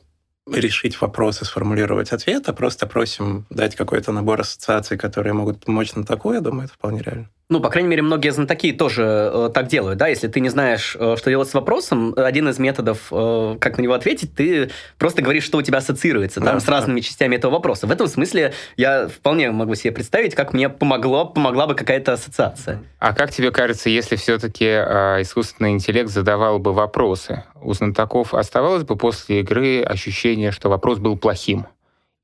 решить 0.46 1.00
вопрос 1.00 1.40
и 1.42 1.44
сформулировать 1.44 2.12
ответ, 2.12 2.48
а 2.48 2.52
просто 2.52 2.87
просим 2.87 3.46
дать 3.50 3.76
какой-то 3.76 4.12
набор 4.12 4.40
ассоциаций, 4.40 4.98
которые 4.98 5.33
могут 5.33 5.64
помочь 5.64 5.94
на 5.94 6.04
такое, 6.04 6.37
я 6.37 6.40
думаю, 6.40 6.66
это 6.66 6.74
вполне 6.74 7.02
реально. 7.02 7.30
Ну, 7.50 7.61
по 7.61 7.68
крайней 7.68 7.90
мере, 7.90 8.00
многие 8.00 8.30
знатоки 8.30 8.72
тоже 8.72 9.02
э, 9.33 9.50
так 9.52 9.66
делают, 9.66 9.98
да, 9.98 10.09
если 10.09 10.28
ты 10.28 10.40
не 10.40 10.48
знаешь, 10.48 10.96
э, 10.98 11.16
что 11.18 11.28
делать 11.28 11.48
с 11.48 11.52
вопросом, 11.52 12.14
один 12.16 12.48
из 12.48 12.59
методов, 12.59 13.09
э, 13.11 13.57
как 13.61 13.76
на 13.76 13.83
него 13.83 13.92
ответить, 13.92 14.35
ты 14.35 14.70
просто 14.96 15.20
говоришь, 15.20 15.44
что 15.44 15.59
у 15.59 15.62
тебя 15.62 15.78
ассоциируется 15.78 16.40
да, 16.40 16.52
там, 16.52 16.61
с 16.61 16.68
разными 16.68 17.00
частями 17.00 17.37
этого 17.37 17.52
вопроса. 17.52 17.87
В 17.87 17.90
этом 17.90 18.07
смысле 18.07 18.54
я 18.78 19.09
вполне 19.09 19.50
могу 19.50 19.74
себе 19.74 19.92
представить, 19.92 20.35
как 20.35 20.54
мне 20.54 20.70
помогло, 20.70 21.26
помогла 21.26 21.66
бы 21.66 21.74
какая-то 21.74 22.14
ассоциация. 22.14 22.83
А 22.98 23.12
как 23.12 23.30
тебе 23.30 23.50
кажется, 23.50 23.90
если 23.90 24.16
все-таки 24.16 24.64
э, 24.64 25.20
искусственный 25.20 25.72
интеллект 25.72 26.09
задавал 26.09 26.59
бы 26.59 26.72
вопросы, 26.72 27.44
у 27.62 27.74
знатоков 27.74 28.33
оставалось 28.33 28.85
бы 28.85 28.96
после 28.96 29.40
игры 29.40 29.83
ощущение, 29.83 30.50
что 30.50 30.70
вопрос 30.70 30.98
был 30.98 31.18
плохим? 31.18 31.66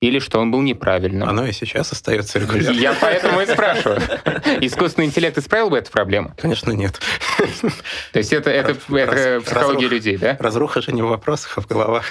Или 0.00 0.18
что 0.18 0.40
он 0.40 0.50
был 0.50 0.62
неправильным. 0.62 1.28
Оно 1.28 1.46
и 1.46 1.52
сейчас 1.52 1.92
остается 1.92 2.38
регулярно. 2.38 2.78
Я 2.78 2.94
поэтому 2.98 3.40
и 3.42 3.46
спрашиваю. 3.46 4.00
Искусственный 4.60 5.06
интеллект 5.06 5.36
исправил 5.36 5.68
бы 5.68 5.76
эту 5.78 5.90
проблему? 5.90 6.32
Конечно, 6.38 6.72
нет. 6.72 6.98
То 8.12 8.18
есть 8.18 8.32
это, 8.32 8.50
это, 8.50 8.76
это 8.96 9.40
психология 9.44 9.88
людей, 9.88 10.16
да? 10.16 10.36
Разруха 10.40 10.80
же 10.80 10.92
не 10.92 11.02
в 11.02 11.08
вопросах, 11.08 11.58
а 11.58 11.60
в 11.60 11.66
головах. 11.66 12.06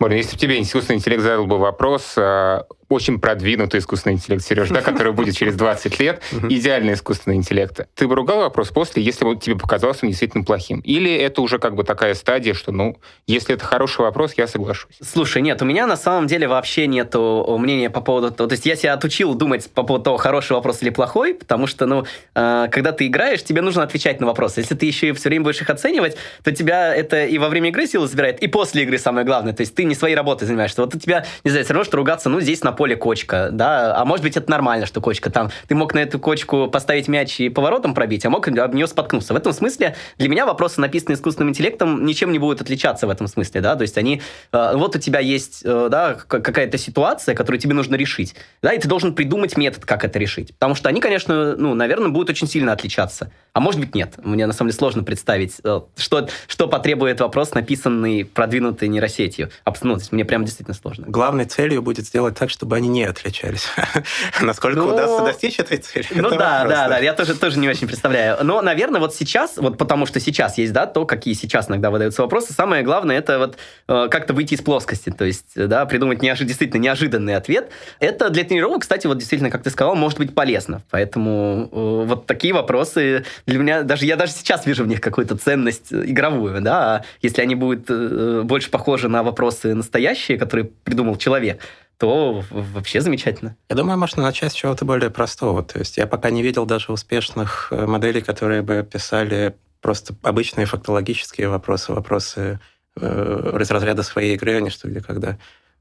Боря, 0.00 0.16
если 0.16 0.32
бы 0.32 0.38
тебе 0.38 0.60
искусственный 0.60 0.96
интеллект 0.96 1.22
задал 1.22 1.46
бы 1.46 1.58
вопрос, 1.58 2.14
а, 2.16 2.64
очень 2.88 3.18
продвинутый 3.20 3.80
искусственный 3.80 4.14
интеллект, 4.14 4.44
Сереж, 4.44 4.68
да, 4.70 4.82
который 4.82 5.12
будет 5.12 5.36
через 5.36 5.54
20 5.54 6.00
лет, 6.00 6.22
идеальный 6.48 6.94
искусственный 6.94 7.36
интеллект. 7.36 7.86
Ты 7.94 8.08
бы 8.08 8.14
ругал 8.14 8.38
вопрос 8.40 8.70
после, 8.70 9.02
если 9.02 9.24
бы 9.24 9.36
тебе 9.36 9.56
показалось 9.56 9.98
он 10.02 10.08
действительно 10.08 10.44
плохим? 10.44 10.80
Или 10.80 11.14
это 11.14 11.40
уже 11.42 11.58
как 11.58 11.74
бы 11.74 11.84
такая 11.84 12.14
стадия, 12.14 12.54
что, 12.54 12.72
ну, 12.72 12.96
если 13.26 13.54
это 13.54 13.64
хороший 13.64 14.02
вопрос, 14.02 14.34
я 14.36 14.46
соглашусь? 14.46 14.96
Слушай, 15.00 15.42
нет, 15.42 15.60
у 15.62 15.64
меня 15.64 15.86
на 15.86 15.96
самом 15.96 16.26
деле 16.26 16.48
вообще 16.48 16.86
нету 16.86 17.56
мнения 17.58 17.90
по 17.90 18.00
поводу 18.00 18.30
того, 18.30 18.48
то 18.48 18.54
есть 18.54 18.66
я 18.66 18.76
себя 18.76 18.92
отучил 18.92 19.34
думать 19.34 19.70
по 19.70 19.82
поводу 19.82 20.04
того, 20.04 20.16
хороший 20.16 20.52
вопрос 20.52 20.82
или 20.82 20.90
плохой, 20.90 21.34
потому 21.34 21.66
что, 21.66 21.86
ну, 21.86 22.04
э, 22.34 22.68
когда 22.70 22.92
ты 22.92 23.06
играешь, 23.06 23.42
тебе 23.42 23.62
нужно 23.62 23.82
отвечать 23.82 24.20
на 24.20 24.26
вопросы. 24.26 24.60
Если 24.60 24.74
ты 24.74 24.86
еще 24.86 25.08
и 25.08 25.12
все 25.12 25.28
время 25.28 25.44
будешь 25.44 25.60
их 25.60 25.70
оценивать, 25.70 26.16
то 26.42 26.52
тебя 26.52 26.94
это 26.94 27.24
и 27.24 27.38
во 27.38 27.48
время 27.48 27.70
игры 27.70 27.86
силы 27.86 28.06
забирает, 28.06 28.40
и 28.42 28.48
после 28.48 28.82
игры 28.82 28.98
самое 28.98 29.26
главное. 29.26 29.52
То 29.52 29.62
есть 29.62 29.74
ты 29.74 29.84
не 29.84 29.94
своей 29.94 30.14
работой 30.14 30.46
занимаешься. 30.46 30.82
Вот 30.82 30.94
у 30.94 30.98
тебя, 30.98 31.24
не 31.44 31.50
знаю, 31.50 31.64
все 31.64 31.74
равно, 31.74 31.84
что 31.84 31.96
ругаться, 31.96 32.28
ну, 32.28 32.40
здесь 32.40 32.62
на 32.62 32.72
поле 32.72 32.83
кочка, 32.92 33.48
да, 33.50 33.96
а 33.96 34.04
может 34.04 34.22
быть 34.22 34.36
это 34.36 34.50
нормально, 34.50 34.84
что 34.84 35.00
кочка 35.00 35.30
там. 35.30 35.50
Ты 35.66 35.74
мог 35.74 35.94
на 35.94 36.00
эту 36.00 36.18
кочку 36.18 36.68
поставить 36.68 37.08
мяч 37.08 37.40
и 37.40 37.48
поворотом 37.48 37.94
пробить, 37.94 38.26
а 38.26 38.30
мог 38.30 38.46
об 38.46 38.74
нее 38.74 38.86
споткнуться. 38.86 39.32
В 39.32 39.36
этом 39.38 39.54
смысле 39.54 39.96
для 40.18 40.28
меня 40.28 40.44
вопросы, 40.44 40.80
написанные 40.82 41.16
искусственным 41.16 41.48
интеллектом, 41.48 42.04
ничем 42.04 42.30
не 42.32 42.38
будут 42.38 42.60
отличаться 42.60 43.06
в 43.06 43.10
этом 43.10 43.26
смысле, 43.26 43.62
да, 43.62 43.76
то 43.76 43.82
есть 43.82 43.96
они, 43.96 44.20
э, 44.52 44.72
вот 44.74 44.94
у 44.94 44.98
тебя 44.98 45.20
есть, 45.20 45.62
э, 45.64 45.88
да, 45.90 46.14
какая-то 46.14 46.76
ситуация, 46.76 47.34
которую 47.34 47.58
тебе 47.58 47.72
нужно 47.72 47.94
решить, 47.94 48.34
да, 48.62 48.72
и 48.72 48.78
ты 48.78 48.88
должен 48.88 49.14
придумать 49.14 49.56
метод, 49.56 49.86
как 49.86 50.04
это 50.04 50.18
решить, 50.18 50.52
потому 50.52 50.74
что 50.74 50.90
они, 50.90 51.00
конечно, 51.00 51.56
ну, 51.56 51.74
наверное, 51.74 52.10
будут 52.10 52.28
очень 52.28 52.46
сильно 52.46 52.72
отличаться, 52.72 53.30
а 53.54 53.60
может 53.60 53.80
быть 53.80 53.94
нет. 53.94 54.14
Мне 54.22 54.46
на 54.46 54.52
самом 54.52 54.70
деле 54.70 54.78
сложно 54.78 55.04
представить, 55.04 55.60
э, 55.64 55.80
что, 55.96 56.28
что 56.46 56.68
потребует 56.68 57.20
вопрос, 57.20 57.54
написанный 57.54 58.24
продвинутой 58.24 58.88
нейросетью. 58.88 59.50
Ну, 59.82 59.98
мне 60.10 60.24
прям 60.24 60.44
действительно 60.44 60.74
сложно. 60.74 61.06
Главной 61.08 61.44
целью 61.44 61.82
будет 61.82 62.06
сделать 62.06 62.36
так, 62.36 62.50
чтобы 62.64 62.76
они 62.76 62.88
не 62.88 63.04
отличались. 63.04 63.68
Насколько 64.40 64.78
ну, 64.78 64.94
удастся 64.94 65.22
достичь 65.22 65.58
этой 65.58 65.76
цели? 65.76 66.06
Ну 66.14 66.30
да, 66.30 66.64
да, 66.64 66.88
да, 66.88 66.98
я 66.98 67.12
тоже, 67.12 67.34
тоже 67.34 67.58
не 67.58 67.68
очень 67.68 67.86
представляю. 67.86 68.38
Но, 68.42 68.62
наверное, 68.62 69.02
вот 69.02 69.14
сейчас, 69.14 69.58
вот 69.58 69.76
потому 69.76 70.06
что 70.06 70.18
сейчас 70.18 70.56
есть, 70.56 70.72
да, 70.72 70.86
то, 70.86 71.04
какие 71.04 71.34
сейчас 71.34 71.68
иногда 71.68 71.90
выдаются 71.90 72.22
вопросы, 72.22 72.54
самое 72.54 72.82
главное 72.82 73.18
это 73.18 73.38
вот 73.38 73.58
э, 73.86 74.08
как-то 74.10 74.32
выйти 74.32 74.54
из 74.54 74.62
плоскости, 74.62 75.10
то 75.10 75.26
есть, 75.26 75.48
да, 75.54 75.84
придумать 75.84 76.22
неожи- 76.22 76.44
действительно 76.44 76.80
неожиданный 76.80 77.36
ответ. 77.36 77.68
Это 78.00 78.30
для 78.30 78.44
тренировок, 78.44 78.80
кстати, 78.80 79.06
вот 79.06 79.18
действительно, 79.18 79.50
как 79.50 79.62
ты 79.62 79.68
сказал, 79.68 79.94
может 79.94 80.18
быть 80.18 80.34
полезно. 80.34 80.80
Поэтому 80.90 81.68
э, 81.70 82.06
вот 82.06 82.24
такие 82.24 82.54
вопросы 82.54 83.26
для 83.44 83.58
меня, 83.58 83.82
даже 83.82 84.06
я 84.06 84.16
даже 84.16 84.32
сейчас 84.32 84.64
вижу 84.64 84.84
в 84.84 84.86
них 84.86 85.02
какую-то 85.02 85.36
ценность 85.36 85.92
игровую, 85.92 86.62
да, 86.62 86.96
а 86.96 87.04
если 87.20 87.42
они 87.42 87.56
будут 87.56 87.84
э, 87.90 88.40
больше 88.42 88.70
похожи 88.70 89.10
на 89.10 89.22
вопросы 89.22 89.74
настоящие, 89.74 90.38
которые 90.38 90.70
придумал 90.84 91.16
человек, 91.16 91.60
то 91.98 92.42
вообще 92.50 93.00
замечательно. 93.00 93.56
Я 93.68 93.76
думаю, 93.76 93.98
можно 93.98 94.22
начать 94.22 94.52
с 94.52 94.54
чего-то 94.54 94.84
более 94.84 95.10
простого. 95.10 95.62
То 95.62 95.78
есть 95.78 95.96
я 95.96 96.06
пока 96.06 96.30
не 96.30 96.42
видел 96.42 96.66
даже 96.66 96.92
успешных 96.92 97.68
э, 97.70 97.86
моделей, 97.86 98.20
которые 98.20 98.62
бы 98.62 98.86
писали 98.90 99.56
просто 99.80 100.14
обычные 100.22 100.66
фактологические 100.66 101.48
вопросы, 101.48 101.92
вопросы 101.92 102.58
э, 102.96 103.58
из 103.60 103.70
разряда 103.70 104.02
своей 104.02 104.34
игры, 104.34 104.56
а 104.56 104.60
не 104.60 104.70
что 104.70 104.88
где 104.88 105.00
когда. 105.00 105.38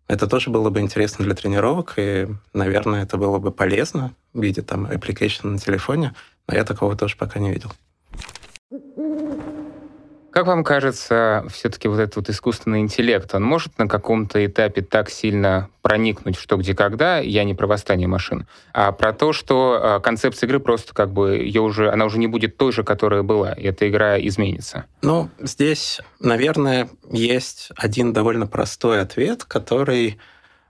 Это 0.07 0.27
тоже 0.27 0.49
было 0.49 0.69
бы 0.69 0.81
интересно 0.81 1.23
для 1.23 1.33
тренировок, 1.33 1.93
и, 1.97 2.27
наверное, 2.53 3.03
это 3.03 3.17
было 3.17 3.39
бы 3.39 3.51
полезно 3.51 4.13
в 4.33 4.41
виде 4.41 4.61
там 4.61 4.85
application 4.85 5.47
на 5.47 5.57
телефоне, 5.57 6.13
но 6.47 6.55
я 6.55 6.65
такого 6.65 6.97
тоже 6.97 7.15
пока 7.15 7.39
не 7.39 7.51
видел. 7.51 7.71
Как 10.33 10.47
вам 10.47 10.63
кажется, 10.63 11.45
все-таки 11.51 11.87
вот 11.87 11.99
этот 11.99 12.15
вот 12.15 12.29
искусственный 12.31 12.79
интеллект, 12.79 13.35
он 13.35 13.43
может 13.43 13.77
на 13.77 13.87
каком-то 13.87 14.43
этапе 14.43 14.81
так 14.81 15.11
сильно 15.11 15.69
проникнуть 15.83 16.37
что, 16.37 16.57
где, 16.57 16.73
когда, 16.73 17.19
я 17.19 17.43
не 17.43 17.53
про 17.53 17.67
восстание 17.67 18.07
машин, 18.07 18.47
а 18.73 18.91
про 18.93 19.13
то, 19.13 19.31
что 19.31 19.79
а, 19.79 19.99
концепция 19.99 20.47
игры 20.47 20.59
просто 20.59 20.95
как 20.95 21.13
бы, 21.13 21.35
ее 21.37 21.61
уже, 21.61 21.91
она 21.91 22.05
уже 22.05 22.17
не 22.17 22.25
будет 22.25 22.57
той 22.57 22.71
же, 22.71 22.83
которая 22.83 23.21
была, 23.21 23.53
и 23.53 23.67
эта 23.67 23.87
игра 23.87 24.19
изменится? 24.19 24.85
Ну, 25.03 25.29
здесь, 25.39 26.01
наверное, 26.19 26.89
есть 27.11 27.69
один 27.75 28.11
довольно 28.11 28.47
простой 28.47 29.01
ответ, 29.01 29.43
который 29.43 30.17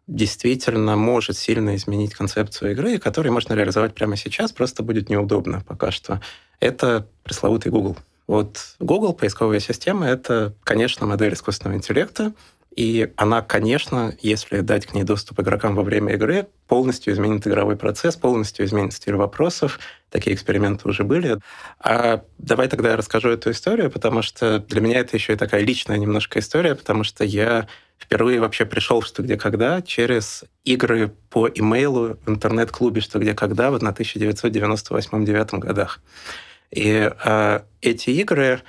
действительно 0.08 0.98
может 0.98 1.38
сильно 1.38 1.78
изменить 1.78 2.14
концепцию 2.14 2.72
игры, 2.72 2.96
и 2.96 2.98
который 2.98 3.32
можно 3.32 3.54
реализовать 3.54 3.96
прямо 3.96 4.18
сейчас, 4.18 4.52
просто 4.52 4.84
будет 4.84 5.10
неудобно 5.10 5.64
пока 5.66 5.92
что. 5.92 6.20
Это 6.60 7.08
пресловутый 7.24 7.72
Google. 7.72 7.96
Вот 8.28 8.76
Google, 8.80 9.14
поисковая 9.14 9.60
система, 9.60 10.08
это, 10.08 10.54
конечно, 10.64 11.06
модель 11.06 11.34
искусственного 11.34 11.78
интеллекта, 11.78 12.34
и 12.76 13.12
она, 13.18 13.42
конечно, 13.42 14.16
если 14.20 14.62
дать 14.62 14.88
к 14.88 14.94
ней 14.94 15.04
доступ 15.04 15.40
игрокам 15.40 15.76
во 15.76 15.84
время 15.84 16.14
игры, 16.14 16.48
полностью 16.68 17.14
изменит 17.14 17.46
игровой 17.46 17.76
процесс, 17.76 18.16
полностью 18.16 18.66
изменит 18.66 18.94
стиль 18.94 19.16
вопросов. 19.16 19.80
Такие 20.10 20.36
эксперименты 20.36 20.90
уже 20.90 21.04
были. 21.04 21.38
А 21.80 22.24
давай 22.40 22.68
тогда 22.68 22.92
я 22.92 22.98
расскажу 22.98 23.30
эту 23.30 23.52
историю, 23.52 23.92
потому 23.92 24.24
что 24.24 24.58
для 24.60 24.82
меня 24.82 25.00
это 25.00 25.16
еще 25.16 25.34
и 25.34 25.36
такая 25.36 25.62
личная 25.62 25.98
немножко 25.98 26.40
история, 26.40 26.74
потому 26.74 27.04
что 27.04 27.24
я 27.24 27.68
впервые 28.00 28.40
вообще 28.40 28.66
пришел 28.66 29.02
в 29.02 29.06
«Что, 29.06 29.22
где, 29.22 29.38
когда» 29.38 29.84
через 29.84 30.44
игры 30.64 31.14
по 31.30 31.48
имейлу 31.48 32.18
в 32.26 32.30
интернет-клубе 32.30 33.02
«Что, 33.02 33.20
где, 33.20 33.36
когда» 33.36 33.70
в 33.70 33.76
1998-1999 33.76 35.60
годах. 35.60 36.00
И 36.74 37.12
э, 37.24 37.60
эти 37.82 38.10
игры, 38.10 38.62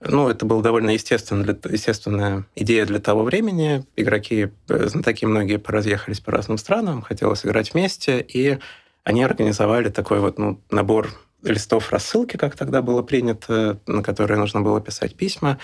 ну, 0.00 0.28
это 0.28 0.44
была 0.44 0.62
довольно 0.62 0.90
естественно 0.90 1.44
для, 1.44 1.56
естественная 1.70 2.44
идея 2.56 2.84
для 2.86 2.98
того 2.98 3.22
времени. 3.22 3.84
Игроки, 3.94 4.50
э, 4.68 4.88
знатоки 4.88 5.24
многие 5.24 5.58
поразъехались 5.58 6.20
по 6.20 6.32
разным 6.32 6.58
странам, 6.58 7.02
хотелось 7.02 7.46
играть 7.46 7.72
вместе, 7.72 8.20
и 8.20 8.58
они 9.04 9.22
организовали 9.22 9.90
такой 9.90 10.18
вот 10.18 10.38
ну, 10.38 10.60
набор 10.70 11.10
листов 11.44 11.92
рассылки, 11.92 12.36
как 12.36 12.56
тогда 12.56 12.82
было 12.82 13.02
принято, 13.02 13.78
на 13.86 14.02
которые 14.02 14.38
нужно 14.38 14.60
было 14.60 14.80
писать 14.80 15.14
письма, 15.14 15.58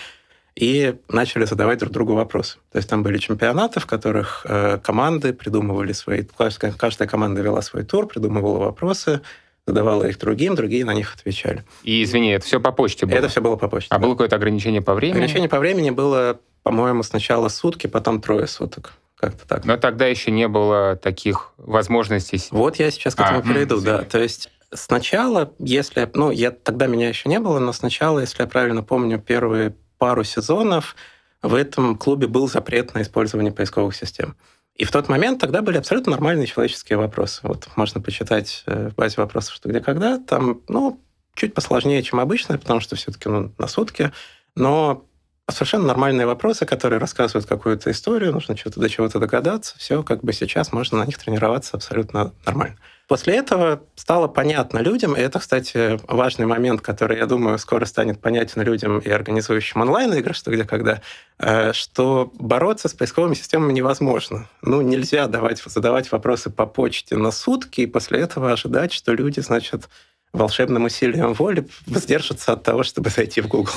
и 0.54 0.96
начали 1.08 1.44
задавать 1.44 1.80
друг 1.80 1.92
другу 1.92 2.14
вопросы. 2.14 2.58
То 2.70 2.78
есть 2.78 2.88
там 2.88 3.02
были 3.02 3.18
чемпионаты, 3.18 3.80
в 3.80 3.86
которых 3.86 4.46
э, 4.48 4.78
команды 4.82 5.32
придумывали 5.32 5.92
свои... 5.92 6.24
Каждая 6.24 7.08
команда 7.08 7.42
вела 7.42 7.62
свой 7.62 7.84
тур, 7.84 8.06
придумывала 8.06 8.58
вопросы, 8.58 9.20
задавала 9.68 10.04
их 10.04 10.18
другим, 10.18 10.54
другие 10.54 10.84
на 10.84 10.94
них 10.94 11.14
отвечали. 11.14 11.62
И, 11.82 12.02
извини, 12.02 12.30
это 12.30 12.46
все 12.46 12.58
по 12.58 12.72
почте 12.72 13.04
было? 13.04 13.16
Это 13.16 13.28
все 13.28 13.42
было 13.42 13.56
по 13.56 13.68
почте. 13.68 13.88
А 13.90 13.98
да. 13.98 14.02
было 14.02 14.12
какое-то 14.12 14.36
ограничение 14.36 14.80
по 14.80 14.94
времени? 14.94 15.16
Ограничение 15.16 15.48
по 15.48 15.58
времени 15.58 15.90
было, 15.90 16.40
по-моему, 16.62 17.02
сначала 17.02 17.48
сутки, 17.48 17.86
потом 17.86 18.20
трое 18.20 18.46
суток. 18.46 18.94
Как-то 19.16 19.46
так. 19.46 19.64
Но 19.66 19.76
тогда 19.76 20.06
еще 20.06 20.30
не 20.30 20.48
было 20.48 20.96
таких 20.96 21.52
возможностей. 21.58 22.40
Вот 22.50 22.76
я 22.76 22.90
сейчас 22.90 23.14
к 23.14 23.20
этому 23.20 23.40
а, 23.40 23.42
перейду, 23.42 23.80
да. 23.80 24.04
То 24.04 24.18
есть 24.18 24.50
сначала, 24.72 25.52
если... 25.58 26.08
Ну, 26.14 26.30
я, 26.30 26.50
тогда 26.50 26.86
меня 26.86 27.08
еще 27.08 27.28
не 27.28 27.38
было, 27.38 27.58
но 27.58 27.72
сначала, 27.72 28.20
если 28.20 28.42
я 28.42 28.48
правильно 28.48 28.82
помню, 28.82 29.18
первые 29.18 29.74
пару 29.98 30.24
сезонов 30.24 30.96
в 31.42 31.54
этом 31.54 31.96
клубе 31.96 32.26
был 32.26 32.48
запрет 32.48 32.94
на 32.94 33.02
использование 33.02 33.52
поисковых 33.52 33.94
систем. 33.94 34.34
И 34.78 34.84
в 34.84 34.92
тот 34.92 35.08
момент 35.08 35.40
тогда 35.40 35.60
были 35.60 35.76
абсолютно 35.76 36.12
нормальные 36.12 36.46
человеческие 36.46 36.98
вопросы. 36.98 37.40
Вот 37.42 37.68
можно 37.74 38.00
почитать 38.00 38.62
э, 38.66 38.90
в 38.90 38.94
базе 38.94 39.16
вопросов, 39.18 39.54
что 39.54 39.68
где 39.68 39.80
когда. 39.80 40.18
Там, 40.18 40.62
ну, 40.68 41.00
чуть 41.34 41.52
посложнее, 41.52 42.02
чем 42.04 42.20
обычно, 42.20 42.58
потому 42.58 42.78
что 42.78 42.94
все-таки 42.94 43.28
ну, 43.28 43.52
на 43.58 43.66
сутки. 43.66 44.12
Но 44.54 45.07
совершенно 45.50 45.86
нормальные 45.86 46.26
вопросы, 46.26 46.66
которые 46.66 46.98
рассказывают 46.98 47.46
какую-то 47.46 47.90
историю, 47.90 48.32
нужно 48.32 48.56
что-то 48.56 48.80
до 48.80 48.88
чего-то 48.88 49.18
догадаться. 49.18 49.76
Все, 49.78 50.02
как 50.02 50.22
бы 50.22 50.32
сейчас 50.32 50.72
можно 50.72 50.98
на 50.98 51.06
них 51.06 51.18
тренироваться 51.18 51.76
абсолютно 51.76 52.32
нормально. 52.44 52.76
После 53.08 53.36
этого 53.36 53.82
стало 53.94 54.28
понятно 54.28 54.80
людям, 54.80 55.16
и 55.16 55.20
это, 55.20 55.38
кстати, 55.38 55.98
важный 56.06 56.44
момент, 56.44 56.82
который, 56.82 57.16
я 57.16 57.24
думаю, 57.24 57.58
скоро 57.58 57.86
станет 57.86 58.20
понятен 58.20 58.60
людям 58.60 58.98
и 58.98 59.08
организующим 59.08 59.80
онлайн-игры, 59.80 60.34
что 60.34 60.50
где 60.50 60.64
когда, 60.64 61.00
э, 61.38 61.72
что 61.72 62.30
бороться 62.34 62.88
с 62.88 62.92
поисковыми 62.92 63.32
системами 63.32 63.72
невозможно. 63.72 64.46
Ну, 64.60 64.82
нельзя 64.82 65.26
давать, 65.26 65.62
задавать 65.64 66.12
вопросы 66.12 66.50
по 66.50 66.66
почте 66.66 67.16
на 67.16 67.30
сутки, 67.30 67.80
и 67.80 67.86
после 67.86 68.20
этого 68.20 68.52
ожидать, 68.52 68.92
что 68.92 69.14
люди, 69.14 69.40
значит, 69.40 69.88
волшебным 70.34 70.84
усилием 70.84 71.32
воли 71.32 71.66
воздержатся 71.86 72.52
от 72.52 72.62
того, 72.62 72.82
чтобы 72.82 73.08
зайти 73.08 73.40
в 73.40 73.48
Google. 73.48 73.72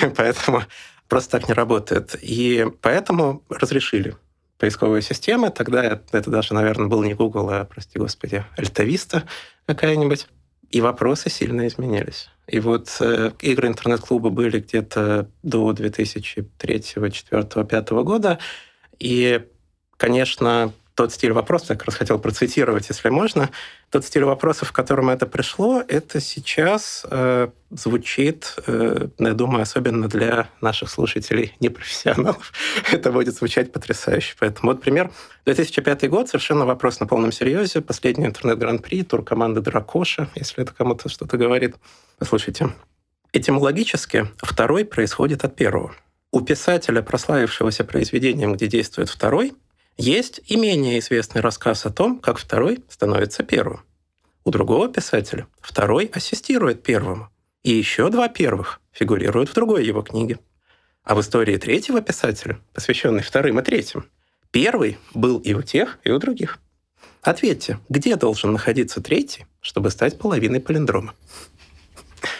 Поэтому 0.16 0.62
просто 1.08 1.38
так 1.38 1.48
не 1.48 1.54
работает. 1.54 2.16
И 2.20 2.66
поэтому 2.80 3.42
разрешили 3.48 4.16
поисковые 4.58 5.02
системы. 5.02 5.50
Тогда 5.50 6.00
это 6.12 6.30
даже, 6.30 6.54
наверное, 6.54 6.88
был 6.88 7.02
не 7.02 7.14
Google, 7.14 7.48
а, 7.50 7.64
прости 7.64 7.98
господи, 7.98 8.44
Альтависта 8.56 9.24
какая-нибудь. 9.66 10.28
И 10.70 10.80
вопросы 10.82 11.30
сильно 11.30 11.66
изменились. 11.66 12.28
И 12.46 12.60
вот 12.60 12.94
э, 13.00 13.32
игры 13.40 13.68
интернет-клуба 13.68 14.28
были 14.28 14.60
где-то 14.60 15.30
до 15.42 15.72
2003, 15.72 16.42
2004, 16.58 17.42
2005 17.42 17.90
года. 17.90 18.38
И, 18.98 19.46
конечно, 19.96 20.74
тот 20.98 21.12
стиль 21.12 21.30
вопросов, 21.30 21.70
я 21.70 21.76
как 21.76 21.86
раз 21.86 21.94
хотел 21.94 22.18
процитировать, 22.18 22.88
если 22.88 23.08
можно, 23.08 23.50
тот 23.88 24.04
стиль 24.04 24.24
вопросов, 24.24 24.70
в 24.70 24.72
котором 24.72 25.10
это 25.10 25.26
пришло, 25.26 25.80
это 25.86 26.18
сейчас 26.18 27.06
э, 27.08 27.50
звучит, 27.70 28.56
э, 28.66 29.06
я 29.20 29.32
думаю, 29.32 29.62
особенно 29.62 30.08
для 30.08 30.48
наших 30.60 30.90
слушателей 30.90 31.54
непрофессионалов, 31.60 32.52
это 32.92 33.12
будет 33.12 33.36
звучать 33.36 33.70
потрясающе. 33.70 34.34
Поэтому 34.40 34.72
вот 34.72 34.80
пример. 34.80 35.12
2005 35.44 36.10
год, 36.10 36.28
совершенно 36.30 36.66
вопрос 36.66 36.98
на 36.98 37.06
полном 37.06 37.30
серьезе. 37.30 37.80
Последний 37.80 38.26
интернет-гран-при, 38.26 39.04
тур 39.04 39.22
команды 39.22 39.60
Дракоша, 39.60 40.28
если 40.34 40.64
это 40.64 40.74
кому-то 40.74 41.08
что-то 41.08 41.36
говорит. 41.36 41.76
Послушайте. 42.18 42.74
Этимологически 43.32 44.26
второй 44.38 44.84
происходит 44.84 45.44
от 45.44 45.54
первого. 45.54 45.94
У 46.32 46.40
писателя, 46.40 47.02
прославившегося 47.02 47.84
произведением, 47.84 48.54
где 48.54 48.66
действует 48.66 49.08
второй, 49.08 49.54
есть 49.98 50.40
и 50.46 50.56
менее 50.56 51.00
известный 51.00 51.40
рассказ 51.40 51.84
о 51.84 51.90
том, 51.90 52.20
как 52.20 52.38
второй 52.38 52.84
становится 52.88 53.42
первым. 53.42 53.80
У 54.44 54.50
другого 54.50 54.88
писателя 54.88 55.46
второй 55.60 56.06
ассистирует 56.06 56.82
первому, 56.82 57.28
и 57.64 57.72
еще 57.72 58.08
два 58.08 58.28
первых 58.28 58.80
фигурируют 58.92 59.50
в 59.50 59.54
другой 59.54 59.84
его 59.84 60.02
книге. 60.02 60.38
А 61.02 61.14
в 61.14 61.20
истории 61.20 61.56
третьего 61.56 62.00
писателя, 62.00 62.60
посвященной 62.72 63.22
вторым 63.22 63.58
и 63.58 63.62
третьим, 63.62 64.06
первый 64.50 64.98
был 65.14 65.38
и 65.38 65.52
у 65.52 65.62
тех, 65.62 65.98
и 66.04 66.10
у 66.10 66.18
других. 66.18 66.58
Ответьте, 67.22 67.80
где 67.88 68.16
должен 68.16 68.52
находиться 68.52 69.02
третий, 69.02 69.46
чтобы 69.60 69.90
стать 69.90 70.18
половиной 70.18 70.60
палиндрома? 70.60 71.14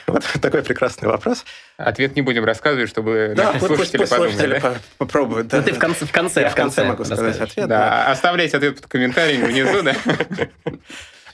Вот 0.09 0.24
такой 0.40 0.62
прекрасный 0.62 1.09
вопрос. 1.09 1.44
Ответ 1.76 2.16
не 2.16 2.22
будем 2.22 2.44
рассказывать, 2.44 2.88
чтобы 2.88 3.34
да, 3.36 3.52
наши 3.52 3.66
слушатели 3.66 3.98
пусть, 3.98 4.11
подумали. 4.11 4.32
Слушатели 4.32 4.61
да? 4.61 4.74
попробуют. 4.96 5.48
Да. 5.48 5.59
Ну, 5.59 5.62
ты 5.62 5.72
в 5.72 5.78
конце, 5.78 6.06
в 6.06 6.12
конце, 6.12 6.42
Я 6.42 6.50
в 6.50 6.54
конце, 6.54 6.82
конце 6.82 6.90
могу 6.90 7.04
сказать 7.04 7.40
ответ. 7.40 7.68
Да, 7.68 7.78
да. 7.78 8.11
оставляйте 8.11 8.56
ответ 8.56 8.76
под 8.76 8.86
комментариями 8.86 9.44
внизу, 9.44 9.82
да. 9.82 9.94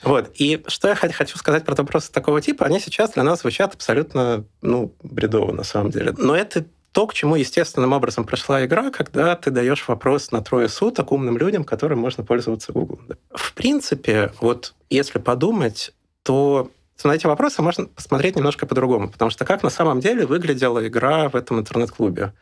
Вот. 0.03 0.29
И 0.35 0.63
что 0.67 0.87
я 0.89 0.95
хочу 0.95 1.35
сказать 1.37 1.65
про 1.65 1.73
вопросы 1.73 2.11
такого 2.11 2.39
типа, 2.39 2.67
они 2.67 2.79
сейчас 2.79 3.13
для 3.13 3.23
нас 3.23 3.41
звучат 3.41 3.73
абсолютно 3.73 4.45
ну, 4.61 4.93
бредово 5.01 5.51
на 5.51 5.63
самом 5.63 5.89
деле. 5.89 6.13
Но 6.15 6.35
это 6.35 6.65
то, 6.91 7.07
к 7.07 7.13
чему 7.13 7.35
естественным 7.35 7.91
образом 7.91 8.23
пришла 8.23 8.63
игра, 8.65 8.91
когда 8.91 9.35
ты 9.35 9.49
даешь 9.49 9.85
вопрос 9.87 10.31
на 10.31 10.41
трое 10.41 10.69
суток 10.69 11.11
умным 11.11 11.37
людям, 11.37 11.63
которым 11.63 11.99
можно 11.99 12.23
пользоваться 12.23 12.71
Google. 12.71 12.99
В 13.33 13.53
принципе, 13.53 14.31
вот 14.39 14.75
если 14.89 15.17
подумать, 15.19 15.91
то 16.23 16.71
на 17.03 17.13
эти 17.13 17.27
вопросы 17.27 17.61
можно 17.61 17.85
посмотреть 17.85 18.35
немножко 18.35 18.65
по-другому, 18.65 19.09
потому 19.09 19.29
что 19.31 19.45
как 19.45 19.63
на 19.63 19.69
самом 19.69 19.99
деле 19.99 20.25
выглядела 20.25 20.87
игра 20.87 21.29
в 21.29 21.35
этом 21.35 21.59
интернет-клубе? 21.59 22.33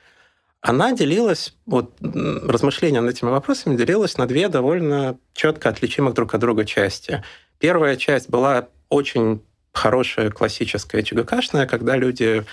Она 0.62 0.94
делилась, 0.94 1.58
вот 1.66 1.98
размышления 2.00 3.02
над 3.02 3.16
этими 3.16 3.30
вопросами 3.30 3.76
делилась 3.76 4.18
на 4.18 4.26
две 4.28 4.48
довольно 4.48 5.18
четко 5.34 5.70
отличимых 5.70 6.14
друг 6.14 6.34
от 6.34 6.40
друга 6.40 6.64
части. 6.64 7.24
Первая 7.60 7.98
часть 7.98 8.30
была 8.30 8.70
очень 8.88 9.42
хорошая, 9.74 10.30
классическая, 10.30 11.04
ЧГКшная, 11.04 11.66
когда 11.66 11.98
люди 11.98 12.46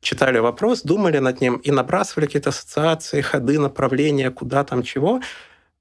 читали 0.00 0.38
вопрос, 0.38 0.82
думали 0.82 1.18
над 1.18 1.40
ним 1.40 1.56
и 1.56 1.70
набрасывали 1.70 2.26
какие-то 2.26 2.48
ассоциации, 2.50 3.20
ходы, 3.20 3.58
направления, 3.58 4.30
куда 4.30 4.64
там 4.64 4.82
чего, 4.82 5.20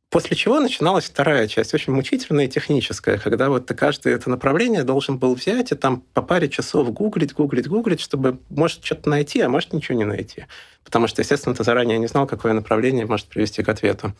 После 0.09 0.35
чего 0.35 0.59
начиналась 0.59 1.05
вторая 1.05 1.47
часть, 1.47 1.75
очень 1.75 1.93
мучительная 1.93 2.45
и 2.45 2.49
техническая, 2.49 3.19
когда 3.19 3.49
вот 3.49 3.67
ты 3.67 3.75
каждое 3.75 4.15
это 4.15 4.27
направление 4.31 4.83
должен 4.83 5.19
был 5.19 5.35
взять 5.35 5.71
и 5.71 5.75
там 5.75 6.01
по 6.13 6.23
паре 6.23 6.49
часов 6.49 6.91
гуглить, 6.91 7.33
гуглить, 7.33 7.67
гуглить, 7.67 8.01
чтобы, 8.01 8.39
может, 8.49 8.83
что-то 8.83 9.07
найти, 9.07 9.39
а 9.41 9.49
может, 9.49 9.71
ничего 9.71 9.95
не 9.95 10.05
найти. 10.05 10.47
Потому 10.83 11.05
что, 11.05 11.21
естественно, 11.21 11.53
ты 11.53 11.63
заранее 11.63 11.99
не 11.99 12.07
знал, 12.07 12.25
какое 12.25 12.53
направление 12.53 13.05
может 13.05 13.27
привести 13.27 13.61
к 13.61 13.69
ответу. 13.69 14.13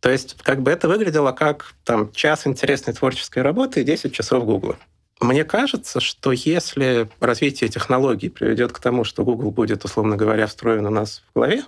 То 0.00 0.10
есть, 0.10 0.36
как 0.42 0.60
бы 0.60 0.70
это 0.70 0.86
выглядело 0.86 1.32
как 1.32 1.74
там 1.84 2.12
час 2.12 2.46
интересной 2.46 2.92
творческой 2.92 3.42
работы 3.42 3.80
и 3.80 3.84
10 3.84 4.12
часов 4.12 4.44
Гугла. 4.44 4.76
Мне 5.20 5.44
кажется, 5.44 6.00
что 6.00 6.32
если 6.32 7.08
развитие 7.20 7.70
технологий 7.70 8.28
приведет 8.28 8.72
к 8.72 8.80
тому, 8.80 9.04
что 9.04 9.24
Google 9.24 9.52
будет, 9.52 9.84
условно 9.84 10.16
говоря, 10.16 10.46
встроен 10.46 10.84
у 10.84 10.90
нас 10.90 11.22
в 11.30 11.38
голове, 11.38 11.62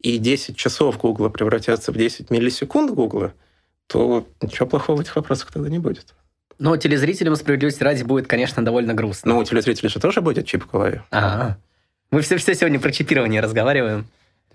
и 0.00 0.18
10 0.18 0.56
часов 0.56 0.98
Гугла 0.98 1.28
превратятся 1.28 1.92
в 1.92 1.96
10 1.96 2.30
миллисекунд 2.30 2.92
Гугла, 2.92 3.32
то 3.86 4.26
ничего 4.40 4.66
плохого 4.66 4.98
в 4.98 5.00
этих 5.00 5.16
вопросах 5.16 5.52
тогда 5.52 5.68
не 5.68 5.78
будет. 5.78 6.14
Но 6.58 6.76
телезрителям 6.76 7.36
справедливости 7.36 7.82
ради 7.82 8.02
будет, 8.02 8.26
конечно, 8.26 8.64
довольно 8.64 8.94
грустно. 8.94 9.34
Но 9.34 9.38
у 9.38 9.44
телезрителей 9.44 9.90
же 9.90 10.00
тоже 10.00 10.20
будет 10.20 10.46
чип 10.46 10.64
в 10.64 10.70
голове. 10.70 11.02
Ага. 11.10 11.58
Мы 12.10 12.22
все, 12.22 12.36
все 12.38 12.54
сегодня 12.54 12.80
про 12.80 12.92
чипирование 12.92 13.40
разговариваем. 13.40 14.06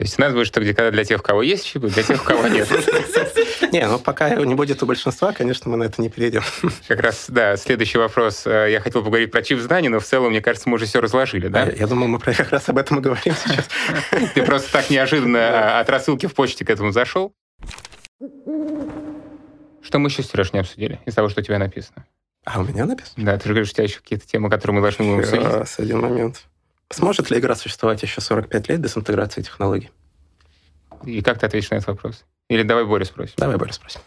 То 0.01 0.05
есть 0.05 0.17
у 0.17 0.21
нас 0.23 0.33
будет 0.33 0.47
что 0.47 0.61
где 0.61 0.73
для 0.73 1.03
тех, 1.03 1.19
у 1.19 1.21
кого 1.21 1.43
есть 1.43 1.63
чипы, 1.63 1.87
для 1.87 2.01
тех, 2.01 2.19
у 2.23 2.25
кого 2.25 2.47
нет. 2.47 2.67
Не, 3.71 3.87
ну 3.87 3.99
пока 3.99 4.33
не 4.33 4.55
будет 4.55 4.81
у 4.81 4.87
большинства, 4.87 5.31
конечно, 5.31 5.69
мы 5.69 5.77
на 5.77 5.83
это 5.83 6.01
не 6.01 6.09
перейдем. 6.09 6.41
Как 6.87 7.01
раз, 7.01 7.25
да, 7.27 7.55
следующий 7.55 7.99
вопрос. 7.99 8.47
Э, 8.47 8.71
я 8.71 8.79
хотел 8.79 9.03
поговорить 9.03 9.29
про 9.29 9.43
чип 9.43 9.59
знаний, 9.59 9.89
но 9.89 9.99
в 9.99 10.03
целом, 10.03 10.31
мне 10.31 10.41
кажется, 10.41 10.69
мы 10.69 10.77
уже 10.77 10.87
все 10.87 11.01
разложили, 11.01 11.49
да? 11.49 11.69
Я 11.69 11.85
думаю, 11.85 12.09
мы 12.09 12.17
как 12.35 12.49
раз 12.49 12.67
об 12.67 12.79
этом 12.79 12.97
и 12.97 13.01
говорим 13.03 13.35
сейчас. 13.45 13.69
Ты 14.33 14.41
просто 14.41 14.71
так 14.71 14.89
неожиданно 14.89 15.79
от 15.79 15.87
рассылки 15.87 16.25
в 16.25 16.33
почте 16.33 16.65
к 16.65 16.71
этому 16.71 16.91
зашел. 16.91 17.35
Что 19.83 19.99
мы 19.99 20.09
еще, 20.09 20.23
Сереж, 20.23 20.51
не 20.51 20.61
обсудили 20.61 20.99
из 21.05 21.13
того, 21.13 21.29
что 21.29 21.41
у 21.41 21.43
тебя 21.43 21.59
написано? 21.59 22.07
А 22.43 22.59
у 22.59 22.63
меня 22.63 22.85
написано? 22.85 23.23
Да, 23.23 23.37
ты 23.37 23.49
же 23.49 23.53
говоришь, 23.53 23.69
у 23.69 23.73
тебя 23.75 23.83
еще 23.83 23.99
какие-то 23.99 24.25
темы, 24.25 24.49
которые 24.49 24.77
мы 24.77 24.81
должны 24.81 25.05
будем 25.05 25.19
обсудить. 25.19 25.77
один 25.77 25.99
момент. 25.99 26.47
Сможет 26.91 27.29
ли 27.31 27.39
игра 27.39 27.55
существовать 27.55 28.01
еще 28.03 28.21
45 28.21 28.69
лет 28.69 28.79
без 28.79 28.97
интеграции 28.97 29.41
технологий? 29.41 29.89
И 31.05 31.21
как 31.21 31.39
ты 31.39 31.45
ответишь 31.45 31.69
на 31.71 31.75
этот 31.75 31.87
вопрос? 31.87 32.23
Или 32.49 32.63
давай 32.63 32.85
Боря 32.85 33.05
спросим? 33.05 33.33
Давай 33.37 33.57
Боря 33.57 33.71
спросим. 33.71 34.01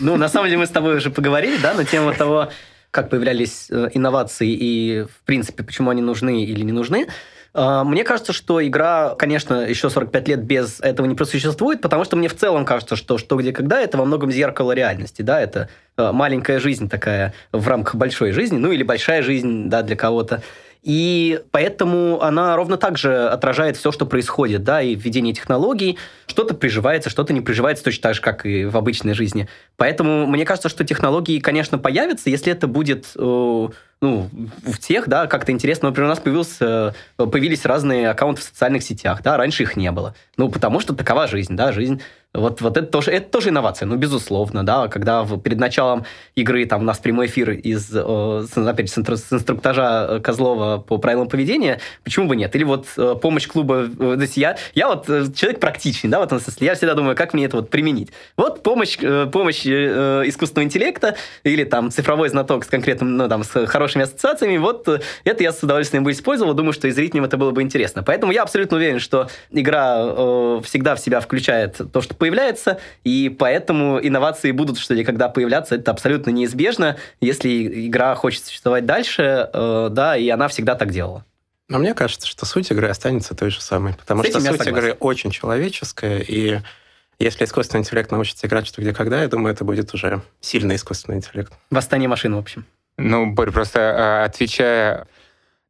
Ну, 0.00 0.16
на 0.16 0.28
самом 0.28 0.46
деле 0.46 0.58
мы 0.58 0.66
с 0.66 0.70
тобой 0.70 0.96
уже 0.96 1.10
поговорили, 1.10 1.58
да, 1.58 1.74
на 1.74 1.84
тему 1.84 2.14
того, 2.14 2.50
как 2.90 3.10
появлялись 3.10 3.68
э, 3.70 3.90
инновации 3.92 4.48
и, 4.48 5.02
в 5.02 5.24
принципе, 5.24 5.62
почему 5.62 5.90
они 5.90 6.00
нужны 6.00 6.44
или 6.44 6.62
не 6.62 6.72
нужны. 6.72 7.08
А, 7.54 7.84
мне 7.84 8.04
кажется, 8.04 8.32
что 8.32 8.64
игра, 8.66 9.14
конечно, 9.16 9.66
еще 9.66 9.90
45 9.90 10.28
лет 10.28 10.44
без 10.44 10.80
этого 10.80 11.06
не 11.06 11.14
просуществует, 11.14 11.80
потому 11.80 12.04
что 12.04 12.16
мне 12.16 12.28
в 12.28 12.36
целом 12.36 12.64
кажется, 12.64 12.96
что 12.96 13.18
«Что, 13.18 13.36
где, 13.36 13.52
когда»— 13.52 13.80
это 13.82 13.98
во 13.98 14.04
многом 14.04 14.30
зеркало 14.30 14.72
реальности, 14.72 15.22
да, 15.22 15.40
это 15.40 15.68
э, 15.96 16.12
маленькая 16.12 16.60
жизнь 16.60 16.88
такая 16.88 17.34
в 17.52 17.66
рамках 17.66 17.96
большой 17.96 18.32
жизни, 18.32 18.58
ну 18.58 18.70
или 18.70 18.82
большая 18.82 19.22
жизнь, 19.22 19.68
да, 19.68 19.82
для 19.82 19.96
кого-то. 19.96 20.42
И 20.82 21.40
поэтому 21.50 22.22
она 22.22 22.54
ровно 22.56 22.76
так 22.76 22.96
же 22.96 23.28
отражает 23.28 23.76
все, 23.76 23.92
что 23.92 24.06
происходит, 24.06 24.62
да, 24.62 24.80
и 24.80 24.94
введение 24.94 25.34
технологий. 25.34 25.98
Что-то 26.26 26.54
приживается, 26.54 27.10
что-то 27.10 27.32
не 27.32 27.40
приживается 27.40 27.84
точно 27.84 28.02
так 28.02 28.14
же, 28.14 28.20
как 28.20 28.46
и 28.46 28.64
в 28.64 28.76
обычной 28.76 29.14
жизни. 29.14 29.48
Поэтому 29.76 30.26
мне 30.26 30.44
кажется, 30.44 30.68
что 30.68 30.84
технологии, 30.84 31.40
конечно, 31.40 31.78
появятся, 31.78 32.30
если 32.30 32.52
это 32.52 32.68
будет 32.68 33.06
э, 33.16 33.68
ну, 34.00 34.30
в 34.64 34.78
тех, 34.78 35.08
да, 35.08 35.26
как-то 35.26 35.52
интересно. 35.52 35.88
Например, 35.88 36.06
у 36.06 36.10
нас 36.10 36.20
появился, 36.20 36.94
появились 37.16 37.64
разные 37.64 38.10
аккаунты 38.10 38.42
в 38.42 38.44
социальных 38.44 38.82
сетях, 38.82 39.22
да, 39.22 39.36
раньше 39.36 39.64
их 39.64 39.76
не 39.76 39.90
было. 39.90 40.14
Ну, 40.36 40.48
потому 40.48 40.80
что 40.80 40.94
такова 40.94 41.26
жизнь, 41.26 41.56
да, 41.56 41.72
жизнь 41.72 42.00
вот, 42.34 42.60
вот 42.60 42.76
это 42.76 42.86
тоже, 42.86 43.10
это 43.10 43.30
тоже 43.30 43.48
инновация, 43.48 43.86
ну, 43.86 43.96
безусловно, 43.96 44.64
да, 44.64 44.88
когда 44.88 45.22
в, 45.22 45.40
перед 45.40 45.58
началом 45.58 46.04
игры 46.34 46.66
там 46.66 46.82
у 46.82 46.84
нас 46.84 46.98
прямой 46.98 47.26
эфир 47.26 47.52
из, 47.52 47.88
э, 47.90 48.46
опять 48.54 48.90
с, 48.90 48.96
с 48.96 49.32
инструктажа 49.32 50.06
э, 50.08 50.20
Козлова 50.20 50.76
по 50.76 50.98
правилам 50.98 51.28
поведения, 51.28 51.80
почему 52.04 52.28
бы 52.28 52.36
нет? 52.36 52.54
Или 52.54 52.64
вот 52.64 52.86
э, 52.98 53.14
помощь 53.20 53.46
клуба, 53.48 53.88
то 53.88 54.20
есть 54.20 54.36
я, 54.36 54.58
я 54.74 54.88
вот 54.88 55.06
человек 55.06 55.58
практичный, 55.58 56.10
да, 56.10 56.20
вот 56.20 56.28
смысле, 56.28 56.66
я 56.66 56.74
всегда 56.74 56.92
думаю, 56.94 57.16
как 57.16 57.32
мне 57.32 57.46
это 57.46 57.56
вот 57.56 57.70
применить. 57.70 58.10
Вот 58.36 58.62
помощь, 58.62 58.98
помощь 58.98 59.66
искусственного 59.66 60.66
интеллекта 60.66 61.16
или 61.44 61.64
там 61.64 61.90
цифровой 61.90 62.28
знаток 62.28 62.64
с 62.64 62.68
конкретным, 62.68 63.16
ну, 63.16 63.28
там, 63.28 63.42
с 63.42 63.66
хорошими 63.66 64.04
ассоциациями, 64.04 64.58
вот 64.58 64.86
это 64.86 65.42
я 65.42 65.50
с 65.50 65.62
удовольствием 65.62 66.04
бы 66.04 66.12
использовал, 66.12 66.52
думаю, 66.52 66.74
что 66.74 66.88
и 66.88 66.90
зрителям 66.90 67.24
это 67.24 67.38
было 67.38 67.52
бы 67.52 67.62
интересно. 67.62 68.02
Поэтому 68.02 68.32
я 68.32 68.42
абсолютно 68.42 68.76
уверен, 68.76 68.98
что 68.98 69.28
игра 69.50 70.60
всегда 70.60 70.94
в 70.94 71.00
себя 71.00 71.20
включает 71.20 71.80
то, 71.90 72.02
что 72.02 72.17
появляется, 72.18 72.78
и 73.04 73.34
поэтому 73.36 73.98
инновации 74.00 74.50
будут 74.50 74.78
что 74.78 74.94
ли 74.94 75.04
когда 75.04 75.28
появляться, 75.28 75.76
это 75.76 75.90
абсолютно 75.90 76.30
неизбежно, 76.30 76.96
если 77.20 77.86
игра 77.88 78.14
хочет 78.14 78.44
существовать 78.44 78.86
дальше, 78.86 79.48
э, 79.52 79.88
да, 79.90 80.16
и 80.16 80.28
она 80.28 80.48
всегда 80.48 80.74
так 80.74 80.90
делала. 80.90 81.24
Но 81.68 81.78
мне 81.78 81.94
кажется, 81.94 82.26
что 82.26 82.46
суть 82.46 82.70
игры 82.70 82.88
останется 82.88 83.34
той 83.34 83.50
же 83.50 83.60
самой, 83.60 83.94
потому 83.94 84.24
что 84.24 84.40
суть 84.40 84.66
игры 84.66 84.96
очень 85.00 85.30
человеческая, 85.30 86.20
и 86.20 86.60
если 87.18 87.44
искусственный 87.44 87.80
интеллект 87.80 88.10
научится 88.12 88.46
играть 88.46 88.66
что 88.66 88.80
где 88.80 88.92
когда, 88.92 89.22
я 89.22 89.28
думаю, 89.28 89.52
это 89.52 89.64
будет 89.64 89.92
уже 89.92 90.22
сильный 90.40 90.76
искусственный 90.76 91.18
интеллект. 91.18 91.52
Восстание 91.70 92.08
машин, 92.08 92.34
в 92.34 92.38
общем. 92.38 92.64
Ну, 92.96 93.32
Борь, 93.32 93.50
просто 93.50 93.80
а, 93.80 94.24
отвечая 94.24 95.06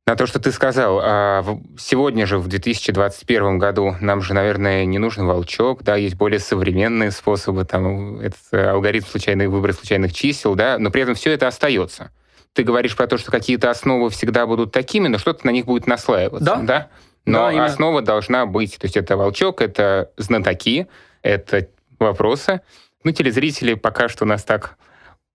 на 0.08 0.16
то, 0.16 0.26
что 0.26 0.40
ты 0.40 0.52
сказал. 0.52 1.00
А, 1.02 1.44
сегодня 1.78 2.26
же, 2.26 2.38
в 2.38 2.48
2021 2.48 3.58
году, 3.58 3.94
нам 4.00 4.22
же, 4.22 4.32
наверное, 4.32 4.86
не 4.86 4.98
нужен 4.98 5.26
волчок, 5.26 5.82
да, 5.82 5.96
есть 5.96 6.14
более 6.16 6.40
современные 6.40 7.10
способы, 7.10 7.66
там, 7.66 8.18
этот 8.20 8.40
э, 8.52 8.70
алгоритм 8.70 9.06
случайный 9.06 9.48
выбор 9.48 9.74
случайных 9.74 10.14
чисел, 10.14 10.54
да, 10.54 10.78
но 10.78 10.90
при 10.90 11.02
этом 11.02 11.14
все 11.14 11.32
это 11.32 11.46
остается. 11.46 12.10
Ты 12.54 12.62
говоришь 12.62 12.96
про 12.96 13.06
то, 13.06 13.18
что 13.18 13.30
какие-то 13.30 13.68
основы 13.68 14.08
всегда 14.08 14.46
будут 14.46 14.72
такими, 14.72 15.08
но 15.08 15.18
что-то 15.18 15.46
на 15.46 15.50
них 15.50 15.66
будет 15.66 15.86
наслаиваться, 15.86 16.56
да? 16.56 16.56
да? 16.56 16.88
Но 17.26 17.52
да, 17.52 17.66
основа 17.66 18.00
должна 18.00 18.46
быть, 18.46 18.78
то 18.78 18.86
есть 18.86 18.96
это 18.96 19.18
волчок, 19.18 19.60
это 19.60 20.10
знатоки, 20.16 20.88
это 21.20 21.68
вопросы, 21.98 22.62
Ну, 23.04 23.12
телезрители 23.12 23.74
пока 23.74 24.08
что 24.08 24.24
у 24.24 24.26
нас 24.26 24.42
так 24.42 24.78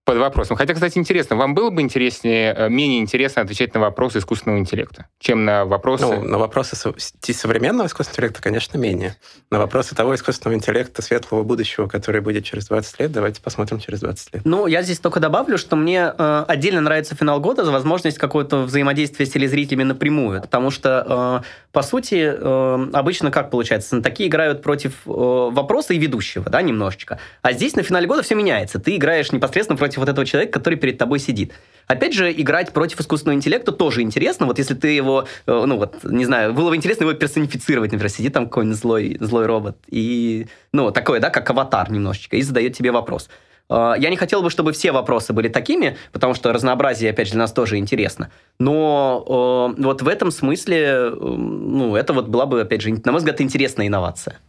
под 0.05 0.17
вопросом. 0.17 0.57
Хотя, 0.57 0.73
кстати, 0.73 0.97
интересно, 0.97 1.37
вам 1.37 1.53
было 1.53 1.69
бы 1.69 1.81
интереснее, 1.81 2.53
э, 2.53 2.69
менее 2.69 2.99
интересно 2.99 3.41
отвечать 3.41 3.73
на 3.73 3.79
вопросы 3.79 4.19
искусственного 4.19 4.59
интеллекта, 4.59 5.07
чем 5.19 5.45
на 5.45 5.63
вопросы... 5.65 6.05
Ну, 6.05 6.23
на 6.23 6.37
вопросы 6.37 6.75
современного 6.75 7.87
искусственного 7.87 8.15
интеллекта, 8.15 8.41
конечно, 8.41 8.77
менее. 8.77 9.15
На 9.49 9.59
вопросы 9.59 9.95
того 9.95 10.13
искусственного 10.15 10.57
интеллекта 10.57 11.01
светлого 11.01 11.43
будущего, 11.43 11.87
который 11.87 12.19
будет 12.19 12.43
через 12.43 12.67
20 12.67 12.99
лет, 12.99 13.11
давайте 13.13 13.41
посмотрим 13.41 13.79
через 13.79 14.01
20 14.01 14.33
лет. 14.33 14.45
Ну, 14.45 14.67
я 14.67 14.81
здесь 14.81 14.99
только 14.99 15.21
добавлю, 15.21 15.57
что 15.57 15.77
мне 15.77 16.13
э, 16.17 16.45
отдельно 16.47 16.81
нравится 16.81 17.15
финал 17.15 17.39
года 17.39 17.63
за 17.63 17.71
возможность 17.71 18.17
какого-то 18.17 18.63
взаимодействия 18.63 19.25
с 19.25 19.31
телезрителями 19.31 19.83
напрямую, 19.83 20.41
потому 20.41 20.69
что, 20.69 21.43
э, 21.43 21.47
по 21.71 21.81
сути, 21.81 22.33
э, 22.35 22.89
обычно 22.91 23.31
как 23.31 23.49
получается? 23.49 24.01
Такие 24.01 24.27
играют 24.27 24.61
против 24.61 24.93
э, 25.05 25.09
вопроса 25.09 25.93
и 25.93 25.97
ведущего, 25.97 26.49
да, 26.49 26.61
немножечко. 26.61 27.19
А 27.41 27.53
здесь 27.53 27.75
на 27.77 27.83
финале 27.83 28.05
года 28.05 28.21
все 28.21 28.35
меняется. 28.35 28.79
Ты 28.79 28.97
играешь 28.97 29.31
непосредственно 29.31 29.77
против 29.77 29.92
против 29.93 29.97
вот 29.97 30.09
этого 30.09 30.25
человека, 30.25 30.53
который 30.53 30.75
перед 30.75 30.97
тобой 30.97 31.19
сидит. 31.19 31.53
Опять 31.87 32.13
же, 32.13 32.31
играть 32.31 32.71
против 32.71 32.99
искусственного 32.99 33.35
интеллекта 33.37 33.71
тоже 33.71 34.01
интересно. 34.01 34.45
Вот 34.45 34.57
если 34.57 34.73
ты 34.73 34.87
его, 34.87 35.25
э, 35.45 35.63
ну 35.65 35.77
вот, 35.77 36.03
не 36.03 36.25
знаю, 36.25 36.53
было 36.53 36.69
бы 36.69 36.75
интересно 36.75 37.03
его 37.03 37.13
персонифицировать, 37.13 37.91
например, 37.91 38.09
сидит 38.09 38.33
там 38.33 38.45
какой-нибудь 38.45 38.79
злой, 38.79 39.17
злой 39.19 39.45
робот, 39.45 39.77
и, 39.91 40.47
ну, 40.71 40.91
такой, 40.91 41.19
да, 41.19 41.29
как 41.29 41.49
аватар 41.49 41.91
немножечко, 41.91 42.37
и 42.37 42.41
задает 42.41 42.75
тебе 42.75 42.91
вопрос. 42.91 43.29
Э, 43.69 43.93
я 43.97 44.09
не 44.09 44.15
хотел 44.15 44.41
бы, 44.41 44.49
чтобы 44.49 44.71
все 44.71 44.91
вопросы 44.91 45.33
были 45.33 45.49
такими, 45.49 45.97
потому 46.11 46.33
что 46.33 46.53
разнообразие, 46.53 47.11
опять 47.11 47.27
же, 47.27 47.33
для 47.33 47.41
нас 47.41 47.51
тоже 47.51 47.77
интересно. 47.77 48.29
Но 48.59 49.75
э, 49.77 49.81
вот 49.83 50.01
в 50.01 50.07
этом 50.07 50.31
смысле, 50.31 51.11
ну, 51.19 51.95
это 51.95 52.13
вот 52.13 52.27
была 52.27 52.45
бы, 52.45 52.61
опять 52.61 52.81
же, 52.81 52.89
на 53.05 53.11
мой 53.11 53.19
взгляд, 53.19 53.41
интересная 53.41 53.87
инновация. 53.87 54.39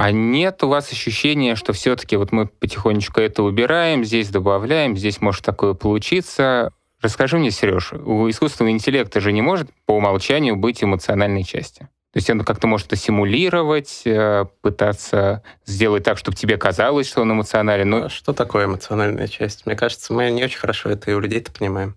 А 0.00 0.12
нет 0.12 0.62
у 0.62 0.68
вас 0.68 0.92
ощущения, 0.92 1.56
что 1.56 1.72
все-таки 1.72 2.14
вот 2.14 2.30
мы 2.30 2.46
потихонечку 2.46 3.20
это 3.20 3.42
убираем, 3.42 4.04
здесь 4.04 4.28
добавляем, 4.28 4.96
здесь 4.96 5.20
может 5.20 5.44
такое 5.44 5.74
получиться. 5.74 6.72
Расскажи 7.02 7.36
мне, 7.36 7.50
Сереж, 7.50 7.94
у 7.94 8.30
искусственного 8.30 8.70
интеллекта 8.70 9.18
же 9.18 9.32
не 9.32 9.42
может 9.42 9.68
по 9.86 9.96
умолчанию 9.96 10.54
быть 10.54 10.84
эмоциональной 10.84 11.42
части. 11.42 11.88
То 12.12 12.16
есть 12.16 12.30
он 12.30 12.44
как-то 12.44 12.68
может 12.68 12.86
это 12.86 12.94
симулировать, 12.94 14.02
э, 14.04 14.44
пытаться 14.60 15.42
сделать 15.66 16.04
так, 16.04 16.16
чтобы 16.16 16.36
тебе 16.36 16.58
казалось, 16.58 17.08
что 17.08 17.22
он 17.22 17.32
эмоционален. 17.32 17.90
Но... 17.90 18.04
А 18.04 18.08
что 18.08 18.32
такое 18.32 18.66
эмоциональная 18.66 19.26
часть? 19.26 19.66
Мне 19.66 19.74
кажется, 19.74 20.12
мы 20.12 20.30
не 20.30 20.44
очень 20.44 20.58
хорошо 20.58 20.90
это 20.90 21.10
и 21.10 21.14
у 21.14 21.18
людей-то 21.18 21.50
понимаем. 21.50 21.96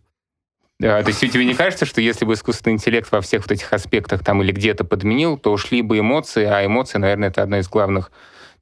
Да, 0.82 1.04
то 1.04 1.10
есть 1.10 1.20
тебе 1.20 1.46
не 1.46 1.54
кажется, 1.54 1.86
что 1.86 2.02
если 2.02 2.26
бы 2.26 2.34
искусственный 2.34 2.74
интеллект 2.74 3.12
во 3.12 3.22
всех 3.22 3.44
вот 3.44 3.52
этих 3.52 3.72
аспектах 3.72 4.24
там 4.24 4.42
или 4.42 4.52
где-то 4.52 4.84
подменил, 4.84 5.38
то 5.38 5.52
ушли 5.52 5.84
бы 5.84 6.00
эмоции, 6.00 6.44
а 6.44 6.66
эмоции, 6.66 6.98
наверное, 6.98 7.30
это 7.30 7.44
одно 7.44 7.58
из 7.58 7.70
главных 7.70 8.12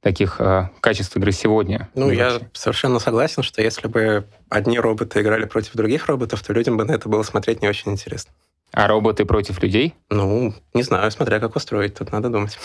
таких 0.02 0.36
э, 0.38 0.68
качеств 0.80 1.16
игры 1.16 1.32
сегодня. 1.32 1.88
Ну, 1.94 2.10
я 2.10 2.32
вообще. 2.32 2.48
совершенно 2.52 2.98
согласен, 2.98 3.42
что 3.42 3.62
если 3.62 3.88
бы 3.88 4.26
одни 4.50 4.78
роботы 4.78 5.22
играли 5.22 5.46
против 5.46 5.72
других 5.72 6.08
роботов, 6.08 6.42
то 6.42 6.52
людям 6.52 6.76
бы 6.76 6.84
на 6.84 6.92
это 6.92 7.08
было 7.08 7.22
смотреть 7.22 7.62
не 7.62 7.68
очень 7.68 7.92
интересно. 7.92 8.32
А 8.72 8.86
роботы 8.86 9.24
против 9.24 9.62
людей? 9.62 9.94
Ну, 10.10 10.54
не 10.74 10.82
знаю, 10.82 11.10
смотря 11.10 11.40
как 11.40 11.56
устроить, 11.56 11.94
тут 11.94 12.12
надо 12.12 12.28
думать. 12.28 12.56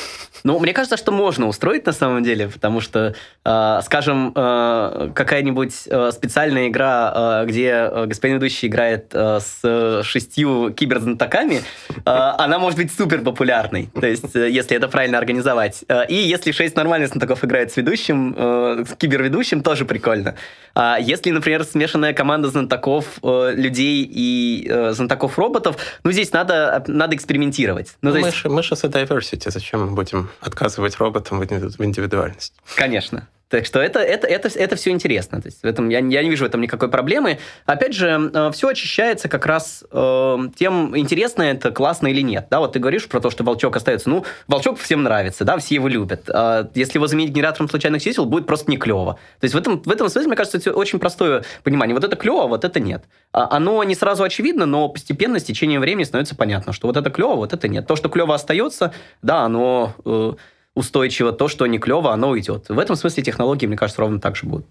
Ну, 0.43 0.59
мне 0.59 0.71
кажется, 0.71 0.97
что 0.97 1.11
можно 1.11 1.47
устроить 1.47 1.85
на 1.85 1.93
самом 1.93 2.23
деле, 2.23 2.47
потому 2.47 2.79
что, 2.79 3.15
э, 3.43 3.79
скажем, 3.83 4.31
э, 4.35 5.09
какая-нибудь 5.15 5.73
э, 5.87 6.11
специальная 6.11 6.67
игра, 6.67 7.41
э, 7.43 7.45
где 7.47 7.89
господин 8.05 8.37
ведущий 8.37 8.67
играет 8.67 9.07
э, 9.13 9.39
с 9.39 10.03
шестью 10.03 10.71
киберзнатоками, 10.73 11.63
э, 11.89 12.01
она 12.05 12.59
может 12.59 12.77
быть 12.77 12.93
супер 12.93 13.21
популярной, 13.21 13.89
то 13.99 14.05
есть, 14.05 14.35
э, 14.35 14.49
если 14.51 14.77
это 14.77 14.87
правильно 14.87 15.17
организовать. 15.17 15.83
Э, 15.87 16.05
и 16.07 16.15
если 16.15 16.51
шесть 16.51 16.75
нормальных 16.75 17.09
знатоков 17.09 17.43
играет 17.43 17.71
с 17.71 17.77
ведущим, 17.77 18.35
э, 18.37 18.85
с 18.87 18.95
киберведущим, 18.95 19.61
тоже 19.61 19.85
прикольно. 19.85 20.35
А 20.75 20.97
если, 20.99 21.31
например, 21.31 21.63
смешанная 21.63 22.13
команда 22.13 22.49
знатоков 22.49 23.05
э, 23.23 23.53
людей 23.55 24.07
и 24.07 24.67
э, 24.69 24.91
знатоков 24.91 25.39
роботов, 25.39 25.77
ну, 26.03 26.11
здесь 26.11 26.31
надо, 26.31 26.83
надо 26.87 27.15
экспериментировать. 27.15 27.95
Ну, 28.01 28.11
ну, 28.11 28.19
мы, 28.19 28.27
есть... 28.27 28.37
же, 28.37 28.49
мы 28.49 28.63
же 28.63 28.75
за 28.75 28.87
diversity, 28.87 29.49
зачем 29.51 29.85
мы 29.85 29.91
будем 29.91 30.29
отказывать 30.41 30.97
роботам 30.97 31.39
в 31.39 31.83
индивидуальность? 31.83 32.53
Конечно. 32.75 33.27
Так 33.49 33.65
что 33.65 33.79
это, 33.79 33.99
это, 33.99 34.25
это, 34.25 34.47
это 34.47 34.75
все 34.75 34.89
интересно. 34.89 35.39
То 35.39 35.47
есть 35.47 35.61
в 35.61 35.65
этом, 35.65 35.89
я, 35.89 35.99
я 35.99 36.23
не 36.23 36.29
вижу 36.29 36.45
в 36.45 36.47
этом 36.47 36.61
никакой 36.61 36.89
проблемы. 36.89 37.37
Опять 37.65 37.93
же, 37.93 38.31
э, 38.33 38.51
все 38.51 38.69
очищается 38.69 39.29
как 39.29 39.45
раз 39.45 39.83
э, 39.91 40.37
тем, 40.57 40.97
интересно 40.97 41.43
это, 41.43 41.71
классно 41.71 42.07
или 42.07 42.21
нет. 42.21 42.47
Да, 42.49 42.59
вот 42.59 42.73
ты 42.73 42.79
говоришь 42.79 43.07
про 43.07 43.19
то, 43.19 43.29
что 43.29 43.43
волчок 43.43 43.75
остается. 43.75 44.09
Ну, 44.09 44.25
волчок 44.47 44.79
всем 44.79 45.03
нравится, 45.03 45.45
да, 45.45 45.57
все 45.57 45.75
его 45.75 45.87
любят. 45.87 46.27
А 46.27 46.69
если 46.73 46.97
его 46.97 47.05
заменить 47.05 47.31
генератором 47.31 47.69
случайных 47.69 48.01
чисел, 48.01 48.25
будет 48.25 48.47
просто 48.47 48.71
не 48.71 48.77
клево. 48.77 49.19
То 49.39 49.45
есть 49.45 49.53
в 49.53 49.57
этом, 49.57 49.81
в 49.83 49.91
этом 49.91 50.09
смысле, 50.09 50.29
мне 50.29 50.37
кажется, 50.37 50.57
это 50.57 50.73
очень 50.73 50.97
простое 50.97 51.43
понимание. 51.63 51.93
Вот 51.93 52.03
это 52.03 52.15
клево, 52.15 52.47
вот 52.47 52.65
это 52.65 52.79
нет. 52.79 53.03
А 53.31 53.55
оно 53.55 53.83
не 53.83 53.93
сразу 53.93 54.23
очевидно, 54.23 54.65
но 54.65 54.89
постепенно, 54.89 55.39
с 55.39 55.43
течением 55.43 55.81
времени 55.81 56.03
становится 56.03 56.35
понятно, 56.35 56.73
что 56.73 56.87
вот 56.87 56.97
это 56.97 57.11
клево, 57.11 57.35
вот 57.35 57.53
это 57.53 57.67
нет. 57.67 57.85
То, 57.85 57.95
что 57.95 58.09
клево 58.09 58.33
остается, 58.33 58.91
да, 59.21 59.41
оно... 59.41 59.93
Э, 60.03 60.33
устойчиво, 60.75 61.31
то, 61.31 61.47
что 61.47 61.65
не 61.65 61.79
клево, 61.79 62.13
оно 62.13 62.29
уйдет. 62.29 62.69
В 62.69 62.77
этом 62.77 62.95
смысле 62.95 63.23
технологии, 63.23 63.65
мне 63.65 63.77
кажется, 63.77 64.01
ровно 64.01 64.19
так 64.19 64.35
же 64.35 64.45
будут. 64.45 64.67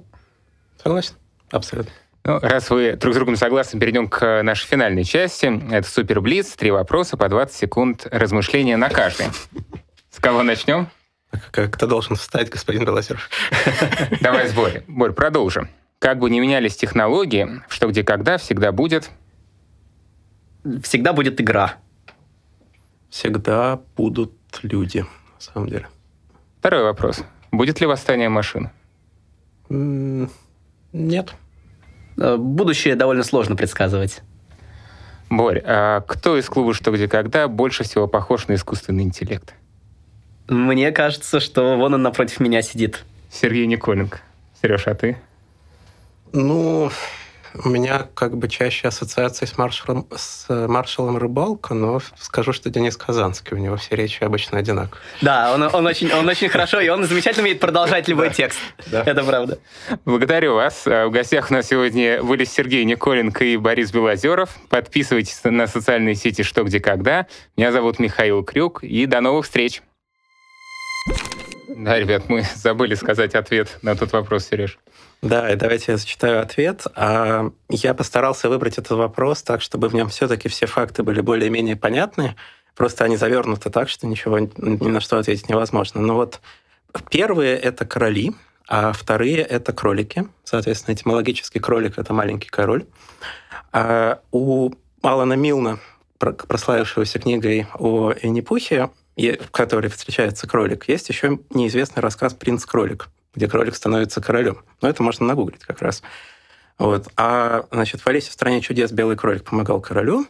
Согласен, 0.80 1.14
абсолютно. 1.50 1.92
Ну, 2.26 2.38
раз 2.38 2.70
вы 2.70 2.96
друг 2.96 3.14
с 3.14 3.16
другом 3.16 3.36
согласны, 3.36 3.80
перейдем 3.80 4.08
к 4.08 4.42
нашей 4.42 4.66
финальной 4.66 5.04
части. 5.04 5.60
Это 5.72 5.88
Супер 5.88 6.20
Блиц, 6.20 6.54
три 6.54 6.70
вопроса 6.70 7.16
по 7.16 7.28
20 7.28 7.54
секунд 7.54 8.06
размышления 8.10 8.76
на 8.76 8.88
каждый. 8.88 9.26
С 10.10 10.20
кого 10.20 10.42
начнем? 10.42 10.88
Кто 11.50 11.86
должен 11.86 12.16
встать, 12.16 12.48
господин 12.48 12.84
Белозеров? 12.84 13.28
Давай 14.20 14.48
с 14.48 14.52
Борей. 14.52 14.82
Борь, 14.86 15.12
продолжим. 15.12 15.68
Как 15.98 16.18
бы 16.18 16.30
ни 16.30 16.38
менялись 16.38 16.76
технологии, 16.76 17.62
что 17.68 17.88
где 17.88 18.04
когда 18.04 18.38
всегда 18.38 18.72
будет... 18.72 19.10
Всегда 20.82 21.12
будет 21.12 21.40
игра. 21.40 21.74
Всегда 23.10 23.80
будут 23.96 24.32
люди 24.62 25.04
самом 25.42 25.68
деле. 25.68 25.88
Второй 26.60 26.82
вопрос. 26.82 27.22
Будет 27.52 27.80
ли 27.80 27.86
восстание 27.86 28.28
машин? 28.28 28.70
Нет. 29.68 31.34
Э, 32.16 32.36
будущее 32.36 32.96
довольно 32.96 33.22
сложно 33.22 33.56
предсказывать. 33.56 34.22
Борь, 35.30 35.62
а 35.64 36.00
кто 36.02 36.38
из 36.38 36.48
клуба 36.48 36.74
«Что, 36.74 36.92
где, 36.92 37.08
когда» 37.08 37.48
больше 37.48 37.82
всего 37.84 38.06
похож 38.06 38.46
на 38.46 38.54
искусственный 38.54 39.02
интеллект? 39.02 39.54
Мне 40.48 40.92
кажется, 40.92 41.40
что 41.40 41.76
вон 41.76 41.94
он 41.94 42.02
напротив 42.02 42.40
меня 42.40 42.62
сидит. 42.62 43.04
Сергей 43.30 43.66
Николенко. 43.66 44.20
Сереж, 44.62 44.86
а 44.86 44.94
ты? 44.94 45.16
Ну, 46.32 46.90
у 47.62 47.68
меня 47.68 48.08
как 48.14 48.36
бы 48.36 48.48
чаще 48.48 48.88
ассоциации 48.88 49.46
с 49.46 49.56
маршалом, 49.56 50.08
с 50.14 50.46
маршалом 50.48 51.16
Рыбалка, 51.18 51.74
но 51.74 52.00
скажу, 52.18 52.52
что 52.52 52.70
Денис 52.70 52.96
Казанский, 52.96 53.56
у 53.56 53.60
него 53.60 53.76
все 53.76 53.94
речи 53.94 54.24
обычно 54.24 54.58
одинаковые. 54.58 55.00
Да, 55.22 55.52
он, 55.54 55.62
он, 55.62 55.86
очень, 55.86 56.12
он 56.12 56.28
очень 56.28 56.48
хорошо, 56.48 56.80
и 56.80 56.88
он 56.88 57.04
замечательно 57.04 57.44
умеет 57.44 57.60
продолжать 57.60 58.08
любой 58.08 58.30
текст. 58.30 58.58
Это 58.90 59.22
правда. 59.22 59.58
Благодарю 60.04 60.54
вас. 60.54 60.84
В 60.84 61.10
гостях 61.10 61.50
у 61.50 61.54
нас 61.54 61.68
сегодня 61.68 62.22
были 62.22 62.44
Сергей 62.44 62.84
Николенко 62.84 63.44
и 63.44 63.56
Борис 63.56 63.92
Белозеров. 63.92 64.56
Подписывайтесь 64.68 65.40
на 65.44 65.66
социальные 65.66 66.16
сети 66.16 66.42
«Что, 66.42 66.64
где, 66.64 66.80
когда». 66.80 67.26
Меня 67.56 67.70
зовут 67.70 67.98
Михаил 67.98 68.42
Крюк, 68.42 68.82
и 68.82 69.06
до 69.06 69.20
новых 69.20 69.44
встреч. 69.44 69.82
Да, 71.76 71.98
ребят, 71.98 72.28
мы 72.28 72.44
забыли 72.54 72.94
сказать 72.94 73.34
ответ 73.34 73.78
на 73.82 73.96
тот 73.96 74.12
вопрос, 74.12 74.46
Сереж. 74.46 74.78
Да, 75.24 75.50
и 75.50 75.56
давайте 75.56 75.92
я 75.92 75.96
зачитаю 75.96 76.42
ответ. 76.42 76.86
А, 76.94 77.50
я 77.70 77.94
постарался 77.94 78.50
выбрать 78.50 78.76
этот 78.76 78.90
вопрос 78.90 79.42
так, 79.42 79.62
чтобы 79.62 79.88
в 79.88 79.94
нем 79.94 80.10
все-таки 80.10 80.50
все 80.50 80.66
факты 80.66 81.02
были 81.02 81.22
более-менее 81.22 81.76
понятны. 81.76 82.36
Просто 82.76 83.04
они 83.04 83.16
завернуты 83.16 83.70
так, 83.70 83.88
что 83.88 84.06
ничего 84.06 84.38
ни 84.38 84.88
на 84.90 85.00
что 85.00 85.16
ответить 85.16 85.48
невозможно. 85.48 86.02
Но 86.02 86.16
вот 86.16 86.42
первые— 87.10 87.56
это 87.58 87.86
короли, 87.86 88.34
а 88.68 88.92
вторые— 88.92 89.38
это 89.38 89.72
кролики. 89.72 90.28
Соответственно, 90.44 90.94
этимологический 90.94 91.58
кролик— 91.58 91.94
это 91.98 92.12
маленький 92.12 92.50
король. 92.50 92.84
А 93.72 94.20
у 94.30 94.72
Алана 95.00 95.34
Милна, 95.34 95.78
прославившегося 96.18 97.18
книгой 97.18 97.66
о 97.78 98.12
Винни-Пухе, 98.12 98.90
в 99.16 99.50
которой 99.52 99.88
встречается 99.88 100.46
кролик, 100.46 100.86
есть 100.86 101.08
еще 101.08 101.38
неизвестный 101.48 102.02
рассказ 102.02 102.34
«Принц-кролик», 102.34 103.08
где 103.34 103.48
кролик 103.48 103.74
становится 103.74 104.20
королем. 104.20 104.62
Но 104.80 104.88
это 104.88 105.02
можно 105.02 105.26
нагуглить 105.26 105.64
как 105.64 105.82
раз. 105.82 106.02
Вот. 106.78 107.08
А, 107.16 107.66
значит, 107.70 108.00
в 108.00 108.06
«Алисе 108.06 108.30
в 108.30 108.32
стране 108.32 108.60
чудес» 108.60 108.92
белый 108.92 109.16
кролик 109.16 109.44
помогал 109.44 109.80
королю, 109.80 110.26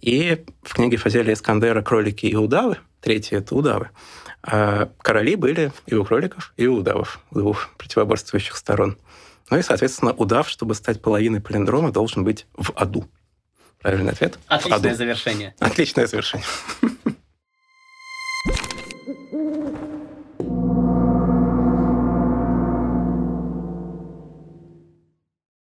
и 0.00 0.44
в 0.62 0.74
книге 0.74 0.96
Фазеля 0.96 1.32
Искандера 1.32 1.82
«Кролики 1.82 2.26
и 2.26 2.36
удавы», 2.36 2.78
третье— 3.00 3.38
это 3.38 3.54
удавы, 3.54 3.90
а 4.42 4.90
короли 5.00 5.36
были 5.36 5.72
и 5.86 5.94
у 5.94 6.04
кроликов, 6.04 6.52
и 6.56 6.66
у 6.66 6.76
удавов, 6.76 7.20
у 7.30 7.38
двух 7.38 7.70
противоборствующих 7.78 8.56
сторон. 8.56 8.98
Ну 9.50 9.58
и, 9.58 9.62
соответственно, 9.62 10.12
удав, 10.12 10.48
чтобы 10.48 10.74
стать 10.74 11.02
половиной 11.02 11.40
палиндрома, 11.40 11.90
должен 11.90 12.24
быть 12.24 12.46
в 12.54 12.72
аду. 12.76 13.08
Правильный 13.80 14.12
ответ? 14.12 14.38
Отличное 14.46 14.94
завершение. 14.94 15.54
Отличное 15.58 16.06
завершение. 16.06 16.46